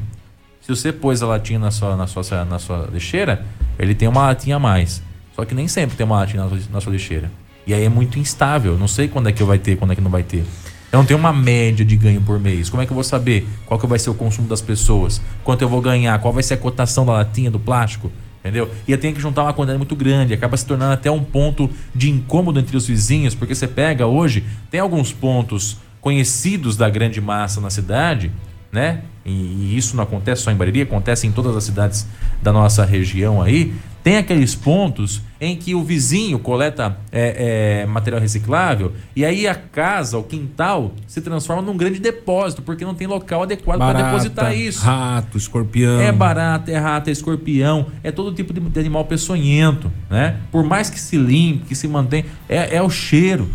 Se 0.61 0.69
você 0.69 0.91
pôs 0.91 1.21
a 1.23 1.27
latinha 1.27 1.59
na 1.59 1.71
sua, 1.71 1.95
na 1.95 2.07
sua, 2.07 2.45
na 2.45 2.59
sua 2.59 2.89
lixeira, 2.91 3.45
ele 3.79 3.93
tem 3.95 4.07
uma 4.07 4.23
latinha 4.27 4.55
a 4.57 4.59
mais. 4.59 5.01
Só 5.35 5.43
que 5.45 5.53
nem 5.55 5.67
sempre 5.67 5.95
tem 5.97 6.05
uma 6.05 6.17
latinha 6.17 6.43
na 6.43 6.49
sua, 6.49 6.59
na 6.71 6.81
sua 6.81 6.91
lixeira. 6.93 7.31
E 7.65 7.73
aí 7.73 7.83
é 7.83 7.89
muito 7.89 8.19
instável. 8.19 8.77
Não 8.77 8.87
sei 8.87 9.07
quando 9.07 9.29
é 9.29 9.31
que 9.31 9.43
vai 9.43 9.57
ter, 9.57 9.77
quando 9.77 9.91
é 9.91 9.95
que 9.95 10.01
não 10.01 10.11
vai 10.11 10.23
ter. 10.23 10.43
Eu 10.91 10.99
não 10.99 11.05
tenho 11.05 11.19
uma 11.19 11.33
média 11.33 11.83
de 11.83 11.95
ganho 11.95 12.21
por 12.21 12.39
mês. 12.39 12.69
Como 12.69 12.81
é 12.81 12.85
que 12.85 12.91
eu 12.91 12.95
vou 12.95 13.03
saber 13.03 13.47
qual 13.65 13.79
que 13.79 13.87
vai 13.87 13.97
ser 13.97 14.11
o 14.11 14.13
consumo 14.13 14.47
das 14.47 14.61
pessoas? 14.61 15.19
Quanto 15.43 15.63
eu 15.63 15.69
vou 15.69 15.81
ganhar? 15.81 16.19
Qual 16.19 16.31
vai 16.31 16.43
ser 16.43 16.53
a 16.53 16.57
cotação 16.57 17.05
da 17.05 17.13
latinha, 17.13 17.49
do 17.49 17.59
plástico? 17.59 18.11
Entendeu? 18.41 18.69
E 18.87 18.91
eu 18.91 18.97
tenho 18.97 19.15
que 19.15 19.21
juntar 19.21 19.43
uma 19.43 19.53
quantidade 19.53 19.77
muito 19.77 19.95
grande. 19.95 20.33
Acaba 20.33 20.55
se 20.57 20.65
tornando 20.65 20.93
até 20.93 21.09
um 21.09 21.23
ponto 21.23 21.69
de 21.95 22.11
incômodo 22.11 22.59
entre 22.59 22.77
os 22.77 22.85
vizinhos, 22.85 23.33
porque 23.33 23.55
você 23.55 23.67
pega 23.67 24.05
hoje, 24.05 24.43
tem 24.69 24.81
alguns 24.81 25.11
pontos 25.11 25.77
conhecidos 26.01 26.75
da 26.75 26.89
grande 26.89 27.21
massa 27.21 27.61
na 27.61 27.69
cidade, 27.69 28.31
né? 28.69 29.01
E, 29.25 29.31
e 29.31 29.77
isso 29.77 29.95
não 29.95 30.03
acontece 30.03 30.43
só 30.43 30.51
em 30.51 30.55
Bariri, 30.55 30.81
acontece 30.81 31.25
em 31.25 31.31
todas 31.31 31.55
as 31.55 31.63
cidades 31.63 32.05
da 32.41 32.51
nossa 32.51 32.83
região 32.83 33.41
aí. 33.41 33.73
Tem 34.03 34.17
aqueles 34.17 34.53
pontos 34.53 35.21
em 35.39 35.55
que 35.55 35.73
o 35.73 35.81
vizinho 35.81 36.37
coleta 36.37 36.97
é, 37.09 37.83
é, 37.83 37.85
material 37.85 38.19
reciclável 38.19 38.91
e 39.15 39.23
aí 39.23 39.47
a 39.47 39.55
casa, 39.55 40.17
o 40.17 40.23
quintal, 40.23 40.91
se 41.07 41.21
transforma 41.21 41.61
num 41.61 41.77
grande 41.77 41.99
depósito, 41.99 42.61
porque 42.61 42.83
não 42.83 42.93
tem 42.93 43.07
local 43.07 43.43
adequado 43.43 43.79
para 43.79 44.03
depositar 44.03 44.55
isso. 44.57 44.83
Rato, 44.85 45.37
escorpião. 45.37 46.01
É 46.01 46.11
barata, 46.11 46.69
é 46.69 46.77
rata, 46.77 47.09
é 47.09 47.13
escorpião, 47.13 47.87
é 48.03 48.11
todo 48.11 48.33
tipo 48.33 48.53
de, 48.53 48.59
de 48.59 48.79
animal 48.79 49.05
peçonhento, 49.05 49.89
né? 50.09 50.37
Por 50.51 50.63
mais 50.65 50.89
que 50.89 50.99
se 50.99 51.17
limpe, 51.17 51.65
que 51.67 51.75
se 51.75 51.87
mantenha, 51.87 52.25
é, 52.49 52.75
é 52.75 52.81
o 52.81 52.89
cheiro. 52.89 53.49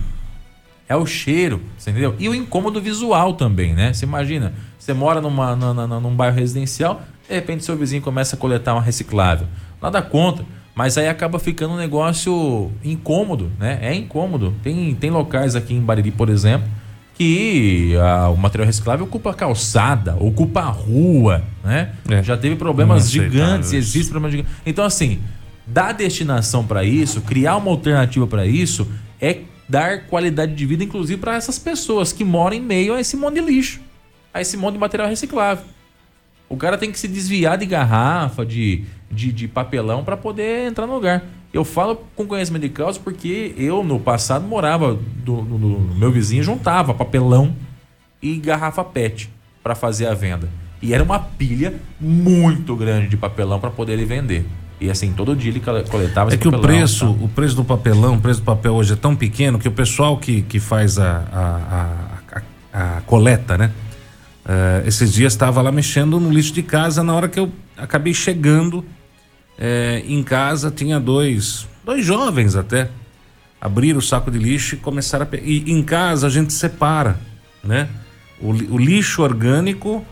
é 0.89 0.97
o 0.97 1.05
cheiro, 1.05 1.61
você 1.77 1.91
entendeu? 1.91 2.15
E 2.19 2.27
o 2.29 2.35
incômodo 2.35 2.81
visual 2.81 3.35
também, 3.35 3.75
né? 3.75 3.93
Você 3.93 4.07
imagina, 4.07 4.55
você 4.79 4.95
mora 4.95 5.21
numa, 5.21 5.55
num 5.55 6.15
bairro 6.17 6.37
residencial, 6.37 7.03
de 7.29 7.35
repente 7.35 7.63
seu 7.65 7.77
vizinho 7.77 8.01
começa 8.01 8.35
a 8.35 8.39
coletar 8.39 8.73
uma 8.73 8.81
reciclável. 8.81 9.47
Nada 9.81 10.03
contra, 10.03 10.45
mas 10.75 10.97
aí 10.97 11.09
acaba 11.09 11.39
ficando 11.39 11.75
um 11.75 11.77
negócio 11.77 12.71
incômodo, 12.85 13.51
né? 13.59 13.79
É 13.83 13.95
incômodo. 13.95 14.55
Tem, 14.63 14.95
tem 14.95 15.11
locais 15.11 15.57
aqui 15.57 15.75
em 15.75 15.81
Bariri, 15.81 16.11
por 16.11 16.29
exemplo, 16.29 16.69
que 17.15 17.97
a, 17.97 18.29
o 18.29 18.37
material 18.37 18.67
reciclável 18.67 19.05
ocupa 19.05 19.31
a 19.31 19.35
calçada, 19.35 20.17
ocupa 20.21 20.61
a 20.61 20.71
rua, 20.71 21.43
né? 21.65 21.93
É. 22.09 22.23
Já 22.23 22.37
teve 22.37 22.55
problemas 22.55 23.11
gigantes, 23.11 23.73
existe 23.73 24.11
problemas 24.11 24.37
gigantes. 24.37 24.57
Então, 24.65 24.85
assim, 24.85 25.19
dar 25.67 25.93
destinação 25.93 26.65
para 26.65 26.85
isso, 26.85 27.21
criar 27.23 27.57
uma 27.57 27.71
alternativa 27.71 28.27
para 28.27 28.47
isso, 28.47 28.87
é 29.21 29.41
dar 29.69 30.07
qualidade 30.07 30.55
de 30.55 30.65
vida, 30.65 30.85
inclusive, 30.85 31.21
para 31.21 31.35
essas 31.35 31.59
pessoas 31.59 32.13
que 32.13 32.25
moram 32.25 32.57
em 32.57 32.61
meio 32.61 32.95
a 32.95 33.01
esse 33.01 33.17
monte 33.17 33.35
de 33.35 33.41
lixo, 33.41 33.81
a 34.33 34.41
esse 34.41 34.57
monte 34.57 34.75
de 34.75 34.81
material 34.81 35.09
reciclável. 35.09 35.65
O 36.49 36.57
cara 36.57 36.79
tem 36.79 36.91
que 36.91 36.99
se 36.99 37.07
desviar 37.07 37.59
de 37.59 37.67
garrafa, 37.67 38.47
de, 38.47 38.85
de, 39.11 39.33
de 39.33 39.49
papelão 39.49 40.05
para 40.05 40.17
poder 40.17 40.67
entrar 40.67 40.87
no 40.87 40.95
lugar. 40.95 41.25
Eu 41.53 41.65
falo 41.65 42.03
com 42.15 42.27
conhecimento 42.27 42.63
de 42.63 42.69
causa 42.69 43.01
porque 43.03 43.55
eu, 43.57 43.83
no 43.83 43.99
passado, 43.99 44.47
morava 44.47 44.99
do, 45.25 45.43
no, 45.43 45.59
no 45.59 45.95
meu 45.95 46.13
vizinho, 46.13 46.43
juntava 46.43 46.93
papelão 46.93 47.55
e 48.23 48.37
garrafa 48.37 48.85
PET 48.85 49.31
para 49.63 49.75
fazer 49.75 50.07
a 50.07 50.15
venda. 50.15 50.49
E 50.81 50.95
era 50.95 51.03
uma 51.03 51.19
pilha 51.19 51.75
muito 52.01 52.77
grande 52.77 53.09
de 53.09 53.17
papelão 53.17 53.59
para 53.59 53.71
poder 53.71 53.95
ele 53.95 54.05
vender. 54.05 54.47
E 54.81 54.89
assim, 54.91 55.13
todo 55.13 55.35
dia 55.35 55.51
ele 55.51 55.61
coletava 55.61 56.33
É 56.33 56.37
que 56.37 56.45
papelão, 56.45 56.61
o 56.61 56.63
preço, 56.63 57.07
tá? 57.07 57.25
o 57.25 57.29
preço 57.29 57.57
do 57.57 57.65
papelão, 57.65 58.15
o 58.15 58.21
preço 58.21 58.41
do 58.41 58.45
papel 58.45 58.75
hoje 58.75 58.93
é 58.93 58.97
tão 58.97 59.17
pequeno 59.17 59.59
que 59.59 59.67
o 59.67 59.73
pessoal 59.73 60.17
que, 60.17 60.43
que 60.43 60.61
faz 60.61 60.99
a, 60.99 61.25
a, 61.33 62.41
a, 62.73 62.97
a 62.97 63.01
coleta, 63.01 63.59
né? 63.59 63.73
Uh, 64.49 64.89
esses 64.89 65.13
dias 65.13 65.35
estava 65.35 65.61
lá 65.61 65.71
mexendo 65.71 66.19
no 66.19 66.31
lixo 66.31 66.55
de 66.55 66.63
casa 66.63 67.03
na 67.03 67.15
hora 67.15 67.29
que 67.29 67.39
eu 67.39 67.53
acabei 67.77 68.15
chegando 68.15 68.83
é, 69.59 70.05
em 70.07 70.23
casa 70.23 70.71
tinha 70.71 71.01
dois, 71.01 71.67
dois 71.85 72.07
jovens 72.07 72.55
até, 72.55 72.89
abriram 73.61 73.99
o 73.99 74.03
saco 74.03 74.31
de 74.31 74.39
lixo 74.39 74.77
e 74.77 74.79
começaram 74.79 75.27
a. 75.31 75.37
E 75.37 75.73
em 75.73 75.83
casa 75.83 76.29
a 76.29 76.31
gente 76.31 76.53
separa, 76.53 77.19
né? 77.63 77.89
O, 78.41 78.51
o 78.51 78.79
lixo 78.79 79.21
orgânico 79.23 80.05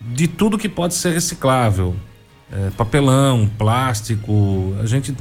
de 0.00 0.26
tudo 0.26 0.58
que 0.58 0.68
pode 0.68 0.94
ser 0.94 1.12
reciclável. 1.12 1.94
É, 2.50 2.70
papelão, 2.70 3.48
plástico, 3.56 4.74
a 4.82 4.86
gente. 4.86 5.14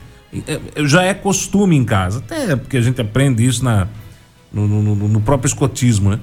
É, 0.47 0.86
já 0.86 1.03
é 1.03 1.13
costume 1.13 1.76
em 1.76 1.86
casa, 1.86 2.20
até 2.20 2.55
porque 2.55 2.78
a 2.78 2.82
gente 2.82 2.99
aprende 2.99 3.45
isso 3.45 3.63
na, 3.63 3.88
no, 4.51 4.68
no, 4.68 4.95
no 4.95 5.22
próprio 5.22 5.47
escotismo, 5.47 6.09
né? 6.09 6.20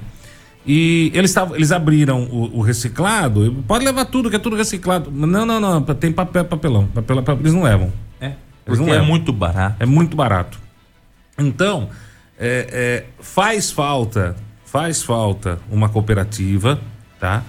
E 0.65 1.11
eles, 1.13 1.31
tavam, 1.31 1.55
eles 1.55 1.71
abriram 1.71 2.23
o, 2.23 2.57
o, 2.57 2.61
reciclado, 2.61 3.63
pode 3.67 3.85
levar 3.85 4.05
tudo, 4.05 4.29
que 4.29 4.35
é 4.35 4.39
tudo 4.39 4.55
reciclado. 4.55 5.11
Não, 5.11 5.45
não, 5.45 5.59
não, 5.59 5.81
tem 5.81 6.11
papel, 6.11 6.43
papelão. 6.45 6.87
Papel, 6.87 7.17
papel 7.17 7.37
eles 7.39 7.53
não 7.53 7.63
levam. 7.63 7.93
É, 8.19 8.33
eles 8.65 8.79
não 8.79 8.91
é 8.91 8.99
muito 8.99 9.31
barato. 9.31 9.75
É 9.79 9.85
muito 9.85 10.17
barato. 10.17 10.59
Então, 11.37 11.89
é, 12.39 12.67
é, 12.71 13.05
faz 13.19 13.69
falta, 13.71 14.35
faz 14.65 15.03
falta 15.03 15.59
uma 15.69 15.87
cooperativa, 15.87 16.79
tá? 17.19 17.43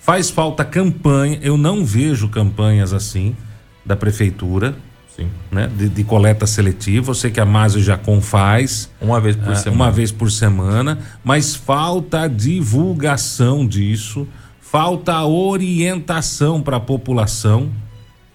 Faz 0.00 0.30
falta 0.30 0.64
campanha, 0.64 1.38
eu 1.42 1.56
não 1.56 1.84
vejo 1.84 2.28
campanhas 2.28 2.92
assim 2.92 3.36
da 3.84 3.96
prefeitura, 3.96 4.76
Sim. 5.16 5.30
Né? 5.50 5.66
De, 5.74 5.88
de, 5.88 6.04
coleta 6.04 6.46
seletiva. 6.46 7.10
Eu 7.10 7.14
sei 7.14 7.30
que 7.30 7.40
a 7.40 7.46
Másio 7.46 7.82
Jacom 7.82 8.20
faz. 8.20 8.90
Uma 9.00 9.18
vez 9.18 9.34
por 9.34 9.52
uh, 9.52 9.56
semana. 9.56 9.82
Uma 9.82 9.90
vez 9.90 10.12
por 10.12 10.30
semana. 10.30 10.98
Mas 11.24 11.54
falta 11.54 12.28
divulgação 12.28 13.66
disso, 13.66 14.28
falta 14.60 15.24
orientação 15.24 16.60
para 16.60 16.76
a 16.76 16.80
população 16.80 17.70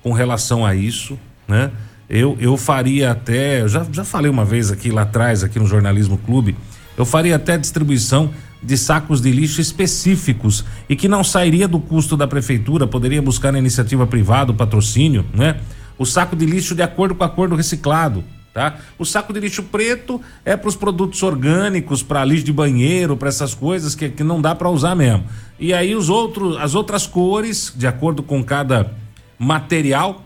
com 0.01 0.11
relação 0.11 0.65
a 0.65 0.73
isso, 0.73 1.19
né? 1.47 1.69
Eu, 2.09 2.35
eu 2.41 2.57
faria 2.57 3.11
até, 3.11 3.61
eu 3.61 3.69
já, 3.69 3.85
já 3.89 4.03
falei 4.03 4.29
uma 4.29 4.43
vez 4.43 4.69
aqui 4.69 4.91
lá 4.91 5.03
atrás, 5.03 5.45
aqui 5.45 5.57
no 5.59 5.65
Jornalismo 5.65 6.17
Clube, 6.17 6.57
eu 6.97 7.05
faria 7.05 7.37
até 7.37 7.57
distribuição 7.57 8.31
de 8.61 8.77
sacos 8.77 9.21
de 9.21 9.31
lixo 9.31 9.61
específicos 9.61 10.65
e 10.89 10.95
que 10.95 11.07
não 11.07 11.23
sairia 11.23 11.69
do 11.69 11.79
custo 11.79 12.17
da 12.17 12.27
prefeitura, 12.27 12.85
poderia 12.85 13.21
buscar 13.21 13.53
na 13.53 13.59
iniciativa 13.59 14.05
privada, 14.05 14.51
o 14.51 14.55
patrocínio, 14.55 15.25
né? 15.33 15.57
O 15.97 16.05
saco 16.05 16.35
de 16.35 16.45
lixo 16.45 16.75
de 16.75 16.81
acordo 16.81 17.15
com 17.15 17.23
o 17.23 17.27
acordo 17.27 17.55
reciclado. 17.55 18.23
Tá? 18.53 18.79
O 18.99 19.05
saco 19.05 19.31
de 19.31 19.39
lixo 19.39 19.63
preto 19.63 20.21
é 20.43 20.57
para 20.57 20.67
os 20.67 20.75
produtos 20.75 21.23
orgânicos, 21.23 22.03
para 22.03 22.25
lixo 22.25 22.43
de 22.43 22.51
banheiro, 22.51 23.15
para 23.15 23.29
essas 23.29 23.53
coisas 23.53 23.95
que, 23.95 24.09
que 24.09 24.23
não 24.23 24.41
dá 24.41 24.53
para 24.53 24.69
usar 24.69 24.93
mesmo. 24.93 25.23
E 25.57 25.73
aí 25.73 25.95
os 25.95 26.09
outros, 26.09 26.57
as 26.57 26.75
outras 26.75 27.07
cores, 27.07 27.71
de 27.75 27.87
acordo 27.87 28.21
com 28.21 28.43
cada 28.43 28.91
material, 29.39 30.25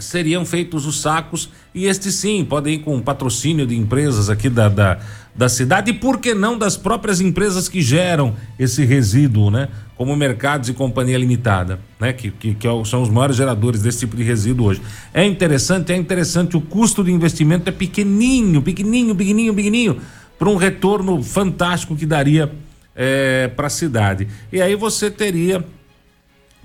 seriam 0.00 0.44
feitos 0.44 0.86
os 0.86 1.00
sacos 1.00 1.50
e 1.74 1.84
estes 1.84 2.14
sim 2.14 2.44
podem 2.44 2.74
ir 2.74 2.78
com 2.78 2.98
patrocínio 3.00 3.66
de 3.66 3.76
empresas 3.76 4.30
aqui 4.30 4.48
da, 4.48 4.68
da, 4.68 4.98
da 5.34 5.48
cidade 5.48 5.90
e 5.90 5.94
por 5.94 6.18
que 6.18 6.34
não 6.34 6.56
das 6.56 6.76
próprias 6.76 7.20
empresas 7.20 7.68
que 7.68 7.82
geram 7.82 8.34
esse 8.58 8.84
resíduo, 8.84 9.50
né? 9.50 9.68
Como 9.96 10.16
mercados 10.16 10.68
e 10.70 10.72
companhia 10.72 11.18
limitada, 11.18 11.78
né? 12.00 12.12
Que, 12.12 12.30
que, 12.30 12.54
que 12.54 12.66
é 12.66 12.84
são 12.84 13.02
os 13.02 13.10
maiores 13.10 13.36
geradores 13.36 13.82
desse 13.82 14.00
tipo 14.00 14.16
de 14.16 14.22
resíduo 14.22 14.66
hoje. 14.66 14.80
É 15.12 15.24
interessante, 15.24 15.92
é 15.92 15.96
interessante, 15.96 16.56
o 16.56 16.60
custo 16.60 17.04
de 17.04 17.12
investimento 17.12 17.68
é 17.68 17.72
pequenininho, 17.72 18.62
pequenininho, 18.62 19.14
pequenininho, 19.14 19.54
pequenininho, 19.54 20.00
para 20.38 20.48
um 20.48 20.56
retorno 20.56 21.22
fantástico 21.22 21.94
que 21.94 22.06
daria 22.06 22.50
é, 22.96 23.48
para 23.48 23.66
a 23.66 23.70
cidade. 23.70 24.26
E 24.50 24.60
aí 24.60 24.74
você 24.74 25.10
teria 25.10 25.64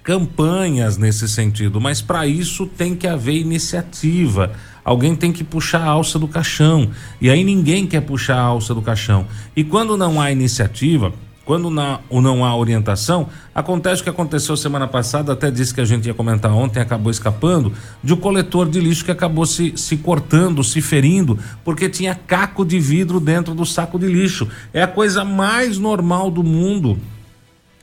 campanhas 0.07 0.95
nesse 0.95 1.27
sentido, 1.27 1.81
mas 1.81 2.01
para 2.01 2.25
isso 2.25 2.65
tem 2.65 2.95
que 2.95 3.05
haver 3.05 3.35
iniciativa. 3.41 4.53
Alguém 4.81 5.13
tem 5.13 5.33
que 5.33 5.43
puxar 5.43 5.81
a 5.81 5.89
alça 5.89 6.17
do 6.17 6.29
caixão. 6.29 6.91
E 7.19 7.29
aí 7.29 7.43
ninguém 7.43 7.85
quer 7.85 7.99
puxar 7.99 8.37
a 8.37 8.41
alça 8.41 8.73
do 8.73 8.81
caixão. 8.81 9.25
E 9.53 9.65
quando 9.65 9.97
não 9.97 10.21
há 10.21 10.31
iniciativa, 10.31 11.11
quando 11.43 11.69
não, 11.69 11.99
não 12.09 12.45
há 12.45 12.55
orientação, 12.55 13.27
acontece 13.53 13.99
o 13.99 14.05
que 14.05 14.09
aconteceu 14.09 14.55
semana 14.55 14.87
passada, 14.87 15.33
até 15.33 15.51
disse 15.51 15.73
que 15.73 15.81
a 15.81 15.85
gente 15.85 16.05
ia 16.05 16.13
comentar 16.13 16.53
ontem, 16.53 16.79
acabou 16.79 17.11
escapando, 17.11 17.73
de 18.01 18.13
um 18.13 18.17
coletor 18.17 18.69
de 18.69 18.79
lixo 18.79 19.03
que 19.03 19.11
acabou 19.11 19.45
se, 19.45 19.73
se 19.75 19.97
cortando, 19.97 20.63
se 20.63 20.79
ferindo, 20.79 21.37
porque 21.65 21.89
tinha 21.89 22.15
caco 22.15 22.63
de 22.63 22.79
vidro 22.79 23.19
dentro 23.19 23.53
do 23.53 23.65
saco 23.65 23.99
de 23.99 24.07
lixo. 24.07 24.47
É 24.73 24.83
a 24.83 24.87
coisa 24.87 25.25
mais 25.25 25.77
normal 25.77 26.31
do 26.31 26.45
mundo 26.45 26.97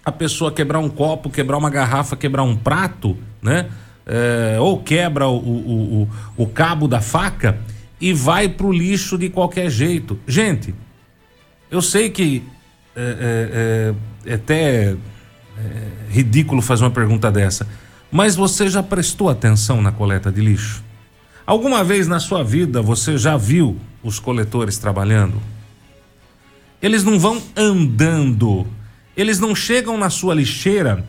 a 0.05 0.13
pessoa 0.13 0.53
quebrar 0.53 0.79
um 0.79 0.89
copo, 0.89 1.31
quebrar 1.31 1.57
uma 1.57 1.71
garrafa, 1.71 2.17
quebrar 2.17 2.43
um 2.43 2.55
prato, 2.55 3.17
né? 3.41 3.71
É, 4.07 4.59
ou 4.61 4.83
quebra 4.83 5.27
o, 5.29 5.37
o, 5.37 6.03
o, 6.03 6.43
o, 6.45 6.47
cabo 6.47 6.87
da 6.87 7.01
faca 7.01 7.59
e 7.99 8.13
vai 8.13 8.49
pro 8.49 8.71
lixo 8.71 9.17
de 9.17 9.31
qualquer 9.31 9.71
jeito. 9.71 10.19
Gente, 10.29 10.75
eu 11.71 11.81
sei 11.81 12.11
que 12.11 12.43
é, 12.95 13.95
é, 14.27 14.29
é, 14.29 14.31
é 14.31 14.35
até 14.35 14.91
é, 14.93 14.97
ridículo 16.11 16.61
fazer 16.61 16.85
uma 16.85 16.91
pergunta 16.91 17.33
dessa, 17.33 17.67
mas 18.13 18.37
você 18.37 18.69
já 18.69 18.83
prestou 18.83 19.31
atenção 19.31 19.81
na 19.81 19.91
coleta 19.91 20.31
de 20.31 20.43
lixo? 20.43 20.85
Alguma 21.47 21.83
vez 21.83 22.07
na 22.07 22.21
sua 22.21 22.45
vida 22.45 22.83
você 22.83 23.17
já 23.17 23.39
viu 23.39 23.79
os 24.03 24.19
coletores 24.19 24.77
trabalhando? 24.77 25.41
Eles 26.83 27.05
não 27.05 27.19
vão 27.19 27.43
andando 27.57 28.67
eles 29.17 29.39
não 29.39 29.55
chegam 29.55 29.97
na 29.97 30.11
sua 30.11 30.35
lixeira 30.35 31.05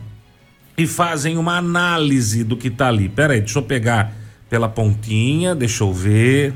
e 0.76 0.86
fazem 0.86 1.38
uma 1.38 1.56
análise 1.56 2.44
do 2.44 2.56
que 2.56 2.68
está 2.68 2.88
ali. 2.88 3.08
Pera 3.08 3.34
aí, 3.34 3.40
deixa 3.40 3.58
eu 3.58 3.62
pegar 3.62 4.12
pela 4.48 4.68
pontinha, 4.68 5.54
deixa 5.54 5.82
eu 5.84 5.92
ver. 5.92 6.54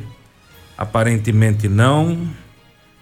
Aparentemente 0.76 1.68
não. 1.68 2.28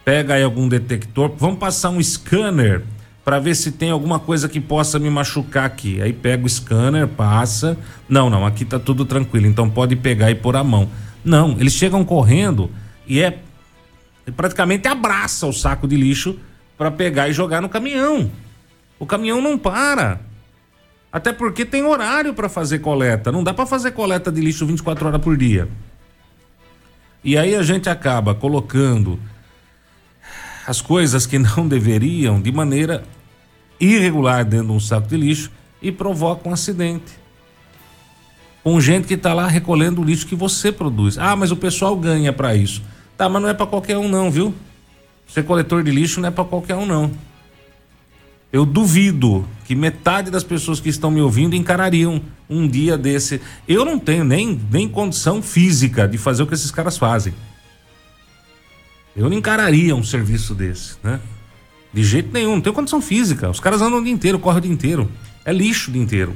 Pega 0.04 0.34
aí 0.34 0.42
algum 0.42 0.68
detector. 0.68 1.32
Vamos 1.36 1.58
passar 1.58 1.90
um 1.90 2.02
scanner 2.02 2.82
para 3.24 3.38
ver 3.38 3.54
se 3.54 3.72
tem 3.72 3.90
alguma 3.90 4.18
coisa 4.18 4.48
que 4.48 4.58
possa 4.58 4.98
me 4.98 5.10
machucar 5.10 5.66
aqui. 5.66 6.00
Aí 6.00 6.12
pega 6.12 6.46
o 6.46 6.48
scanner, 6.48 7.06
passa. 7.06 7.76
Não, 8.08 8.30
não, 8.30 8.46
aqui 8.46 8.64
tá 8.64 8.78
tudo 8.78 9.04
tranquilo. 9.04 9.46
Então 9.46 9.68
pode 9.68 9.96
pegar 9.96 10.30
e 10.30 10.34
pôr 10.34 10.56
a 10.56 10.64
mão. 10.64 10.88
Não, 11.24 11.56
eles 11.60 11.74
chegam 11.74 12.04
correndo 12.04 12.70
e 13.06 13.20
é 13.20 13.38
praticamente 14.34 14.88
abraça 14.88 15.46
o 15.46 15.52
saco 15.52 15.86
de 15.86 15.96
lixo 15.96 16.38
para 16.78 16.92
pegar 16.92 17.28
e 17.28 17.32
jogar 17.32 17.60
no 17.60 17.68
caminhão. 17.68 18.30
O 18.98 19.04
caminhão 19.04 19.42
não 19.42 19.58
para. 19.58 20.20
Até 21.12 21.32
porque 21.32 21.64
tem 21.64 21.82
horário 21.82 22.32
para 22.32 22.48
fazer 22.48 22.78
coleta. 22.78 23.32
Não 23.32 23.42
dá 23.42 23.52
para 23.52 23.66
fazer 23.66 23.90
coleta 23.90 24.30
de 24.30 24.40
lixo 24.40 24.64
24 24.64 25.08
horas 25.08 25.20
por 25.20 25.36
dia. 25.36 25.68
E 27.24 27.36
aí 27.36 27.56
a 27.56 27.62
gente 27.62 27.88
acaba 27.90 28.34
colocando 28.34 29.18
as 30.66 30.80
coisas 30.80 31.26
que 31.26 31.38
não 31.38 31.66
deveriam 31.68 32.40
de 32.40 32.52
maneira 32.52 33.02
irregular 33.80 34.44
dentro 34.44 34.68
de 34.68 34.72
um 34.72 34.80
saco 34.80 35.08
de 35.08 35.16
lixo 35.16 35.50
e 35.82 35.90
provoca 35.90 36.48
um 36.48 36.52
acidente. 36.52 37.18
Com 38.62 38.80
gente 38.80 39.06
que 39.06 39.14
está 39.14 39.32
lá 39.32 39.46
recolhendo 39.46 40.00
o 40.00 40.04
lixo 40.04 40.26
que 40.26 40.34
você 40.34 40.70
produz. 40.70 41.16
Ah, 41.18 41.34
mas 41.34 41.50
o 41.50 41.56
pessoal 41.56 41.96
ganha 41.96 42.32
para 42.32 42.54
isso. 42.54 42.82
Tá, 43.16 43.28
mas 43.28 43.40
não 43.42 43.48
é 43.48 43.54
para 43.54 43.66
qualquer 43.66 43.96
um 43.96 44.08
não, 44.08 44.30
viu? 44.30 44.54
Ser 45.28 45.44
coletor 45.44 45.84
de 45.84 45.90
lixo 45.90 46.20
não 46.20 46.28
é 46.28 46.32
para 46.32 46.44
qualquer 46.44 46.74
um, 46.74 46.86
não. 46.86 47.12
Eu 48.50 48.64
duvido 48.64 49.46
que 49.66 49.74
metade 49.74 50.30
das 50.30 50.42
pessoas 50.42 50.80
que 50.80 50.88
estão 50.88 51.10
me 51.10 51.20
ouvindo 51.20 51.54
encarariam 51.54 52.22
um 52.48 52.66
dia 52.66 52.96
desse. 52.96 53.40
Eu 53.68 53.84
não 53.84 53.98
tenho 53.98 54.24
nem, 54.24 54.58
nem 54.70 54.88
condição 54.88 55.42
física 55.42 56.08
de 56.08 56.16
fazer 56.16 56.42
o 56.42 56.46
que 56.46 56.54
esses 56.54 56.70
caras 56.70 56.96
fazem. 56.96 57.34
Eu 59.14 59.28
não 59.28 59.36
encararia 59.36 59.94
um 59.94 60.02
serviço 60.02 60.54
desse, 60.54 60.96
né? 61.02 61.20
De 61.92 62.02
jeito 62.02 62.32
nenhum, 62.32 62.54
não 62.54 62.60
tenho 62.60 62.74
condição 62.74 63.02
física. 63.02 63.50
Os 63.50 63.60
caras 63.60 63.82
andam 63.82 63.98
o 63.98 64.04
dia 64.04 64.12
inteiro, 64.12 64.38
correm 64.38 64.58
o 64.58 64.62
dia 64.62 64.72
inteiro. 64.72 65.10
É 65.44 65.52
lixo 65.52 65.90
o 65.90 65.92
dia 65.92 66.02
inteiro. 66.02 66.34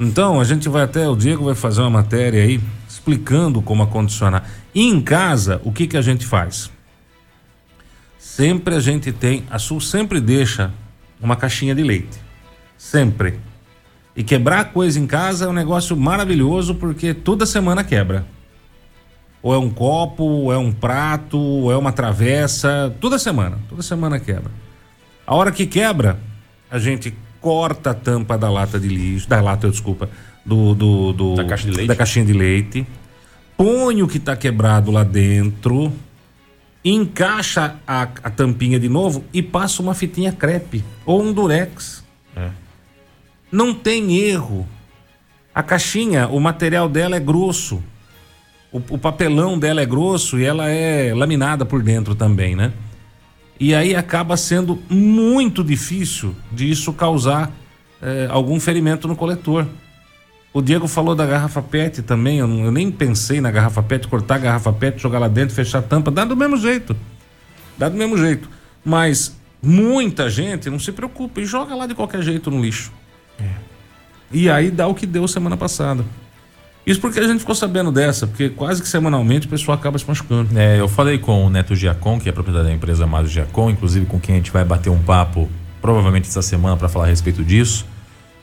Então, 0.00 0.40
a 0.40 0.44
gente 0.44 0.68
vai 0.68 0.82
até, 0.82 1.08
o 1.08 1.16
Diego 1.16 1.44
vai 1.44 1.54
fazer 1.54 1.80
uma 1.80 1.90
matéria 1.90 2.42
aí 2.42 2.60
explicando 2.88 3.60
como 3.60 3.82
acondicionar. 3.82 4.48
E 4.74 4.86
em 4.86 5.00
casa, 5.00 5.60
o 5.64 5.72
que 5.72 5.86
que 5.86 5.96
a 5.96 6.02
gente 6.02 6.24
faz? 6.24 6.70
Sempre 8.28 8.76
a 8.76 8.80
gente 8.80 9.10
tem, 9.10 9.44
a 9.50 9.58
Sul 9.58 9.80
sempre 9.80 10.20
deixa 10.20 10.70
uma 11.20 11.34
caixinha 11.34 11.74
de 11.74 11.82
leite. 11.82 12.20
Sempre. 12.76 13.40
E 14.14 14.22
quebrar 14.22 14.66
coisa 14.66 15.00
em 15.00 15.06
casa 15.06 15.46
é 15.46 15.48
um 15.48 15.52
negócio 15.52 15.96
maravilhoso 15.96 16.74
porque 16.74 17.14
toda 17.14 17.46
semana 17.46 17.82
quebra. 17.82 18.26
Ou 19.42 19.54
é 19.54 19.58
um 19.58 19.70
copo, 19.70 20.22
ou 20.22 20.52
é 20.52 20.58
um 20.58 20.70
prato, 20.70 21.38
ou 21.38 21.72
é 21.72 21.76
uma 21.76 21.90
travessa, 21.90 22.94
toda 23.00 23.18
semana, 23.18 23.58
toda 23.68 23.82
semana 23.82 24.20
quebra. 24.20 24.52
A 25.26 25.34
hora 25.34 25.50
que 25.50 25.66
quebra, 25.66 26.20
a 26.70 26.78
gente 26.78 27.14
corta 27.40 27.90
a 27.90 27.94
tampa 27.94 28.36
da 28.36 28.50
lata 28.50 28.78
de 28.78 28.88
lixo, 28.88 29.28
da 29.28 29.40
lata, 29.40 29.70
desculpa, 29.70 30.08
do, 30.44 30.74
do, 30.74 31.12
do 31.12 31.34
da, 31.34 31.44
caixa 31.44 31.64
de 31.64 31.72
leite. 31.74 31.88
da 31.88 31.96
caixinha 31.96 32.26
de 32.26 32.32
leite, 32.34 32.86
põe 33.56 34.02
o 34.02 34.06
que 34.06 34.18
está 34.18 34.36
quebrado 34.36 34.90
lá 34.90 35.02
dentro, 35.02 35.92
encaixa 36.90 37.76
a, 37.86 38.02
a, 38.02 38.30
tampinha 38.30 38.78
de 38.78 38.88
novo 38.88 39.24
e 39.32 39.42
passa 39.42 39.82
uma 39.82 39.94
fitinha 39.94 40.32
crepe 40.32 40.84
ou 41.04 41.22
um 41.22 41.32
durex. 41.32 42.04
É. 42.36 42.50
Não 43.50 43.74
tem 43.74 44.16
erro. 44.16 44.66
A 45.54 45.62
caixinha, 45.62 46.28
o 46.28 46.38
material 46.38 46.88
dela 46.88 47.16
é 47.16 47.20
grosso. 47.20 47.82
O, 48.70 48.78
o, 48.90 48.98
papelão 48.98 49.58
dela 49.58 49.80
é 49.80 49.86
grosso 49.86 50.38
e 50.38 50.44
ela 50.44 50.68
é 50.68 51.12
laminada 51.14 51.64
por 51.64 51.82
dentro 51.82 52.14
também, 52.14 52.54
né? 52.54 52.72
E 53.58 53.74
aí 53.74 53.94
acaba 53.94 54.36
sendo 54.36 54.78
muito 54.88 55.64
difícil 55.64 56.36
de 56.52 56.70
isso 56.70 56.92
causar 56.92 57.50
é, 58.00 58.28
algum 58.30 58.60
ferimento 58.60 59.08
no 59.08 59.16
coletor. 59.16 59.66
O 60.52 60.62
Diego 60.62 60.88
falou 60.88 61.14
da 61.14 61.26
garrafa 61.26 61.60
PET 61.60 62.02
também, 62.02 62.38
eu, 62.38 62.48
eu, 62.48 62.72
nem 62.72 62.90
pensei 62.90 63.40
na 63.40 63.50
garrafa 63.50 63.82
PET, 63.82 64.08
cortar 64.08 64.36
a 64.36 64.38
garrafa 64.38 64.72
PET, 64.72 65.00
jogar 65.00 65.18
lá 65.18 65.28
dentro, 65.28 65.54
fechar 65.54 65.80
a 65.80 65.82
tampa, 65.82 66.10
dá 66.10 66.24
do 66.24 66.36
mesmo 66.36 66.56
jeito. 66.56 66.96
Dá 67.76 67.88
do 67.88 67.96
mesmo 67.96 68.16
jeito. 68.16 68.48
Mas 68.84 69.36
muita 69.62 70.30
gente 70.30 70.70
não 70.70 70.78
se 70.78 70.90
preocupa 70.90 71.40
e 71.40 71.44
joga 71.44 71.74
lá 71.74 71.86
de 71.86 71.94
qualquer 71.94 72.22
jeito 72.22 72.50
no 72.50 72.62
lixo. 72.62 72.90
É. 73.38 73.48
E 74.32 74.48
aí 74.48 74.70
dá 74.70 74.86
o 74.86 74.94
que 74.94 75.06
deu 75.06 75.28
semana 75.28 75.56
passada. 75.56 76.04
Isso 76.88 77.00
porque 77.00 77.20
a 77.20 77.28
gente 77.28 77.40
ficou 77.40 77.54
sabendo 77.54 77.92
dessa, 77.92 78.26
porque 78.26 78.48
quase 78.48 78.80
que 78.80 78.88
semanalmente 78.88 79.46
o 79.46 79.50
pessoal 79.50 79.76
acaba 79.76 79.98
se 79.98 80.08
machucando. 80.08 80.58
É, 80.58 80.80
eu 80.80 80.88
falei 80.88 81.18
com 81.18 81.44
o 81.44 81.50
Neto 81.50 81.76
Giacom, 81.76 82.18
que 82.18 82.30
é 82.30 82.32
proprietário 82.32 82.66
da 82.66 82.74
empresa 82.74 83.06
Mário 83.06 83.28
Giacom, 83.28 83.68
inclusive 83.68 84.06
com 84.06 84.18
quem 84.18 84.36
a 84.36 84.38
gente 84.38 84.50
vai 84.50 84.64
bater 84.64 84.88
um 84.88 84.98
papo 84.98 85.50
provavelmente 85.82 86.28
essa 86.28 86.40
semana 86.40 86.78
para 86.78 86.88
falar 86.88 87.04
a 87.04 87.08
respeito 87.08 87.44
disso. 87.44 87.84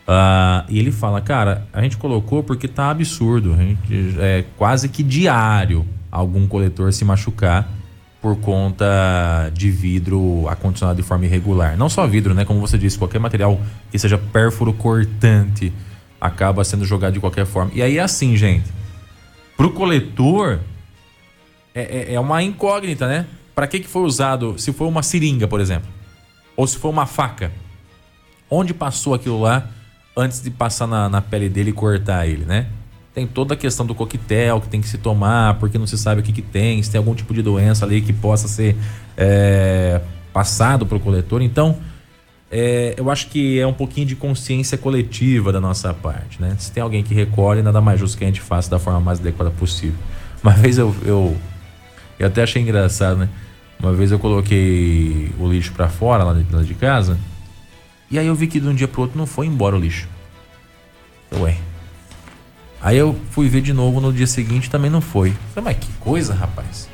Uh, 0.07 0.63
e 0.69 0.77
ele 0.77 0.91
fala, 0.91 1.19
cara, 1.19 1.67
a 1.73 1.81
gente 1.81 1.97
colocou 1.97 2.43
porque 2.43 2.67
tá 2.67 2.91
absurdo. 2.91 3.53
A 3.53 3.57
gente, 3.57 4.15
é 4.19 4.45
quase 4.55 4.87
que 4.87 5.01
diário 5.01 5.85
algum 6.11 6.47
coletor 6.47 6.93
se 6.93 7.03
machucar 7.03 7.67
por 8.21 8.37
conta 8.37 9.51
de 9.53 9.69
vidro 9.69 10.47
acondicionado 10.47 10.97
de 10.97 11.07
forma 11.07 11.25
irregular. 11.25 11.77
Não 11.77 11.89
só 11.89 12.07
vidro, 12.07 12.33
né? 12.33 12.45
Como 12.45 12.59
você 12.59 12.77
disse, 12.77 12.97
qualquer 12.97 13.19
material 13.19 13.59
que 13.91 13.99
seja 13.99 14.17
pérfuro 14.17 14.73
cortante 14.73 15.73
acaba 16.19 16.63
sendo 16.63 16.85
jogado 16.85 17.13
de 17.13 17.19
qualquer 17.19 17.45
forma. 17.45 17.71
E 17.73 17.81
aí 17.81 17.97
é 17.97 18.01
assim, 18.01 18.35
gente. 18.35 18.71
Pro 19.57 19.71
coletor, 19.71 20.59
é, 21.73 21.81
é, 21.81 22.13
é 22.13 22.19
uma 22.19 22.41
incógnita, 22.41 23.07
né? 23.07 23.25
Para 23.53 23.67
que, 23.67 23.79
que 23.79 23.87
foi 23.87 24.03
usado? 24.03 24.57
Se 24.57 24.73
for 24.73 24.87
uma 24.87 25.03
seringa, 25.03 25.47
por 25.47 25.59
exemplo, 25.59 25.87
ou 26.57 26.65
se 26.65 26.77
for 26.77 26.89
uma 26.89 27.05
faca, 27.05 27.51
onde 28.49 28.73
passou 28.73 29.13
aquilo 29.13 29.39
lá 29.39 29.69
antes 30.15 30.41
de 30.41 30.49
passar 30.49 30.87
na, 30.87 31.09
na 31.09 31.21
pele 31.21 31.49
dele 31.49 31.71
e 31.71 31.73
cortar 31.73 32.25
ele, 32.25 32.45
né? 32.45 32.67
Tem 33.13 33.25
toda 33.25 33.53
a 33.53 33.57
questão 33.57 33.85
do 33.85 33.95
coquetel 33.95 34.59
que 34.61 34.67
tem 34.67 34.81
que 34.81 34.87
se 34.87 34.97
tomar, 34.97 35.57
porque 35.59 35.77
não 35.77 35.87
se 35.87 35.97
sabe 35.97 36.21
o 36.21 36.23
que, 36.23 36.31
que 36.31 36.41
tem, 36.41 36.81
se 36.81 36.91
tem 36.91 36.97
algum 36.99 37.15
tipo 37.15 37.33
de 37.33 37.41
doença 37.41 37.85
ali 37.85 38.01
que 38.01 38.11
possa 38.11 38.47
ser 38.47 38.75
é, 39.17 40.01
passado 40.33 40.85
para 40.85 40.97
o 40.97 40.99
coletor. 40.99 41.41
Então, 41.41 41.77
é, 42.51 42.93
eu 42.97 43.09
acho 43.09 43.27
que 43.27 43.59
é 43.59 43.65
um 43.65 43.73
pouquinho 43.73 44.05
de 44.05 44.15
consciência 44.15 44.77
coletiva 44.77 45.51
da 45.51 45.61
nossa 45.61 45.93
parte, 45.93 46.41
né? 46.41 46.55
Se 46.59 46.71
tem 46.71 46.83
alguém 46.83 47.03
que 47.03 47.13
recolhe, 47.13 47.61
nada 47.61 47.79
mais 47.79 47.99
justo 47.99 48.17
que 48.17 48.23
a 48.23 48.27
gente 48.27 48.41
faça 48.41 48.69
da 48.69 48.79
forma 48.79 48.99
mais 48.99 49.19
adequada 49.19 49.51
possível. 49.51 49.97
Uma 50.43 50.51
vez 50.53 50.77
eu, 50.77 50.93
eu, 51.05 51.37
eu 52.19 52.27
até 52.27 52.43
achei 52.43 52.61
engraçado, 52.61 53.17
né? 53.17 53.29
Uma 53.79 53.93
vez 53.93 54.11
eu 54.11 54.19
coloquei 54.19 55.31
o 55.39 55.47
lixo 55.47 55.71
para 55.71 55.87
fora 55.87 56.23
lá 56.23 56.33
de, 56.33 56.45
lá 56.53 56.63
de 56.63 56.73
casa 56.73 57.17
e 58.09 58.19
aí 58.19 58.27
eu 58.27 58.35
vi 58.35 58.47
que 58.47 58.59
de 58.59 58.67
um 58.67 58.75
dia 58.75 58.87
pro 58.87 59.01
outro 59.01 59.17
não 59.17 59.25
foi 59.25 59.47
embora 59.47 59.75
o 59.75 59.79
lixo. 59.79 60.07
Ué. 61.39 61.57
Aí 62.81 62.97
eu 62.97 63.15
fui 63.31 63.49
ver 63.49 63.61
de 63.61 63.73
novo 63.73 63.99
no 63.99 64.13
dia 64.13 64.27
seguinte 64.27 64.69
também 64.69 64.91
não 64.91 65.01
foi. 65.01 65.33
Falei, 65.53 65.73
mas 65.73 65.85
que 65.85 65.91
coisa, 65.93 66.33
rapaz. 66.33 66.87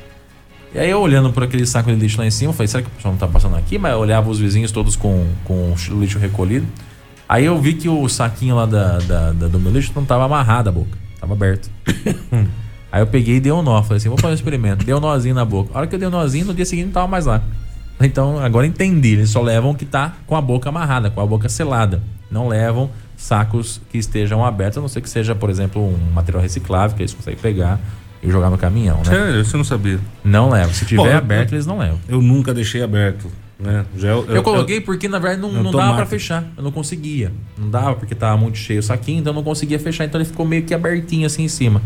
E 0.74 0.78
aí 0.78 0.88
eu 0.88 1.00
olhando 1.00 1.30
por 1.30 1.42
aquele 1.42 1.66
saco 1.66 1.90
de 1.90 1.96
lixo 1.96 2.18
lá 2.18 2.26
em 2.26 2.30
cima, 2.30 2.52
falei, 2.52 2.66
será 2.66 2.82
que 2.82 2.88
o 2.88 2.92
pessoal 2.92 3.12
não 3.12 3.18
tá 3.18 3.28
passando 3.28 3.56
aqui? 3.56 3.76
Mas 3.78 3.92
eu 3.92 3.98
olhava 3.98 4.30
os 4.30 4.38
vizinhos 4.38 4.72
todos 4.72 4.96
com, 4.96 5.26
com 5.44 5.74
o 5.74 6.00
lixo 6.00 6.18
recolhido. 6.18 6.66
Aí 7.28 7.44
eu 7.44 7.60
vi 7.60 7.74
que 7.74 7.88
o 7.88 8.08
saquinho 8.08 8.56
lá 8.56 8.64
da, 8.64 8.98
da, 8.98 9.32
da 9.32 9.48
do 9.48 9.60
meu 9.60 9.70
lixo 9.70 9.92
não 9.94 10.04
tava 10.04 10.24
amarrado 10.24 10.70
a 10.70 10.72
boca. 10.72 10.96
Tava 11.20 11.34
aberto. 11.34 11.70
aí 12.90 13.02
eu 13.02 13.06
peguei 13.06 13.36
e 13.36 13.40
dei 13.40 13.52
um 13.52 13.62
nó. 13.62 13.82
Falei 13.82 13.98
assim, 13.98 14.08
vou 14.08 14.16
fazer 14.16 14.32
um 14.32 14.34
experimento. 14.34 14.84
Dei 14.84 14.94
um 14.94 15.00
nozinho 15.00 15.34
na 15.34 15.44
boca. 15.44 15.70
A 15.74 15.78
hora 15.78 15.86
que 15.86 15.94
eu 15.94 15.98
dei 15.98 16.08
um 16.08 16.10
nozinho, 16.10 16.46
no 16.46 16.54
dia 16.54 16.64
seguinte 16.64 16.86
não 16.86 16.92
tava 16.92 17.06
mais 17.06 17.26
lá. 17.26 17.42
Então, 18.00 18.38
agora 18.38 18.66
entendi. 18.66 19.12
Eles 19.12 19.30
só 19.30 19.40
levam 19.40 19.70
o 19.70 19.74
que 19.74 19.84
tá 19.84 20.14
com 20.26 20.36
a 20.36 20.40
boca 20.40 20.68
amarrada, 20.68 21.10
com 21.10 21.20
a 21.20 21.26
boca 21.26 21.48
selada. 21.48 22.02
Não 22.30 22.48
levam 22.48 22.90
sacos 23.16 23.80
que 23.90 23.98
estejam 23.98 24.44
abertos, 24.44 24.78
a 24.78 24.80
não 24.80 24.88
ser 24.88 25.00
que 25.00 25.08
seja, 25.08 25.34
por 25.34 25.50
exemplo, 25.50 25.82
um 25.82 26.12
material 26.12 26.42
reciclável, 26.42 26.96
que 26.96 27.02
eles 27.02 27.14
conseguem 27.14 27.38
pegar 27.38 27.78
e 28.22 28.30
jogar 28.30 28.50
no 28.50 28.58
caminhão, 28.58 28.98
né? 28.98 29.04
Sério, 29.04 29.44
você 29.44 29.56
não 29.56 29.64
sabia? 29.64 29.98
Não 30.24 30.50
leva. 30.50 30.72
Se 30.72 30.84
tiver 30.84 31.02
Bom, 31.02 31.16
aberto, 31.16 31.52
eu, 31.52 31.56
eles 31.56 31.66
não 31.66 31.78
levam. 31.78 31.98
Eu 32.08 32.22
nunca 32.22 32.54
deixei 32.54 32.82
aberto. 32.82 33.30
Né? 33.58 33.84
Já, 33.96 34.08
eu, 34.08 34.26
eu, 34.28 34.36
eu 34.36 34.42
coloquei 34.42 34.80
porque, 34.80 35.08
na 35.08 35.20
verdade, 35.20 35.40
não, 35.40 35.62
não 35.62 35.70
dava 35.70 35.94
para 35.94 36.06
fechar. 36.06 36.44
Eu 36.56 36.64
não 36.64 36.72
conseguia. 36.72 37.32
Não 37.56 37.70
dava 37.70 37.94
porque 37.94 38.14
tava 38.14 38.36
muito 38.36 38.58
cheio 38.58 38.80
o 38.80 38.82
saquinho, 38.82 39.20
então 39.20 39.32
eu 39.32 39.36
não 39.36 39.44
conseguia 39.44 39.78
fechar. 39.78 40.04
Então 40.04 40.20
ele 40.20 40.28
ficou 40.28 40.44
meio 40.44 40.64
que 40.64 40.74
abertinho 40.74 41.26
assim 41.26 41.44
em 41.44 41.48
cima. 41.48 41.80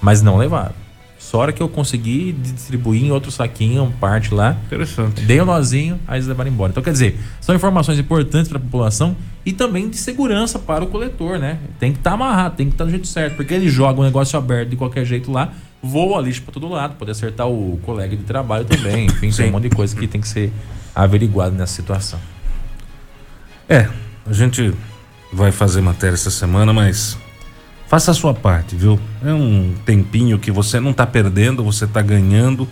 Mas 0.00 0.22
não 0.22 0.36
levaram. 0.36 0.85
Só 1.18 1.38
hora 1.38 1.52
que 1.52 1.62
eu 1.62 1.68
consegui 1.68 2.32
distribuir 2.32 3.02
em 3.02 3.10
outro 3.10 3.30
saquinho, 3.30 3.92
parte 3.98 4.32
lá. 4.34 4.56
Interessante. 4.66 5.22
Dei 5.22 5.40
o 5.40 5.42
um 5.42 5.46
nozinho, 5.46 5.98
aí 6.06 6.18
eles 6.18 6.26
levaram 6.26 6.50
embora. 6.50 6.70
Então, 6.70 6.82
quer 6.82 6.92
dizer, 6.92 7.18
são 7.40 7.54
informações 7.54 7.98
importantes 7.98 8.48
para 8.48 8.58
a 8.58 8.60
população 8.60 9.16
e 9.44 9.52
também 9.52 9.88
de 9.88 9.96
segurança 9.96 10.58
para 10.58 10.84
o 10.84 10.88
coletor, 10.88 11.38
né? 11.38 11.58
Tem 11.80 11.92
que 11.92 11.98
estar 11.98 12.10
tá 12.10 12.14
amarrado, 12.14 12.56
tem 12.56 12.66
que 12.66 12.74
estar 12.74 12.84
tá 12.84 12.88
do 12.88 12.90
jeito 12.90 13.06
certo. 13.06 13.36
Porque 13.36 13.54
ele 13.54 13.68
joga 13.68 13.98
o 13.98 14.02
um 14.02 14.04
negócio 14.04 14.38
aberto 14.38 14.68
de 14.70 14.76
qualquer 14.76 15.04
jeito 15.04 15.32
lá, 15.32 15.52
voa 15.82 16.20
lixo 16.20 16.42
para 16.42 16.52
todo 16.52 16.68
lado, 16.68 16.96
pode 16.96 17.10
acertar 17.10 17.48
o 17.48 17.78
colega 17.82 18.14
de 18.14 18.22
trabalho 18.24 18.64
também. 18.64 19.06
Enfim, 19.22 19.30
tem 19.30 19.48
um 19.48 19.52
monte 19.52 19.68
de 19.68 19.76
coisa 19.76 19.96
que 19.96 20.06
tem 20.06 20.20
que 20.20 20.28
ser 20.28 20.52
averiguado 20.94 21.54
nessa 21.56 21.74
situação. 21.74 22.20
É, 23.68 23.88
a 24.26 24.32
gente 24.32 24.72
vai 25.32 25.50
fazer 25.50 25.80
matéria 25.80 26.14
essa 26.14 26.30
semana, 26.30 26.72
mas 26.72 27.18
faça 27.86 28.10
a 28.10 28.14
sua 28.14 28.34
parte, 28.34 28.76
viu? 28.76 28.98
É 29.24 29.32
um 29.32 29.74
tempinho 29.84 30.38
que 30.38 30.50
você 30.50 30.80
não 30.80 30.90
está 30.90 31.06
perdendo, 31.06 31.64
você 31.64 31.84
está 31.84 32.02
ganhando, 32.02 32.68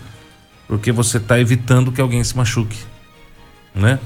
porque 0.67 0.91
você 0.91 1.17
está 1.17 1.39
evitando 1.39 1.91
que 1.91 2.01
alguém 2.01 2.23
se 2.23 2.35
machuque, 2.35 2.77
né? 3.73 3.99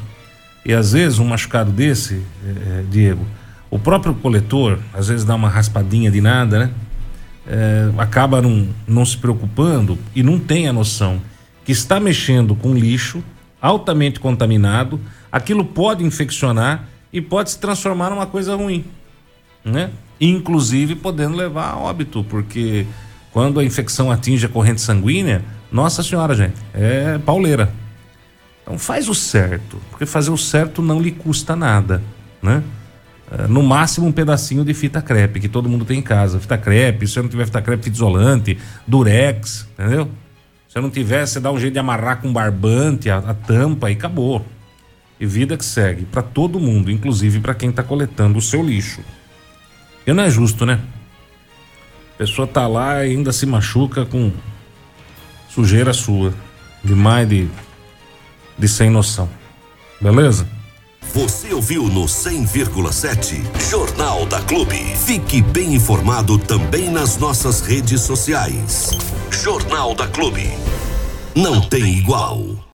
E 0.65 0.73
às 0.73 0.91
vezes 0.91 1.19
um 1.19 1.25
machucado 1.25 1.71
desse, 1.71 2.21
é, 2.45 2.49
é, 2.79 2.83
Diego, 2.89 3.25
o 3.71 3.79
próprio 3.79 4.13
coletor 4.13 4.79
às 4.93 5.07
vezes 5.07 5.25
dá 5.25 5.35
uma 5.35 5.49
raspadinha 5.49 6.11
de 6.11 6.21
nada, 6.21 6.59
né? 6.59 6.71
é, 7.49 7.91
acaba 7.97 8.41
não, 8.41 8.67
não 8.87 9.03
se 9.03 9.17
preocupando 9.17 9.97
e 10.15 10.21
não 10.21 10.39
tem 10.39 10.67
a 10.67 10.73
noção 10.73 11.19
que 11.65 11.71
está 11.71 11.99
mexendo 11.99 12.55
com 12.55 12.73
lixo 12.73 13.23
altamente 13.59 14.19
contaminado, 14.19 15.01
aquilo 15.31 15.65
pode 15.65 16.03
infeccionar 16.05 16.87
e 17.11 17.19
pode 17.19 17.51
se 17.51 17.59
transformar 17.59 18.11
numa 18.11 18.25
coisa 18.25 18.55
ruim, 18.55 18.85
né? 19.65 19.89
Inclusive 20.19 20.95
podendo 20.95 21.37
levar 21.37 21.71
a 21.71 21.77
óbito, 21.77 22.23
porque 22.23 22.85
quando 23.31 23.59
a 23.59 23.63
infecção 23.63 24.11
atinge 24.11 24.45
a 24.45 24.49
corrente 24.49 24.81
sanguínea, 24.81 25.43
nossa 25.71 26.03
senhora, 26.03 26.35
gente, 26.35 26.55
é 26.73 27.17
pauleira. 27.19 27.71
Então 28.61 28.77
faz 28.77 29.07
o 29.07 29.15
certo, 29.15 29.77
porque 29.89 30.05
fazer 30.05 30.31
o 30.31 30.37
certo 30.37 30.81
não 30.81 31.01
lhe 31.01 31.11
custa 31.11 31.55
nada, 31.55 32.03
né? 32.41 32.63
Eh, 33.31 33.47
no 33.47 33.63
máximo 33.63 34.07
um 34.07 34.11
pedacinho 34.11 34.65
de 34.65 34.73
fita 34.73 35.01
crepe, 35.01 35.39
que 35.39 35.47
todo 35.47 35.69
mundo 35.69 35.85
tem 35.85 35.99
em 35.99 36.03
casa. 36.03 36.39
Fita 36.39 36.57
crepe, 36.57 37.07
se 37.07 37.13
você 37.13 37.21
não 37.21 37.29
tiver 37.29 37.45
fita 37.45 37.61
crepe, 37.61 37.83
fita 37.83 37.95
isolante, 37.95 38.57
durex, 38.87 39.67
entendeu? 39.73 40.09
Se 40.67 40.79
não 40.79 40.89
tiver, 40.89 41.25
você 41.25 41.39
dá 41.39 41.51
um 41.51 41.59
jeito 41.59 41.73
de 41.73 41.79
amarrar 41.79 42.21
com 42.21 42.31
barbante 42.31 43.09
a, 43.09 43.17
a 43.17 43.33
tampa 43.33 43.89
e 43.89 43.93
acabou. 43.93 44.45
E 45.19 45.25
vida 45.25 45.57
que 45.57 45.65
segue 45.65 46.05
para 46.05 46.21
todo 46.21 46.59
mundo, 46.59 46.91
inclusive 46.91 47.39
para 47.39 47.53
quem 47.53 47.71
tá 47.71 47.83
coletando 47.83 48.37
o 48.37 48.41
seu 48.41 48.63
lixo. 48.63 49.01
E 50.05 50.13
não 50.13 50.23
é 50.23 50.29
justo, 50.29 50.65
né? 50.65 50.79
A 52.15 52.17
pessoa 52.17 52.47
tá 52.47 52.67
lá 52.67 53.05
e 53.05 53.11
ainda 53.11 53.31
se 53.31 53.45
machuca 53.45 54.05
com 54.05 54.31
sujeira 55.49 55.93
sua. 55.93 56.33
Demais 56.83 57.27
de, 57.27 57.47
de 58.57 58.67
sem 58.67 58.89
noção. 58.89 59.29
Beleza? 60.01 60.47
Você 61.13 61.53
ouviu 61.53 61.87
no 61.87 62.05
100,7 62.05 63.41
Jornal 63.69 64.25
da 64.27 64.41
Clube. 64.41 64.77
Fique 64.95 65.41
bem 65.41 65.73
informado 65.73 66.37
também 66.37 66.89
nas 66.91 67.17
nossas 67.17 67.61
redes 67.61 68.01
sociais. 68.01 68.91
Jornal 69.31 69.95
da 69.95 70.07
Clube. 70.07 70.51
Não 71.35 71.61
tem 71.61 71.97
igual. 71.97 72.58